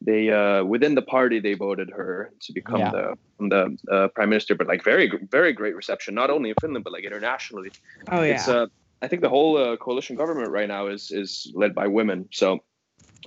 they 0.04 0.32
uh, 0.32 0.63
within 0.63 0.95
the 0.95 1.04
party 1.04 1.39
they 1.39 1.54
voted 1.54 1.91
her 1.91 2.32
to 2.41 2.54
become 2.54 2.80
yeah. 2.80 2.89
the 2.89 3.17
the 3.38 3.78
uh, 3.91 4.08
prime 4.08 4.30
minister, 4.30 4.56
but 4.56 4.65
like 4.65 4.84
very 4.84 5.12
very 5.30 5.54
great 5.54 5.76
reception, 5.76 6.15
not 6.15 6.32
only 6.32 6.50
in 6.50 6.56
Finland 6.60 6.84
but 6.84 6.91
like 6.91 7.04
internationally. 7.04 7.71
Oh 8.12 8.24
yeah. 8.24 8.34
It's, 8.34 8.47
uh, 8.47 8.65
I 9.02 9.08
think 9.08 9.21
the 9.21 9.30
whole 9.30 9.58
uh, 9.58 9.78
coalition 9.78 10.15
government 10.15 10.50
right 10.50 10.67
now 10.67 10.88
is 10.88 11.12
is 11.12 11.52
led 11.54 11.76
by 11.76 11.88
women. 11.88 12.28
So, 12.32 12.63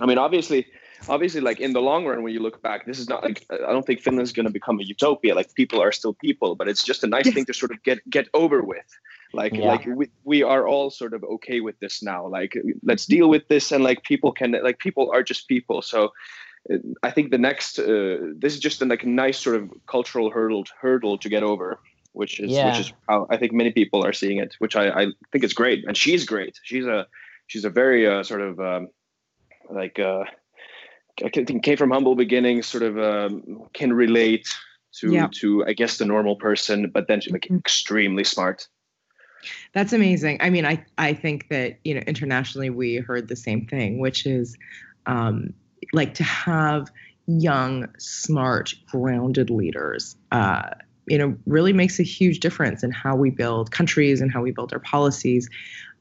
I 0.01 0.05
mean, 0.05 0.17
obviously, 0.17 0.67
obviously 1.07 1.41
like 1.41 1.59
in 1.59 1.73
the 1.73 1.81
long 1.81 2.05
run 2.05 2.23
when 2.23 2.33
you 2.33 2.39
look 2.39 2.61
back 2.61 2.85
this 2.85 2.99
is 2.99 3.09
not 3.09 3.23
like 3.23 3.45
i 3.51 3.71
don't 3.71 3.85
think 3.85 3.99
finland's 3.99 4.31
going 4.31 4.45
to 4.45 4.51
become 4.51 4.79
a 4.79 4.83
utopia 4.83 5.35
like 5.35 5.53
people 5.53 5.81
are 5.81 5.91
still 5.91 6.13
people 6.13 6.55
but 6.55 6.67
it's 6.67 6.83
just 6.83 7.03
a 7.03 7.07
nice 7.07 7.25
yes. 7.25 7.33
thing 7.35 7.45
to 7.45 7.53
sort 7.53 7.71
of 7.71 7.81
get 7.83 8.07
get 8.09 8.27
over 8.33 8.61
with 8.61 8.85
like 9.33 9.53
yeah. 9.53 9.65
like 9.65 9.85
we, 9.85 10.09
we 10.23 10.43
are 10.43 10.67
all 10.67 10.89
sort 10.89 11.13
of 11.13 11.23
okay 11.23 11.59
with 11.59 11.77
this 11.79 12.01
now 12.01 12.25
like 12.27 12.57
let's 12.83 13.05
deal 13.05 13.29
with 13.29 13.47
this 13.47 13.71
and 13.71 13.83
like 13.83 14.03
people 14.03 14.31
can 14.31 14.51
like 14.63 14.79
people 14.79 15.11
are 15.13 15.23
just 15.23 15.47
people 15.47 15.81
so 15.81 16.13
i 17.03 17.11
think 17.11 17.31
the 17.31 17.37
next 17.37 17.79
uh, 17.79 18.17
this 18.37 18.53
is 18.53 18.59
just 18.59 18.81
a 18.81 18.85
like 18.85 19.05
nice 19.05 19.37
sort 19.37 19.55
of 19.55 19.71
cultural 19.87 20.31
hurdle 20.31 20.63
hurdle 20.79 21.17
to 21.17 21.29
get 21.29 21.43
over 21.43 21.79
which 22.13 22.39
is 22.39 22.51
yeah. 22.51 22.69
which 22.69 22.79
is 22.79 22.93
how 23.07 23.27
i 23.29 23.37
think 23.37 23.51
many 23.51 23.71
people 23.71 24.05
are 24.05 24.13
seeing 24.13 24.39
it 24.39 24.55
which 24.59 24.75
i 24.75 24.89
i 24.89 25.05
think 25.31 25.43
is 25.43 25.53
great 25.53 25.85
and 25.85 25.97
she's 25.97 26.25
great 26.25 26.59
she's 26.63 26.85
a 26.85 27.05
she's 27.47 27.65
a 27.65 27.69
very 27.69 28.07
uh, 28.07 28.23
sort 28.23 28.41
of 28.41 28.59
um, 28.59 28.87
like 29.69 29.99
uh 29.99 30.23
I 31.23 31.29
think 31.29 31.63
came 31.63 31.77
from 31.77 31.91
humble 31.91 32.15
beginnings, 32.15 32.65
sort 32.65 32.83
of 32.83 32.97
um, 32.97 33.67
can 33.73 33.93
relate 33.93 34.47
to 34.99 35.11
yeah. 35.11 35.27
to 35.39 35.65
I 35.65 35.73
guess 35.73 35.97
the 35.97 36.05
normal 36.05 36.35
person, 36.35 36.89
but 36.89 37.07
then 37.07 37.21
she's 37.21 37.33
like 37.33 37.43
mm-hmm. 37.43 37.57
extremely 37.57 38.23
smart. 38.23 38.67
That's 39.73 39.93
amazing. 39.93 40.39
I 40.41 40.49
mean, 40.49 40.65
I 40.65 40.83
I 40.97 41.13
think 41.13 41.49
that 41.49 41.79
you 41.83 41.93
know 41.93 42.01
internationally 42.01 42.69
we 42.69 42.97
heard 42.97 43.27
the 43.27 43.35
same 43.35 43.65
thing, 43.65 43.99
which 43.99 44.25
is 44.25 44.57
um, 45.05 45.53
like 45.93 46.13
to 46.15 46.23
have 46.23 46.91
young, 47.27 47.87
smart, 47.97 48.73
grounded 48.87 49.49
leaders. 49.49 50.15
Uh, 50.31 50.71
you 51.07 51.17
know, 51.17 51.35
really 51.45 51.73
makes 51.73 51.99
a 51.99 52.03
huge 52.03 52.39
difference 52.39 52.83
in 52.83 52.91
how 52.91 53.15
we 53.15 53.29
build 53.29 53.71
countries 53.71 54.21
and 54.21 54.31
how 54.31 54.41
we 54.41 54.51
build 54.51 54.73
our 54.73 54.79
policies. 54.79 55.49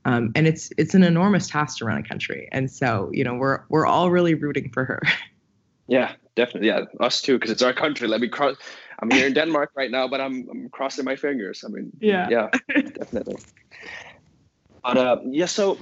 Um, 0.04 0.32
and 0.34 0.46
it's 0.46 0.70
it's 0.76 0.94
an 0.94 1.02
enormous 1.02 1.48
task 1.48 1.78
to 1.78 1.84
run 1.84 1.98
a 1.98 2.02
country. 2.02 2.48
And 2.52 2.70
so, 2.70 3.10
you 3.12 3.24
know, 3.24 3.34
we're 3.34 3.60
we're 3.68 3.86
all 3.86 4.10
really 4.10 4.34
rooting 4.34 4.70
for 4.70 4.84
her. 4.84 5.00
Yeah, 5.86 6.12
definitely. 6.34 6.68
Yeah, 6.68 6.84
us 7.00 7.20
too, 7.20 7.34
because 7.34 7.50
it's 7.50 7.60
our 7.60 7.74
country. 7.74 8.08
Let 8.08 8.22
me 8.22 8.28
cross. 8.28 8.56
I'm 9.00 9.10
here 9.10 9.26
in 9.26 9.34
Denmark 9.40 9.72
right 9.76 9.90
now, 9.90 10.08
but 10.08 10.18
I'm 10.18 10.48
I'm 10.50 10.70
crossing 10.70 11.04
my 11.04 11.14
fingers. 11.14 11.62
I 11.62 11.68
mean, 11.68 11.92
yeah, 12.00 12.26
yeah, 12.30 12.48
definitely. 12.74 13.36
But 14.82 14.96
uh, 14.96 15.16
yeah, 15.26 15.44
so 15.44 15.76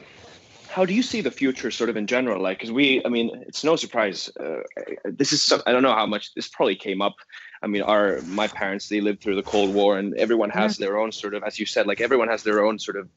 how 0.73 0.87
do 0.87 0.95
you 0.95 1.03
see 1.03 1.21
the 1.21 1.31
future 1.31 1.71
sort 1.71 1.91
of 1.91 1.97
in 1.97 2.07
general 2.07 2.43
like 2.43 2.59
because 2.59 2.73
we 2.73 3.03
i 3.05 3.09
mean 3.09 3.31
it's 3.47 3.63
no 3.63 3.77
surprise 3.77 4.31
uh, 4.41 4.63
this 5.05 5.31
is 5.33 5.53
i 5.67 5.73
don't 5.73 5.83
know 5.83 5.95
how 5.95 6.07
much 6.07 6.33
this 6.35 6.49
probably 6.49 6.75
came 6.75 7.03
up 7.03 7.15
i 7.63 7.67
mean 7.67 7.83
our 7.83 8.21
my 8.23 8.49
parents 8.49 8.89
they 8.89 9.01
lived 9.01 9.23
through 9.23 9.37
the 9.37 9.43
cold 9.43 9.75
war 9.75 9.99
and 9.99 10.15
everyone 10.15 10.51
has 10.51 10.79
yeah. 10.79 10.87
their 10.87 10.99
own 10.99 11.13
sort 11.13 11.35
of 11.35 11.43
as 11.43 11.59
you 11.59 11.67
said 11.67 11.87
like 11.87 12.01
everyone 12.01 12.29
has 12.29 12.43
their 12.43 12.65
own 12.65 12.79
sort 12.79 12.97
of 12.97 13.09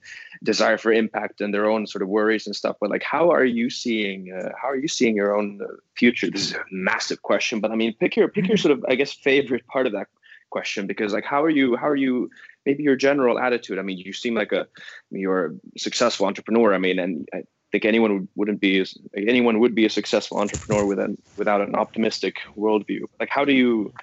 desire 0.44 0.78
for 0.78 0.92
impact 0.92 1.42
and 1.42 1.54
their 1.54 1.70
own 1.70 1.86
sort 1.88 2.02
of 2.02 2.08
worries 2.08 2.46
and 2.46 2.56
stuff 2.56 2.76
but 2.80 2.90
like 2.90 3.04
how 3.04 3.32
are 3.32 3.46
you 3.46 3.70
seeing 3.70 4.32
uh, 4.32 4.50
how 4.62 4.70
are 4.70 4.78
you 4.78 4.88
seeing 4.88 5.16
your 5.16 5.36
own 5.36 5.60
uh, 5.62 5.68
future 5.96 6.30
this 6.30 6.48
is 6.50 6.54
a 6.54 6.64
massive 6.72 7.22
question 7.22 7.60
but 7.60 7.72
i 7.72 7.76
mean 7.76 7.94
pick 8.00 8.16
your 8.16 8.28
pick 8.28 8.48
your 8.48 8.58
sort 8.58 8.72
of 8.72 8.84
i 8.88 8.96
guess 8.96 9.14
favorite 9.14 9.66
part 9.68 9.86
of 9.86 9.94
that 9.94 10.08
question 10.50 10.88
because 10.88 11.12
like 11.12 11.26
how 11.26 11.44
are 11.44 11.50
you 11.50 11.76
how 11.76 11.88
are 11.88 11.96
you 11.96 12.30
maybe 12.66 12.84
your 12.84 12.96
general 12.96 13.40
attitude. 13.40 13.80
I 13.80 13.84
mean, 13.84 13.98
you 13.98 14.14
seem 14.14 14.34
like 14.34 14.52
a 14.52 14.68
you're 15.12 15.48
a 15.48 15.80
successful 15.80 16.26
entrepreneur. 16.26 16.74
I 16.74 16.78
mean, 16.78 17.00
and 17.00 17.28
I 17.34 17.44
think 17.72 17.86
anyone 17.86 18.28
wouldn't 18.36 18.60
be 18.60 18.86
anyone 19.16 19.60
would 19.60 19.76
be 19.76 19.86
a 19.86 19.90
successful 19.90 20.40
entrepreneur 20.40 20.86
with 20.86 21.00
an, 21.00 21.18
without 21.36 21.62
an 21.62 21.76
optimistic 21.76 22.38
worldview. 22.58 23.02
Like, 23.20 23.30
how 23.30 23.46
do 23.46 23.54
you 23.54 23.94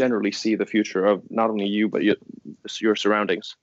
generally 0.00 0.32
see 0.32 0.54
the 0.56 0.66
future 0.74 1.04
of 1.04 1.16
not 1.30 1.50
only 1.50 1.66
you 1.66 1.88
but 1.88 2.02
your, 2.02 2.16
your 2.80 2.96
surroundings? 2.96 3.56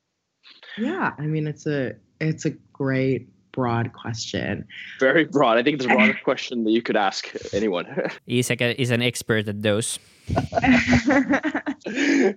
Yeah, 0.77 1.13
I 1.17 1.25
mean, 1.33 1.47
it's 1.47 1.65
a 1.65 1.95
it's 2.21 2.45
a 2.45 2.51
great 2.73 3.27
broad 3.51 3.91
question. 3.93 4.67
Very 4.99 5.25
broad. 5.25 5.57
I 5.57 5.63
think 5.63 5.77
it's 5.77 5.85
a 5.85 5.95
broad 5.97 6.15
question 6.23 6.63
that 6.65 6.71
you 6.71 6.83
could 6.83 6.95
ask 6.95 7.21
anyone. 7.53 7.85
Isak 8.27 8.61
is 8.61 8.91
an 8.91 9.01
expert 9.01 9.47
at 9.47 9.61
those. 9.63 9.99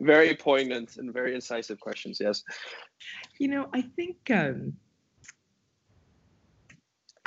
very 0.01 0.35
poignant 0.35 0.97
and 0.97 1.13
very 1.13 1.35
incisive 1.35 1.79
questions. 1.81 2.19
Yes. 2.21 2.43
You 3.39 3.49
know, 3.49 3.69
I 3.75 3.83
think 3.83 4.17
um, 4.31 4.73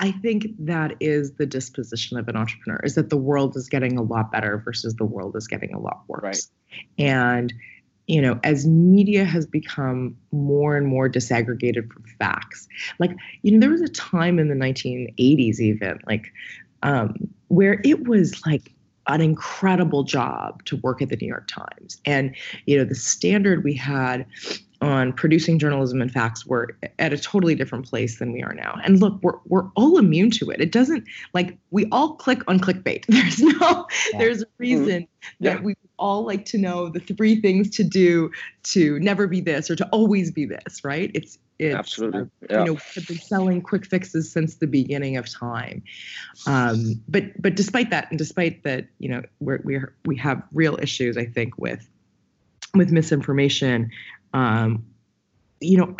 I 0.03 0.11
think 0.11 0.47
that 0.59 0.97
is 0.99 1.31
the 1.35 1.45
disposition 1.45 2.17
of 2.17 2.27
an 2.27 2.35
entrepreneur 2.35 2.81
is 2.83 2.95
that 2.95 3.09
the 3.09 3.15
world 3.15 3.55
is 3.55 3.69
getting 3.69 3.97
a 3.97 4.01
lot 4.01 4.33
better 4.33 4.57
versus 4.57 4.95
the 4.95 5.05
world 5.05 5.33
is 5.37 5.47
getting 5.47 5.73
a 5.73 5.79
lot 5.79 6.03
worse. 6.09 6.21
Right. 6.21 6.41
And 6.97 7.53
you 8.07 8.21
know, 8.21 8.37
as 8.43 8.67
media 8.67 9.23
has 9.23 9.45
become 9.45 10.17
more 10.33 10.75
and 10.75 10.87
more 10.87 11.09
disaggregated 11.09 11.89
from 11.89 12.03
facts, 12.19 12.67
like, 12.99 13.11
you 13.43 13.53
know, 13.53 13.61
there 13.61 13.69
was 13.69 13.79
a 13.79 13.87
time 13.87 14.39
in 14.39 14.49
the 14.49 14.55
1980s, 14.55 15.61
even 15.61 15.97
like, 16.05 16.33
um, 16.81 17.15
where 17.47 17.79
it 17.85 18.05
was 18.05 18.45
like 18.45 18.73
an 19.07 19.21
incredible 19.21 20.03
job 20.03 20.65
to 20.65 20.75
work 20.77 21.01
at 21.01 21.07
the 21.07 21.15
New 21.15 21.27
York 21.29 21.47
Times. 21.47 22.01
And, 22.03 22.35
you 22.65 22.77
know, 22.77 22.83
the 22.83 22.93
standard 22.93 23.63
we 23.63 23.73
had 23.73 24.25
on 24.83 25.13
producing 25.13 25.57
journalism 25.57 26.01
and 26.01 26.11
facts 26.11 26.45
were 26.45 26.75
at 26.99 27.13
a 27.13 27.17
totally 27.17 27.55
different 27.55 27.87
place 27.87 28.19
than 28.19 28.33
we 28.33 28.43
are 28.43 28.53
now. 28.53 28.77
And 28.83 28.99
look, 28.99 29.17
we're 29.23 29.37
we're 29.45 29.69
all 29.75 29.97
immune 29.97 30.29
to 30.31 30.49
it. 30.51 30.59
It 30.59 30.73
doesn't 30.73 31.05
like 31.33 31.57
we 31.71 31.87
all 31.91 32.15
click 32.15 32.41
on 32.49 32.59
clickbait. 32.59 33.05
There's 33.07 33.39
no 33.39 33.87
yeah. 34.11 34.19
there's 34.19 34.41
a 34.41 34.47
reason 34.57 35.03
mm-hmm. 35.03 35.43
that 35.45 35.59
yeah. 35.59 35.61
we 35.61 35.75
all 35.97 36.25
like 36.25 36.43
to 36.45 36.57
know 36.57 36.89
the 36.89 36.99
three 36.99 37.39
things 37.39 37.69
to 37.69 37.83
do 37.83 38.29
to 38.63 38.99
never 38.99 39.25
be 39.25 39.39
this 39.39 39.71
or 39.71 39.75
to 39.77 39.87
always 39.89 40.31
be 40.31 40.45
this, 40.45 40.83
right? 40.83 41.09
It's 41.13 41.39
it's 41.59 41.75
absolutely 41.75 42.21
uh, 42.21 42.25
yeah. 42.49 42.59
you 42.59 42.65
know 42.65 42.75
have 42.75 43.07
been 43.07 43.19
selling 43.19 43.61
quick 43.61 43.85
fixes 43.85 44.29
since 44.29 44.55
the 44.55 44.67
beginning 44.67 45.15
of 45.15 45.29
time. 45.29 45.81
Um, 46.45 47.01
but 47.07 47.41
but 47.41 47.55
despite 47.55 47.89
that, 47.91 48.09
and 48.09 48.17
despite 48.17 48.63
that, 48.63 48.87
you 48.99 49.07
know, 49.07 49.23
we're 49.39 49.61
we 49.63 49.79
we 50.03 50.17
have 50.17 50.43
real 50.51 50.77
issues, 50.81 51.17
I 51.17 51.25
think, 51.25 51.57
with 51.57 51.87
with 52.75 52.91
misinformation 52.91 53.91
um, 54.33 54.85
you 55.63 55.77
know 55.77 55.95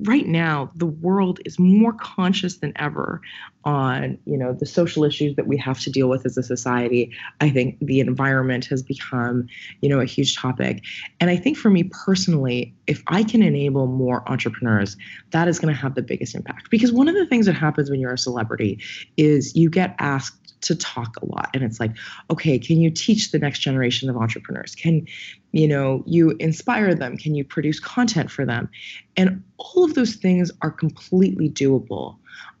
right 0.00 0.26
now 0.26 0.70
the 0.76 0.86
world 0.86 1.40
is 1.44 1.58
more 1.58 1.92
conscious 1.94 2.58
than 2.58 2.72
ever 2.76 3.20
on 3.64 4.18
you 4.24 4.36
know 4.36 4.52
the 4.52 4.66
social 4.66 5.04
issues 5.04 5.36
that 5.36 5.46
we 5.46 5.56
have 5.56 5.78
to 5.80 5.90
deal 5.90 6.08
with 6.08 6.24
as 6.24 6.36
a 6.36 6.42
society. 6.42 7.12
I 7.40 7.50
think 7.50 7.78
the 7.80 8.00
environment 8.00 8.64
has 8.66 8.82
become 8.82 9.48
you 9.80 9.88
know 9.88 10.00
a 10.00 10.04
huge 10.04 10.36
topic. 10.36 10.82
And 11.20 11.30
i 11.30 11.36
think 11.36 11.56
for 11.56 11.70
me 11.70 11.84
personally 12.04 12.74
if 12.86 13.02
i 13.08 13.22
can 13.22 13.42
enable 13.42 13.86
more 13.86 14.28
entrepreneurs 14.30 14.96
that 15.30 15.48
is 15.48 15.58
going 15.58 15.74
to 15.74 15.80
have 15.80 15.94
the 15.94 16.02
biggest 16.02 16.34
impact. 16.34 16.70
Because 16.70 16.92
one 16.92 17.08
of 17.08 17.14
the 17.14 17.26
things 17.26 17.46
that 17.46 17.54
happens 17.54 17.90
when 17.90 18.00
you're 18.00 18.14
a 18.14 18.18
celebrity 18.18 18.80
is 19.16 19.54
you 19.56 19.68
get 19.68 19.94
asked 19.98 20.41
to 20.62 20.74
talk 20.74 21.16
a 21.20 21.26
lot. 21.26 21.50
And 21.54 21.62
it's 21.62 21.80
like 21.80 21.92
okay 22.30 22.58
can 22.58 22.80
you 22.80 22.90
teach 22.90 23.30
the 23.30 23.38
next 23.38 23.60
generation 23.60 24.08
of 24.08 24.16
entrepreneurs? 24.16 24.74
Can 24.74 25.06
you 25.52 25.68
know 25.68 26.02
you 26.06 26.30
inspire 26.40 26.94
them? 26.94 27.16
Can 27.16 27.34
you 27.34 27.44
produce 27.44 27.80
content 27.80 28.30
for 28.30 28.44
them? 28.44 28.68
And 29.16 29.42
all 29.58 29.84
of 29.84 29.94
those 29.94 30.14
things 30.14 30.50
are 30.62 30.70
completely 30.70 31.50
doable. 31.50 32.16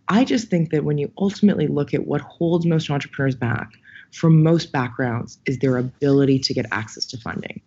I 0.08 0.24
just 0.24 0.48
think 0.48 0.70
that 0.70 0.84
when 0.84 0.98
you 0.98 1.10
ultimately 1.16 1.66
look 1.66 1.94
at 1.94 2.06
what 2.06 2.20
holds 2.20 2.66
most 2.66 2.90
entrepreneurs 2.90 3.34
back 3.34 3.70
from 4.12 4.42
most 4.42 4.72
backgrounds 4.72 5.38
is 5.46 5.58
their 5.58 5.78
ability 5.78 6.38
to 6.40 6.54
get 6.54 6.66
access 6.70 7.06
to 7.06 7.16
funding. 7.16 7.62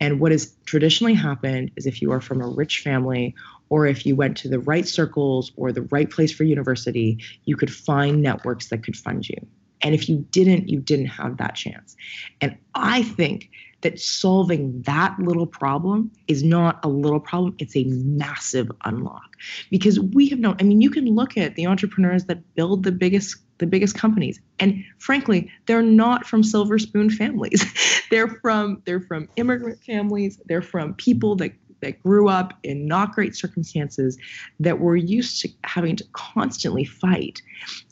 And 0.00 0.20
what 0.20 0.32
has 0.32 0.54
traditionally 0.66 1.14
happened 1.14 1.70
is 1.76 1.86
if 1.86 2.02
you 2.02 2.12
are 2.12 2.20
from 2.20 2.40
a 2.40 2.48
rich 2.48 2.80
family 2.80 3.34
or 3.68 3.86
if 3.86 4.04
you 4.04 4.16
went 4.16 4.36
to 4.38 4.48
the 4.48 4.58
right 4.58 4.86
circles 4.86 5.52
or 5.56 5.72
the 5.72 5.82
right 5.82 6.10
place 6.10 6.32
for 6.32 6.44
university, 6.44 7.18
you 7.44 7.56
could 7.56 7.72
find 7.72 8.22
networks 8.22 8.68
that 8.68 8.82
could 8.82 8.96
fund 8.96 9.28
you. 9.28 9.36
And 9.84 9.94
if 9.94 10.08
you 10.08 10.26
didn't, 10.30 10.68
you 10.68 10.80
didn't 10.80 11.06
have 11.06 11.36
that 11.36 11.54
chance. 11.54 11.94
And 12.40 12.56
I 12.74 13.02
think 13.02 13.50
that 13.82 14.00
solving 14.00 14.80
that 14.82 15.16
little 15.20 15.46
problem 15.46 16.10
is 16.26 16.42
not 16.42 16.80
a 16.82 16.88
little 16.88 17.20
problem, 17.20 17.54
it's 17.58 17.76
a 17.76 17.84
massive 17.84 18.72
unlock. 18.86 19.36
Because 19.70 20.00
we 20.00 20.26
have 20.30 20.38
known, 20.38 20.56
I 20.58 20.62
mean, 20.64 20.80
you 20.80 20.88
can 20.88 21.04
look 21.14 21.36
at 21.36 21.54
the 21.54 21.66
entrepreneurs 21.66 22.24
that 22.24 22.54
build 22.56 22.82
the 22.82 22.92
biggest 22.92 23.36
the 23.58 23.66
biggest 23.68 23.94
companies 23.94 24.40
and 24.58 24.84
frankly 24.98 25.48
they're 25.66 25.80
not 25.80 26.26
from 26.26 26.42
silver 26.42 26.76
spoon 26.76 27.08
families 27.08 27.64
they're 28.10 28.26
from 28.26 28.82
they're 28.84 29.00
from 29.00 29.28
immigrant 29.36 29.80
families 29.84 30.40
they're 30.46 30.60
from 30.60 30.92
people 30.94 31.36
that 31.36 31.52
that 31.84 32.02
grew 32.02 32.28
up 32.28 32.54
in 32.62 32.86
not 32.86 33.14
great 33.14 33.36
circumstances 33.36 34.18
that 34.58 34.80
were 34.80 34.96
used 34.96 35.40
to 35.42 35.48
having 35.64 35.96
to 35.96 36.04
constantly 36.12 36.84
fight. 36.84 37.40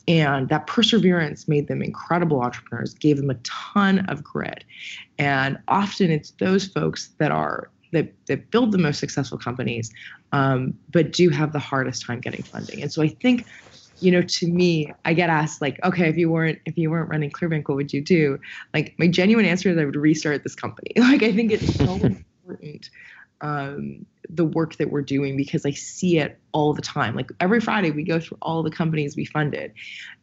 And 0.07 0.49
that 0.49 0.67
perseverance 0.67 1.47
made 1.47 1.67
them 1.67 1.81
incredible 1.81 2.41
entrepreneurs, 2.41 2.93
gave 2.93 3.17
them 3.17 3.29
a 3.29 3.35
ton 3.43 3.99
of 4.09 4.23
grit. 4.23 4.63
And 5.17 5.57
often 5.67 6.11
it's 6.11 6.31
those 6.31 6.67
folks 6.67 7.09
that 7.19 7.31
are 7.31 7.69
that, 7.91 8.11
that 8.25 8.49
build 8.49 8.71
the 8.71 8.79
most 8.79 8.99
successful 8.99 9.37
companies, 9.37 9.91
um, 10.31 10.73
but 10.91 11.13
do 11.13 11.29
have 11.29 11.53
the 11.53 11.59
hardest 11.59 12.03
time 12.05 12.19
getting 12.19 12.43
funding. 12.51 12.81
And 12.81 12.91
so 12.91 13.03
I 13.03 13.07
think 13.07 13.45
you 13.99 14.11
know 14.11 14.21
to 14.21 14.47
me 14.47 14.91
i 15.05 15.13
get 15.13 15.29
asked 15.29 15.61
like 15.61 15.79
okay 15.83 16.09
if 16.09 16.17
you 16.17 16.29
weren't 16.29 16.59
if 16.65 16.77
you 16.77 16.89
weren't 16.89 17.09
running 17.09 17.31
clearbanc 17.31 17.69
what 17.69 17.75
would 17.75 17.93
you 17.93 18.01
do 18.01 18.37
like 18.73 18.93
my 18.97 19.07
genuine 19.07 19.45
answer 19.45 19.69
is 19.69 19.77
i 19.77 19.85
would 19.85 19.95
restart 19.95 20.43
this 20.43 20.55
company 20.55 20.91
like 20.97 21.23
i 21.23 21.31
think 21.31 21.51
it's 21.51 21.75
so 21.75 21.93
important 22.03 22.89
um, 23.43 24.05
the 24.29 24.45
work 24.45 24.77
that 24.77 24.89
we're 24.89 25.01
doing 25.01 25.37
because 25.37 25.65
I 25.65 25.71
see 25.71 26.17
it 26.17 26.39
all 26.53 26.73
the 26.73 26.81
time. 26.81 27.15
Like 27.15 27.29
every 27.39 27.59
Friday, 27.59 27.91
we 27.91 28.03
go 28.03 28.19
through 28.19 28.37
all 28.41 28.63
the 28.63 28.71
companies 28.71 29.15
we 29.15 29.25
funded, 29.25 29.73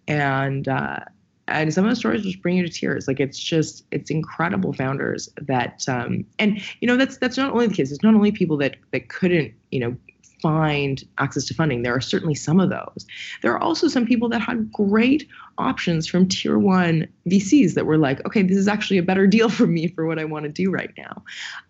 and 0.08 0.66
uh, 0.66 1.00
and 1.46 1.72
some 1.72 1.84
of 1.84 1.90
the 1.90 1.96
stories 1.96 2.22
just 2.22 2.42
bring 2.42 2.56
you 2.56 2.66
to 2.66 2.72
tears. 2.72 3.06
Like 3.06 3.20
it's 3.20 3.38
just 3.38 3.84
it's 3.92 4.10
incredible 4.10 4.72
founders 4.72 5.28
that 5.42 5.84
um, 5.86 6.24
and 6.38 6.60
you 6.80 6.88
know 6.88 6.96
that's 6.96 7.18
that's 7.18 7.36
not 7.36 7.52
only 7.52 7.68
the 7.68 7.74
case. 7.74 7.92
It's 7.92 8.02
not 8.02 8.14
only 8.14 8.32
people 8.32 8.56
that 8.56 8.76
that 8.90 9.08
couldn't 9.08 9.52
you 9.70 9.80
know 9.80 9.96
find 10.40 11.04
access 11.18 11.44
to 11.46 11.54
funding. 11.54 11.82
There 11.82 11.94
are 11.94 12.00
certainly 12.00 12.34
some 12.34 12.60
of 12.60 12.70
those. 12.70 13.06
There 13.42 13.52
are 13.52 13.62
also 13.62 13.88
some 13.88 14.06
people 14.06 14.28
that 14.30 14.40
had 14.40 14.72
great 14.72 15.28
options 15.58 16.06
from 16.06 16.28
tier 16.28 16.58
one 16.58 17.06
VCs 17.28 17.74
that 17.74 17.86
were 17.86 17.98
like, 17.98 18.24
okay, 18.26 18.42
this 18.42 18.56
is 18.56 18.68
actually 18.68 18.98
a 18.98 19.02
better 19.02 19.26
deal 19.26 19.48
for 19.58 19.66
me 19.66 19.88
for 19.88 20.06
what 20.06 20.18
I 20.18 20.24
want 20.24 20.44
to 20.44 20.48
do 20.50 20.70
right 20.70 20.92
now. 20.96 21.22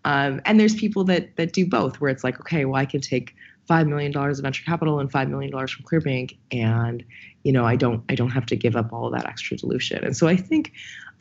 Um, 0.05 0.41
and 0.45 0.59
there's 0.59 0.75
people 0.75 1.03
that 1.05 1.35
that 1.35 1.53
do 1.53 1.65
both, 1.65 1.99
where 1.99 2.09
it's 2.09 2.23
like, 2.23 2.39
okay, 2.39 2.65
well, 2.65 2.79
I 2.79 2.85
can 2.85 3.01
take 3.01 3.35
five 3.67 3.87
million 3.87 4.11
dollars 4.11 4.39
of 4.39 4.43
venture 4.43 4.63
capital 4.63 4.99
and 4.99 5.11
five 5.11 5.29
million 5.29 5.51
dollars 5.51 5.71
from 5.71 5.85
Clearbanc, 5.85 6.35
and 6.51 7.03
you 7.43 7.51
know, 7.51 7.65
I 7.65 7.75
don't 7.75 8.03
I 8.09 8.15
don't 8.15 8.31
have 8.31 8.45
to 8.47 8.55
give 8.55 8.75
up 8.75 8.91
all 8.93 9.09
that 9.11 9.27
extra 9.27 9.57
dilution. 9.57 10.03
And 10.03 10.15
so 10.15 10.27
I 10.27 10.35
think. 10.35 10.73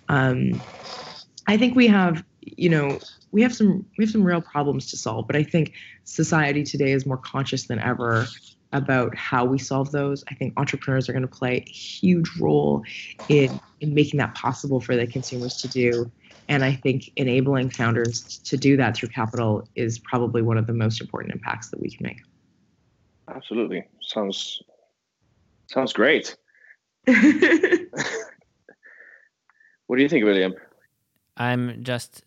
Um, 0.08 0.60
I 1.46 1.56
think 1.56 1.74
we 1.74 1.88
have, 1.88 2.22
you 2.42 2.68
know, 2.68 2.98
we 3.32 3.42
have 3.42 3.54
some 3.54 3.84
we 3.98 4.04
have 4.04 4.10
some 4.10 4.24
real 4.24 4.40
problems 4.40 4.90
to 4.90 4.96
solve 4.96 5.26
but 5.26 5.36
i 5.36 5.42
think 5.42 5.72
society 6.02 6.64
today 6.64 6.90
is 6.90 7.06
more 7.06 7.16
conscious 7.16 7.66
than 7.66 7.78
ever 7.78 8.26
about 8.72 9.16
how 9.16 9.44
we 9.44 9.58
solve 9.58 9.90
those. 9.90 10.22
I 10.30 10.34
think 10.34 10.54
entrepreneurs 10.56 11.08
are 11.08 11.12
going 11.12 11.22
to 11.22 11.28
play 11.28 11.64
a 11.66 11.70
huge 11.70 12.30
role 12.38 12.84
in 13.28 13.58
in 13.80 13.94
making 13.94 14.18
that 14.18 14.34
possible 14.34 14.80
for 14.80 14.96
the 14.96 15.06
consumers 15.06 15.56
to 15.58 15.68
do. 15.68 16.10
And 16.48 16.64
i 16.64 16.72
think 16.74 17.10
enabling 17.16 17.70
founders 17.70 18.38
to 18.38 18.56
do 18.56 18.76
that 18.76 18.96
through 18.96 19.10
capital 19.10 19.68
is 19.76 19.98
probably 19.98 20.42
one 20.42 20.58
of 20.58 20.66
the 20.66 20.72
most 20.72 21.00
important 21.00 21.32
impacts 21.32 21.70
that 21.70 21.80
we 21.80 21.90
can 21.90 22.04
make. 22.04 22.20
Absolutely. 23.28 23.84
Sounds 24.02 24.62
sounds 25.66 25.92
great. 25.92 26.36
What 29.86 29.96
do 29.96 30.02
you 30.04 30.08
think 30.08 30.24
william? 30.24 30.54
I'm 31.36 31.82
just 31.82 32.22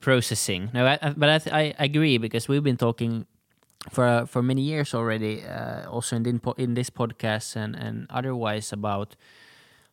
processing. 0.00 0.70
No, 0.72 0.86
I, 0.86 1.14
but 1.16 1.28
I, 1.28 1.74
I 1.78 1.84
agree 1.84 2.18
because 2.18 2.48
we've 2.48 2.62
been 2.62 2.76
talking 2.76 3.26
for 3.90 4.26
for 4.26 4.42
many 4.42 4.62
years 4.62 4.94
already, 4.94 5.42
uh, 5.44 5.88
also 5.88 6.16
in 6.16 6.40
in 6.56 6.74
this 6.74 6.90
podcast 6.90 7.56
and 7.56 7.74
and 7.74 8.06
otherwise 8.10 8.72
about 8.72 9.16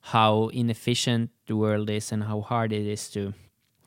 how 0.01 0.49
inefficient 0.53 1.29
the 1.47 1.55
world 1.55 1.89
is 1.89 2.11
and 2.11 2.23
how 2.23 2.41
hard 2.41 2.71
it 2.71 2.85
is 2.85 3.09
to 3.09 3.33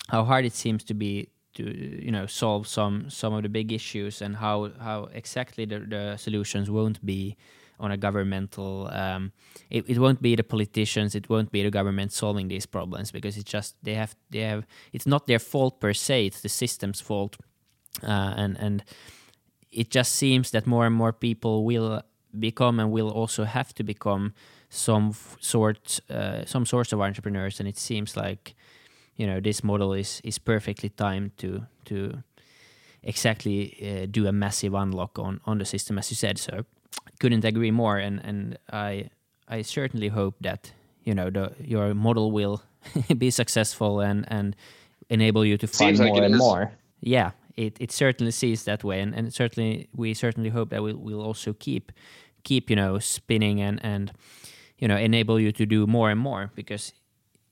how 0.08 0.24
hard 0.24 0.44
it 0.44 0.52
seems 0.52 0.84
to 0.84 0.94
be 0.94 1.28
to 1.54 1.62
you 1.62 2.10
know 2.10 2.26
solve 2.26 2.66
some 2.66 3.08
some 3.10 3.32
of 3.32 3.42
the 3.42 3.48
big 3.48 3.72
issues 3.72 4.22
and 4.22 4.36
how 4.36 4.70
how 4.80 5.08
exactly 5.14 5.64
the, 5.64 5.78
the 5.80 6.16
solutions 6.16 6.70
won't 6.70 7.04
be 7.04 7.36
on 7.80 7.90
a 7.90 7.96
governmental 7.96 8.88
um, 8.92 9.32
it, 9.70 9.84
it 9.88 9.98
won't 9.98 10.22
be 10.22 10.36
the 10.36 10.44
politicians 10.44 11.14
it 11.14 11.28
won't 11.28 11.50
be 11.50 11.62
the 11.62 11.70
government 11.70 12.12
solving 12.12 12.48
these 12.48 12.66
problems 12.66 13.10
because 13.10 13.36
it's 13.36 13.50
just 13.50 13.74
they 13.82 13.94
have 13.94 14.14
they 14.30 14.40
have 14.40 14.66
it's 14.92 15.06
not 15.06 15.26
their 15.26 15.38
fault 15.38 15.80
per 15.80 15.92
se 15.92 16.26
it's 16.26 16.40
the 16.42 16.48
system's 16.48 17.00
fault. 17.00 17.36
Uh, 18.02 18.34
and 18.36 18.56
and 18.58 18.84
it 19.72 19.90
just 19.90 20.12
seems 20.12 20.50
that 20.50 20.66
more 20.66 20.86
and 20.86 20.94
more 20.94 21.12
people 21.12 21.64
will 21.64 22.02
become 22.38 22.80
and 22.80 22.92
will 22.92 23.10
also 23.10 23.44
have 23.44 23.72
to 23.74 23.82
become 23.82 24.32
some 24.68 25.12
sort 25.40 26.00
uh, 26.10 26.44
some 26.44 26.66
sorts 26.66 26.92
of 26.92 27.00
entrepreneurs. 27.00 27.60
And 27.60 27.68
it 27.68 27.78
seems 27.78 28.16
like 28.16 28.54
you 29.16 29.26
know 29.26 29.40
this 29.40 29.62
model 29.62 29.92
is 29.92 30.20
is 30.22 30.38
perfectly 30.38 30.88
timed 30.88 31.30
to 31.36 31.66
to 31.84 32.22
exactly 33.02 33.76
uh, 33.82 34.06
do 34.10 34.26
a 34.26 34.32
massive 34.32 34.74
unlock 34.74 35.18
on 35.18 35.40
on 35.44 35.58
the 35.58 35.64
system 35.64 35.98
as 35.98 36.10
you 36.10 36.16
said 36.16 36.38
so 36.38 36.64
couldn't 37.20 37.44
agree 37.44 37.70
more 37.70 37.98
and 37.98 38.20
and 38.24 38.58
i 38.72 39.08
i 39.48 39.62
certainly 39.62 40.08
hope 40.08 40.34
that 40.40 40.72
you 41.04 41.14
know 41.14 41.30
the 41.30 41.52
your 41.64 41.94
model 41.94 42.30
will 42.32 42.62
be 43.18 43.30
successful 43.30 44.00
and 44.00 44.24
and 44.28 44.56
enable 45.08 45.44
you 45.44 45.56
to 45.58 45.66
find 45.66 45.96
Seems 45.96 46.00
more 46.00 46.14
like 46.16 46.24
and 46.24 46.34
is. 46.34 46.38
more 46.40 46.72
yeah 47.00 47.30
it, 47.56 47.76
it 47.80 47.92
certainly 47.92 48.32
sees 48.32 48.64
that 48.64 48.82
way 48.84 49.00
and, 49.00 49.14
and 49.14 49.32
certainly 49.34 49.88
we 49.94 50.14
certainly 50.14 50.50
hope 50.50 50.70
that 50.70 50.82
we'll, 50.82 50.96
we'll 50.96 51.20
also 51.22 51.52
keep 51.52 51.92
keep 52.42 52.70
you 52.70 52.76
know 52.76 52.98
spinning 52.98 53.60
and 53.60 53.80
and 53.84 54.12
you 54.78 54.88
know 54.88 54.96
enable 54.96 55.38
you 55.40 55.52
to 55.52 55.66
do 55.66 55.86
more 55.86 56.10
and 56.10 56.20
more 56.20 56.50
because 56.54 56.92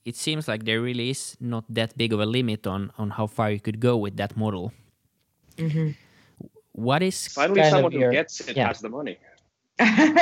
it 0.05 0.15
seems 0.15 0.47
like 0.47 0.63
there 0.65 0.81
really 0.81 1.09
is 1.09 1.37
not 1.39 1.63
that 1.69 1.95
big 1.97 2.13
of 2.13 2.19
a 2.19 2.25
limit 2.25 2.65
on 2.65 2.91
on 2.97 3.11
how 3.11 3.27
far 3.27 3.51
you 3.51 3.59
could 3.59 3.79
go 3.79 3.97
with 3.97 4.15
that 4.17 4.35
model. 4.37 4.71
Mhm. 5.57 5.95
What 6.71 7.03
is 7.03 7.27
Finally, 7.27 7.61
kind 7.61 7.67
of 7.67 7.71
someone 7.71 7.91
who 7.91 7.99
your- 7.99 8.11
gets 8.11 8.39
it 8.41 8.55
yeah. 8.57 8.67
has 8.67 8.79
the 8.79 8.89
money. 8.89 9.17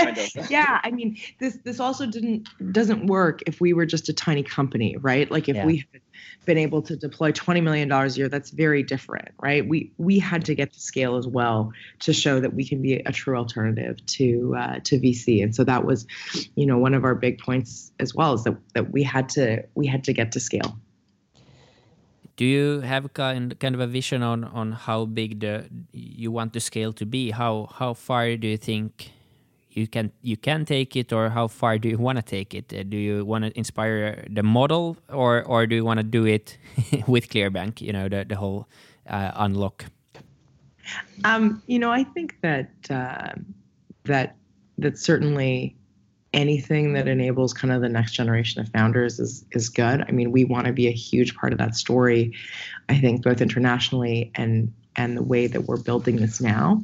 Kind 0.04 0.18
of. 0.18 0.32
yeah, 0.50 0.80
I 0.84 0.92
mean, 0.92 1.18
this 1.40 1.58
this 1.64 1.80
also 1.80 2.06
didn't 2.06 2.48
doesn't 2.72 3.08
work 3.08 3.42
if 3.48 3.60
we 3.60 3.74
were 3.74 3.86
just 3.86 4.10
a 4.10 4.14
tiny 4.14 4.44
company, 4.44 4.96
right? 4.98 5.30
Like 5.32 5.50
if 5.50 5.56
Yeah. 5.56 5.66
we 5.66 5.78
had 5.92 6.02
been 6.46 6.58
able 6.58 6.82
to 6.84 6.96
deploy 6.96 7.32
twenty 7.32 7.62
million 7.62 7.88
dollars 7.90 8.16
a 8.16 8.20
year, 8.20 8.30
that's 8.30 8.52
very 8.52 8.84
different, 8.84 9.30
right? 9.42 9.68
We 9.68 9.92
we 9.98 10.20
had 10.20 10.46
to 10.46 10.56
get 10.56 10.74
to 10.74 10.80
scale 10.80 11.16
as 11.18 11.28
well 11.28 11.72
to 12.02 12.14
show 12.14 12.40
that 12.40 12.54
we 12.54 12.68
can 12.68 12.82
be 12.82 12.96
a 12.96 13.12
true 13.12 13.36
alternative 13.38 13.98
to 14.06 14.56
uh, 14.58 14.80
to 14.84 15.00
VC, 15.00 15.44
and 15.44 15.56
so 15.56 15.64
that 15.64 15.86
was, 15.86 16.06
you 16.56 16.66
know, 16.66 16.78
one 16.78 16.94
of 16.94 17.04
our 17.04 17.16
big 17.16 17.40
points 17.40 17.92
as 18.00 18.14
well 18.14 18.34
is 18.34 18.44
that 18.44 18.58
that 18.74 18.92
we 18.92 19.04
had 19.04 19.30
to 19.30 19.64
we 19.76 19.88
had 19.88 20.04
to 20.06 20.14
get 20.14 20.32
to 20.34 20.40
scale. 20.40 20.78
do 22.36 22.46
you 22.46 22.82
have 22.82 23.14
kind 23.14 23.58
kind 23.60 23.74
of 23.76 23.82
a 23.82 23.88
vision 23.88 24.22
on 24.24 24.44
on 24.44 24.72
how 24.72 25.06
big 25.06 25.40
the 25.40 25.68
you 25.92 26.32
want 26.32 26.54
the 26.54 26.60
scale 26.60 26.94
to 26.94 27.06
be? 27.06 27.32
How 27.32 27.68
how 27.74 27.94
far 27.94 28.36
do 28.38 28.48
you 28.48 28.58
think 28.58 29.12
you 29.78 29.88
can 29.88 30.12
you 30.22 30.36
can 30.36 30.66
take 30.66 30.96
it, 30.96 31.14
or 31.14 31.30
how 31.30 31.48
far 31.48 31.78
do 31.78 31.88
you 31.88 31.98
want 31.98 32.18
to 32.18 32.24
take 32.24 32.56
it? 32.56 32.74
Uh, 32.74 32.84
do 32.84 32.98
you 32.98 33.24
want 33.24 33.46
to 33.46 33.58
inspire 33.58 34.26
the 34.30 34.44
model, 34.44 34.98
or 35.10 35.44
or 35.44 35.68
do 35.68 35.76
you 35.76 35.86
want 35.86 36.00
to 36.00 36.04
do 36.04 36.26
it 36.26 36.58
with 37.08 37.30
Clearbanc? 37.30 37.80
You 37.80 37.94
know 37.94 38.10
the 38.10 38.26
the 38.28 38.36
whole 38.36 38.68
uh, 39.08 39.32
unlock. 39.36 39.86
Um, 41.24 41.62
you 41.68 41.80
know, 41.80 41.92
I 41.92 42.04
think 42.04 42.38
that 42.42 42.72
uh, 42.90 43.34
that 44.06 44.36
that 44.80 44.98
certainly 44.98 45.76
anything 46.34 46.94
that 46.94 47.08
enables 47.08 47.54
kind 47.54 47.74
of 47.74 47.82
the 47.82 47.90
next 47.90 48.14
generation 48.14 48.62
of 48.62 48.70
founders 48.70 49.20
is 49.20 49.46
is 49.52 49.70
good. 49.70 50.04
I 50.08 50.12
mean, 50.12 50.32
we 50.32 50.44
want 50.44 50.66
to 50.66 50.74
be 50.74 50.88
a 50.88 50.92
huge 50.92 51.36
part 51.36 51.54
of 51.54 51.60
that 51.60 51.76
story. 51.76 52.34
I 52.90 52.98
think 53.00 53.24
both 53.24 53.42
internationally 53.42 54.32
and 54.36 54.74
and 54.96 55.16
the 55.16 55.24
way 55.24 55.48
that 55.48 55.62
we're 55.62 55.82
building 55.82 56.18
this 56.18 56.42
now. 56.42 56.84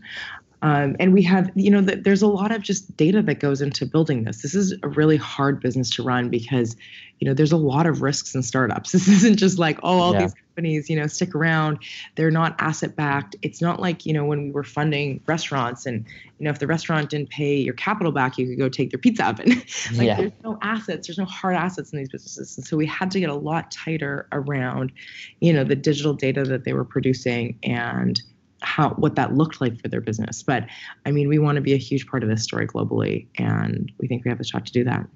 Um, 0.64 0.96
and 0.98 1.12
we 1.12 1.22
have, 1.24 1.52
you 1.56 1.70
know, 1.70 1.84
th- 1.84 2.04
there's 2.04 2.22
a 2.22 2.28
lot 2.28 2.54
of 2.54 2.62
just 2.62 2.96
data 2.96 3.22
that 3.22 3.42
goes 3.42 3.62
into 3.62 3.86
building 3.86 4.24
this. 4.24 4.42
This 4.42 4.56
is 4.56 4.74
a 4.82 4.88
really 4.88 5.18
hard 5.18 5.60
business 5.60 5.90
to 5.98 6.04
run 6.04 6.30
because, 6.30 6.78
you 7.20 7.28
know, 7.28 7.34
there's 7.34 7.52
a 7.52 7.58
lot 7.58 7.86
of 7.86 8.02
risks 8.02 8.34
in 8.34 8.42
startups. 8.44 8.92
This 8.94 9.10
isn't 9.10 9.36
just 9.36 9.60
like, 9.60 9.78
oh, 9.84 10.00
all 10.00 10.14
Yeah. 10.14 10.22
these 10.22 10.34
companies, 10.56 10.90
you 10.90 10.96
know, 10.96 11.06
stick 11.08 11.36
around. 11.36 11.80
They're 12.16 12.32
not 12.32 12.56
asset 12.60 12.96
backed. 12.96 13.36
It's 13.42 13.62
not 13.62 13.82
like, 13.82 14.06
you 14.06 14.14
know, 14.14 14.24
when 14.24 14.42
we 14.46 14.52
were 14.52 14.64
funding 14.64 15.20
restaurants 15.28 15.86
and, 15.86 16.06
you 16.40 16.46
know, 16.46 16.50
if 16.52 16.60
the 16.60 16.68
restaurant 16.68 17.10
didn't 17.10 17.30
pay 17.30 17.58
your 17.58 17.74
capital 17.74 18.14
back, 18.14 18.38
you 18.38 18.48
could 18.48 18.58
go 18.58 18.70
take 18.70 18.92
their 18.92 19.00
pizza 19.00 19.28
oven. 19.28 19.50
like 19.96 20.08
Yeah. 20.08 20.16
there's 20.16 20.32
no 20.46 20.58
assets, 20.62 21.08
there's 21.08 21.18
no 21.18 21.26
hard 21.26 21.58
assets 21.58 21.92
in 21.92 22.00
these 22.00 22.10
businesses. 22.10 22.58
And 22.58 22.66
so 22.66 22.78
we 22.78 22.86
had 22.86 23.12
to 23.12 23.20
get 23.20 23.30
a 23.30 23.36
lot 23.36 23.70
tighter 23.70 24.30
around, 24.32 24.94
you 25.42 25.52
know, 25.52 25.66
the 25.66 25.76
digital 25.76 26.14
data 26.14 26.46
that 26.46 26.64
they 26.64 26.72
were 26.72 26.86
producing 26.86 27.60
and 27.64 28.22
how 28.64 28.90
what 28.92 29.16
that 29.16 29.36
looked 29.36 29.62
like 29.62 29.80
for 29.80 29.88
their 29.88 30.02
business. 30.02 30.44
But 30.44 30.66
I 31.06 31.12
mean, 31.12 31.28
we 31.28 31.40
want 31.40 31.56
to 31.56 31.62
be 31.62 31.74
a 31.74 31.78
huge 31.78 32.08
part 32.08 32.24
of 32.24 32.30
this 32.30 32.44
story 32.44 32.68
globally, 32.68 33.28
and 33.38 33.92
we 34.00 34.08
think 34.08 34.26
we 34.26 34.30
have 34.30 34.40
a 34.40 34.44
shot 34.44 34.66
to 34.66 34.72
do 34.72 34.84
that. 34.86 35.08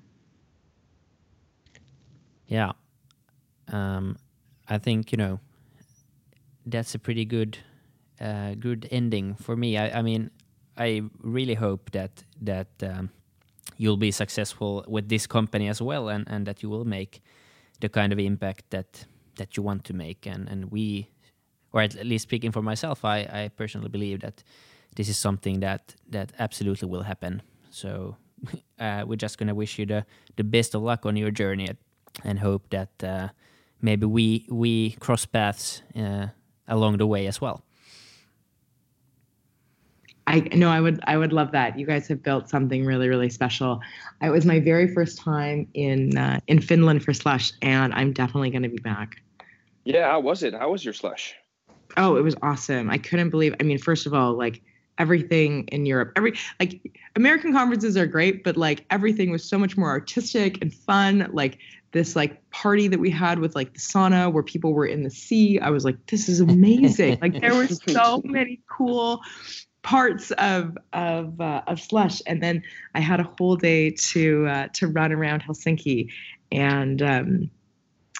Yeah. 2.47 2.71
Um, 3.69 4.17
I 4.67 4.77
think 4.77 5.11
you 5.11 5.17
know 5.17 5.39
that's 6.65 6.93
a 6.95 6.99
pretty 6.99 7.25
good, 7.25 7.57
uh, 8.19 8.55
good 8.55 8.87
ending 8.91 9.35
for 9.35 9.55
me. 9.55 9.77
I, 9.77 9.99
I 9.99 10.01
mean, 10.01 10.29
I 10.77 11.03
really 11.21 11.55
hope 11.55 11.91
that 11.91 12.23
that 12.41 12.67
um, 12.81 13.09
you'll 13.77 13.97
be 13.97 14.11
successful 14.11 14.85
with 14.87 15.09
this 15.09 15.27
company 15.27 15.67
as 15.67 15.81
well, 15.81 16.09
and, 16.09 16.27
and 16.27 16.45
that 16.45 16.61
you 16.61 16.69
will 16.69 16.85
make 16.85 17.21
the 17.79 17.89
kind 17.89 18.13
of 18.13 18.19
impact 18.19 18.69
that 18.71 19.05
that 19.37 19.55
you 19.57 19.63
want 19.63 19.83
to 19.85 19.93
make. 19.93 20.25
And 20.25 20.47
and 20.49 20.71
we, 20.71 21.09
or 21.73 21.81
at 21.81 21.95
least 22.05 22.23
speaking 22.23 22.51
for 22.51 22.61
myself, 22.61 23.05
I 23.05 23.19
I 23.19 23.51
personally 23.55 23.89
believe 23.89 24.19
that 24.21 24.43
this 24.95 25.09
is 25.09 25.17
something 25.17 25.59
that 25.59 25.95
that 26.11 26.31
absolutely 26.39 26.87
will 26.87 27.03
happen. 27.03 27.41
So 27.69 28.17
uh, 28.79 29.03
we're 29.07 29.21
just 29.21 29.37
gonna 29.37 29.55
wish 29.55 29.79
you 29.79 29.85
the 29.85 30.05
the 30.35 30.43
best 30.43 30.75
of 30.75 30.81
luck 30.81 31.05
on 31.05 31.15
your 31.15 31.31
journey 31.31 31.69
and 32.23 32.39
hope 32.39 32.69
that 32.69 33.03
uh, 33.03 33.29
maybe 33.81 34.05
we 34.05 34.45
we 34.49 34.91
cross 34.99 35.25
paths 35.25 35.81
uh, 35.95 36.27
along 36.67 36.97
the 36.97 37.07
way 37.07 37.27
as 37.27 37.41
well. 37.41 37.63
I 40.27 40.41
know 40.53 40.69
I 40.69 40.81
would 40.81 40.99
I 41.07 41.17
would 41.17 41.31
love 41.31 41.51
that. 41.53 41.79
You 41.79 41.85
guys 41.85 42.07
have 42.09 42.21
built 42.21 42.49
something 42.49 42.85
really 42.85 43.07
really 43.07 43.29
special. 43.29 43.79
It 44.21 44.29
was 44.29 44.45
my 44.45 44.59
very 44.59 44.93
first 44.93 45.17
time 45.17 45.67
in 45.73 46.17
uh, 46.17 46.39
in 46.47 46.59
Finland 46.59 47.03
for 47.03 47.13
Slush, 47.13 47.53
and 47.61 47.93
I'm 47.93 48.11
definitely 48.11 48.49
going 48.49 48.63
to 48.63 48.69
be 48.69 48.81
back. 48.81 49.21
Yeah, 49.85 50.11
how 50.11 50.19
was 50.19 50.43
it? 50.43 50.53
How 50.53 50.71
was 50.71 50.83
your 50.83 50.93
slush? 50.93 51.33
Oh, 51.95 52.15
it 52.15 52.23
was 52.23 52.35
awesome. 52.41 52.89
I 52.89 52.97
couldn't 52.97 53.29
believe. 53.29 53.55
I 53.59 53.63
mean, 53.63 53.77
first 53.77 54.05
of 54.05 54.13
all, 54.13 54.33
like 54.33 54.61
everything 54.97 55.65
in 55.67 55.85
Europe, 55.85 56.11
every 56.15 56.33
like 56.59 56.99
American 57.15 57.53
conferences 57.53 57.95
are 57.95 58.07
great, 58.07 58.43
but 58.43 58.57
like 58.57 58.85
everything 58.89 59.31
was 59.31 59.43
so 59.43 59.57
much 59.57 59.77
more 59.77 59.89
artistic 59.89 60.61
and 60.61 60.73
fun. 60.73 61.29
Like 61.31 61.59
this 61.91 62.15
like 62.15 62.49
party 62.51 62.87
that 62.87 62.99
we 62.99 63.09
had 63.09 63.39
with 63.39 63.55
like 63.55 63.73
the 63.73 63.79
sauna 63.79 64.31
where 64.31 64.43
people 64.43 64.73
were 64.73 64.85
in 64.85 65.03
the 65.03 65.09
sea. 65.09 65.59
I 65.59 65.69
was 65.69 65.85
like, 65.85 66.03
this 66.07 66.27
is 66.27 66.41
amazing. 66.41 67.19
like 67.21 67.39
there 67.39 67.55
were 67.55 67.67
so 67.67 68.21
many 68.25 68.59
cool 68.69 69.21
parts 69.87 70.31
of 70.31 70.77
of 70.91 71.39
uh, 71.39 71.61
of 71.67 71.79
slush 71.79 72.21
and 72.27 72.43
then 72.43 72.61
i 72.93 72.99
had 72.99 73.21
a 73.21 73.31
whole 73.37 73.55
day 73.55 73.89
to 73.91 74.45
uh, 74.45 74.67
to 74.73 74.85
run 74.85 75.13
around 75.13 75.41
helsinki 75.41 76.09
and 76.51 77.01
um 77.01 77.49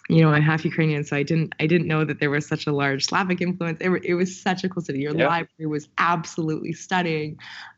you 0.09 0.21
know 0.21 0.29
i'm 0.29 0.41
half 0.41 0.63
ukrainian 0.63 1.03
so 1.03 1.15
i 1.15 1.23
didn't 1.23 1.53
i 1.59 1.67
didn't 1.67 1.87
know 1.87 2.05
that 2.05 2.19
there 2.19 2.29
was 2.29 2.47
such 2.47 2.67
a 2.67 2.71
large 2.71 3.05
slavic 3.05 3.41
influence 3.41 3.79
it, 3.81 3.89
it 4.03 4.13
was 4.13 4.39
such 4.39 4.63
a 4.63 4.69
cool 4.69 4.81
city 4.81 4.99
your 4.99 5.13
Yeah. 5.13 5.27
library 5.27 5.67
was 5.67 5.89
absolutely 5.97 6.73
stunning 6.73 7.37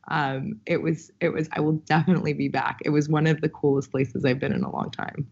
um 0.09 0.59
it 0.65 0.81
was 0.81 1.11
it 1.21 1.29
was 1.29 1.49
i 1.53 1.59
will 1.59 1.73
definitely 1.73 2.33
be 2.33 2.47
back 2.47 2.79
it 2.85 2.89
was 2.89 3.09
one 3.09 3.27
of 3.27 3.41
the 3.41 3.49
coolest 3.49 3.91
places 3.91 4.25
i've 4.25 4.39
been 4.39 4.53
in 4.53 4.63
a 4.63 4.71
long 4.71 4.91
time 4.91 5.27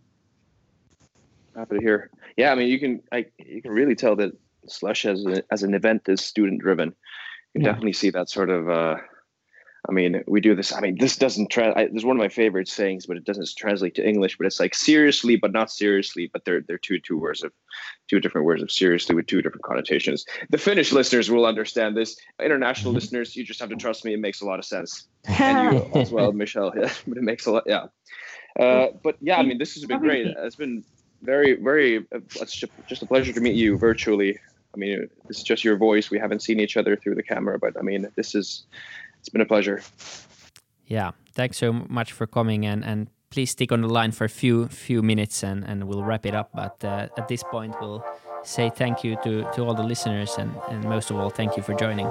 Happy 1.58 1.78
to 1.78 1.82
hear. 1.82 2.12
Yeah, 2.38 2.52
I 2.52 2.56
mean, 2.56 2.68
you 2.68 2.80
can 2.80 3.02
I 3.12 3.26
you 3.40 3.64
can 3.64 3.72
really 3.72 3.96
tell 3.96 4.16
that 4.18 4.32
Slush 4.68 5.06
as 5.06 5.26
a, 5.26 5.42
as 5.52 5.64
an 5.64 5.74
event 5.74 6.04
is 6.08 6.22
student 6.22 6.62
driven. 6.62 6.90
You 6.90 6.94
can 7.54 7.64
Yeah. 7.64 7.72
definitely 7.72 7.94
see 7.94 8.12
that 8.12 8.30
sort 8.30 8.52
of. 8.52 8.70
Uh, 8.70 8.98
I 9.90 9.94
mean, 9.94 10.24
we 10.28 10.42
do 10.42 10.54
this. 10.54 10.74
I 10.74 10.82
mean, 10.82 10.98
this 11.00 11.16
doesn't. 11.16 11.50
Tra- 11.50 11.74
I, 11.78 11.86
this 11.86 11.98
is 11.98 12.06
one 12.06 12.18
of 12.18 12.20
my 12.20 12.28
favorite 12.30 12.68
sayings, 12.68 13.06
but 13.06 13.16
it 13.16 13.24
doesn't 13.24 13.48
translate 13.58 13.96
to 13.96 14.06
English. 14.08 14.38
But 14.38 14.48
it's 14.48 14.60
like 14.60 14.76
seriously, 14.76 15.38
but 15.38 15.54
not 15.54 15.72
seriously. 15.72 16.30
But 16.32 16.44
they're 16.46 16.62
they're 16.62 16.78
two 16.78 17.00
two 17.00 17.18
words 17.18 17.44
of 17.44 17.54
two 18.10 18.20
different 18.20 18.46
words 18.46 18.62
of 18.62 18.72
seriously 18.72 19.16
with 19.16 19.28
two 19.28 19.42
different 19.42 19.64
connotations. 19.64 20.26
The 20.50 20.58
Finnish 20.58 20.92
listeners 20.92 21.32
will 21.32 21.46
understand 21.46 21.96
this. 21.96 22.18
International 22.42 22.92
listeners, 22.92 23.36
you 23.36 23.44
just 23.46 23.60
have 23.60 23.70
to 23.70 23.76
trust 23.76 24.04
me. 24.04 24.14
It 24.14 24.20
makes 24.20 24.42
a 24.42 24.46
lot 24.46 24.60
of 24.60 24.66
sense 24.66 25.08
and 25.26 25.74
you 25.78 26.02
as 26.02 26.12
well, 26.12 26.32
Michelle. 26.34 26.74
Yeah, 26.76 26.92
but 27.08 27.18
it 27.18 27.24
makes 27.24 27.46
a 27.46 27.52
lot. 27.52 27.64
Yeah, 27.66 27.86
uh, 28.60 28.88
but 29.04 29.16
yeah, 29.22 29.38
I 29.38 29.44
mean, 29.44 29.58
this 29.58 29.74
has 29.76 29.86
been 29.86 30.00
great. 30.00 30.28
It's 30.28 30.56
been 30.56 30.84
very, 31.22 31.54
very. 31.56 32.00
uh, 32.14 32.20
It's 32.42 32.56
ju- 32.56 32.68
just 32.88 33.02
a 33.04 33.06
pleasure 33.06 33.32
to 33.34 33.40
meet 33.42 33.56
you 33.56 33.78
virtually. 33.78 34.38
I 34.76 34.78
mean, 34.78 35.10
this 35.28 35.38
is 35.38 35.44
just 35.44 35.64
your 35.64 35.78
voice. 35.78 36.12
We 36.12 36.20
haven't 36.20 36.42
seen 36.44 36.60
each 36.60 36.78
other 36.78 36.96
through 36.96 37.16
the 37.16 37.24
camera, 37.24 37.58
but 37.58 37.78
I 37.80 37.82
mean, 37.82 38.12
this 38.16 38.36
is 38.36 38.66
it's 39.28 39.34
been 39.34 39.42
a 39.42 39.46
pleasure. 39.46 39.82
Yeah, 40.86 41.12
thanks 41.34 41.58
so 41.58 41.74
much 41.74 42.14
for 42.14 42.26
coming 42.26 42.66
and 42.66 42.86
and 42.86 43.10
please 43.30 43.52
stick 43.52 43.74
on 43.74 43.82
the 43.82 43.90
line 43.90 44.14
for 44.14 44.24
a 44.24 44.30
few 44.30 44.68
few 44.70 45.02
minutes 45.04 45.44
and 45.44 45.66
and 45.66 45.84
we'll 45.84 46.04
wrap 46.04 46.26
it 46.26 46.34
up. 46.34 46.52
But 46.56 46.82
uh, 46.84 47.10
at 47.18 47.28
this 47.28 47.44
point, 47.44 47.76
we'll 47.82 48.06
say 48.44 48.70
thank 48.70 49.04
you 49.04 49.18
to 49.24 49.44
to 49.54 49.66
all 49.66 49.76
the 49.76 49.84
listeners 49.84 50.38
and 50.40 50.56
and 50.70 50.84
most 50.86 51.12
of 51.12 51.18
all, 51.18 51.30
thank 51.30 51.58
you 51.58 51.64
for 51.64 51.74
joining. 51.76 52.10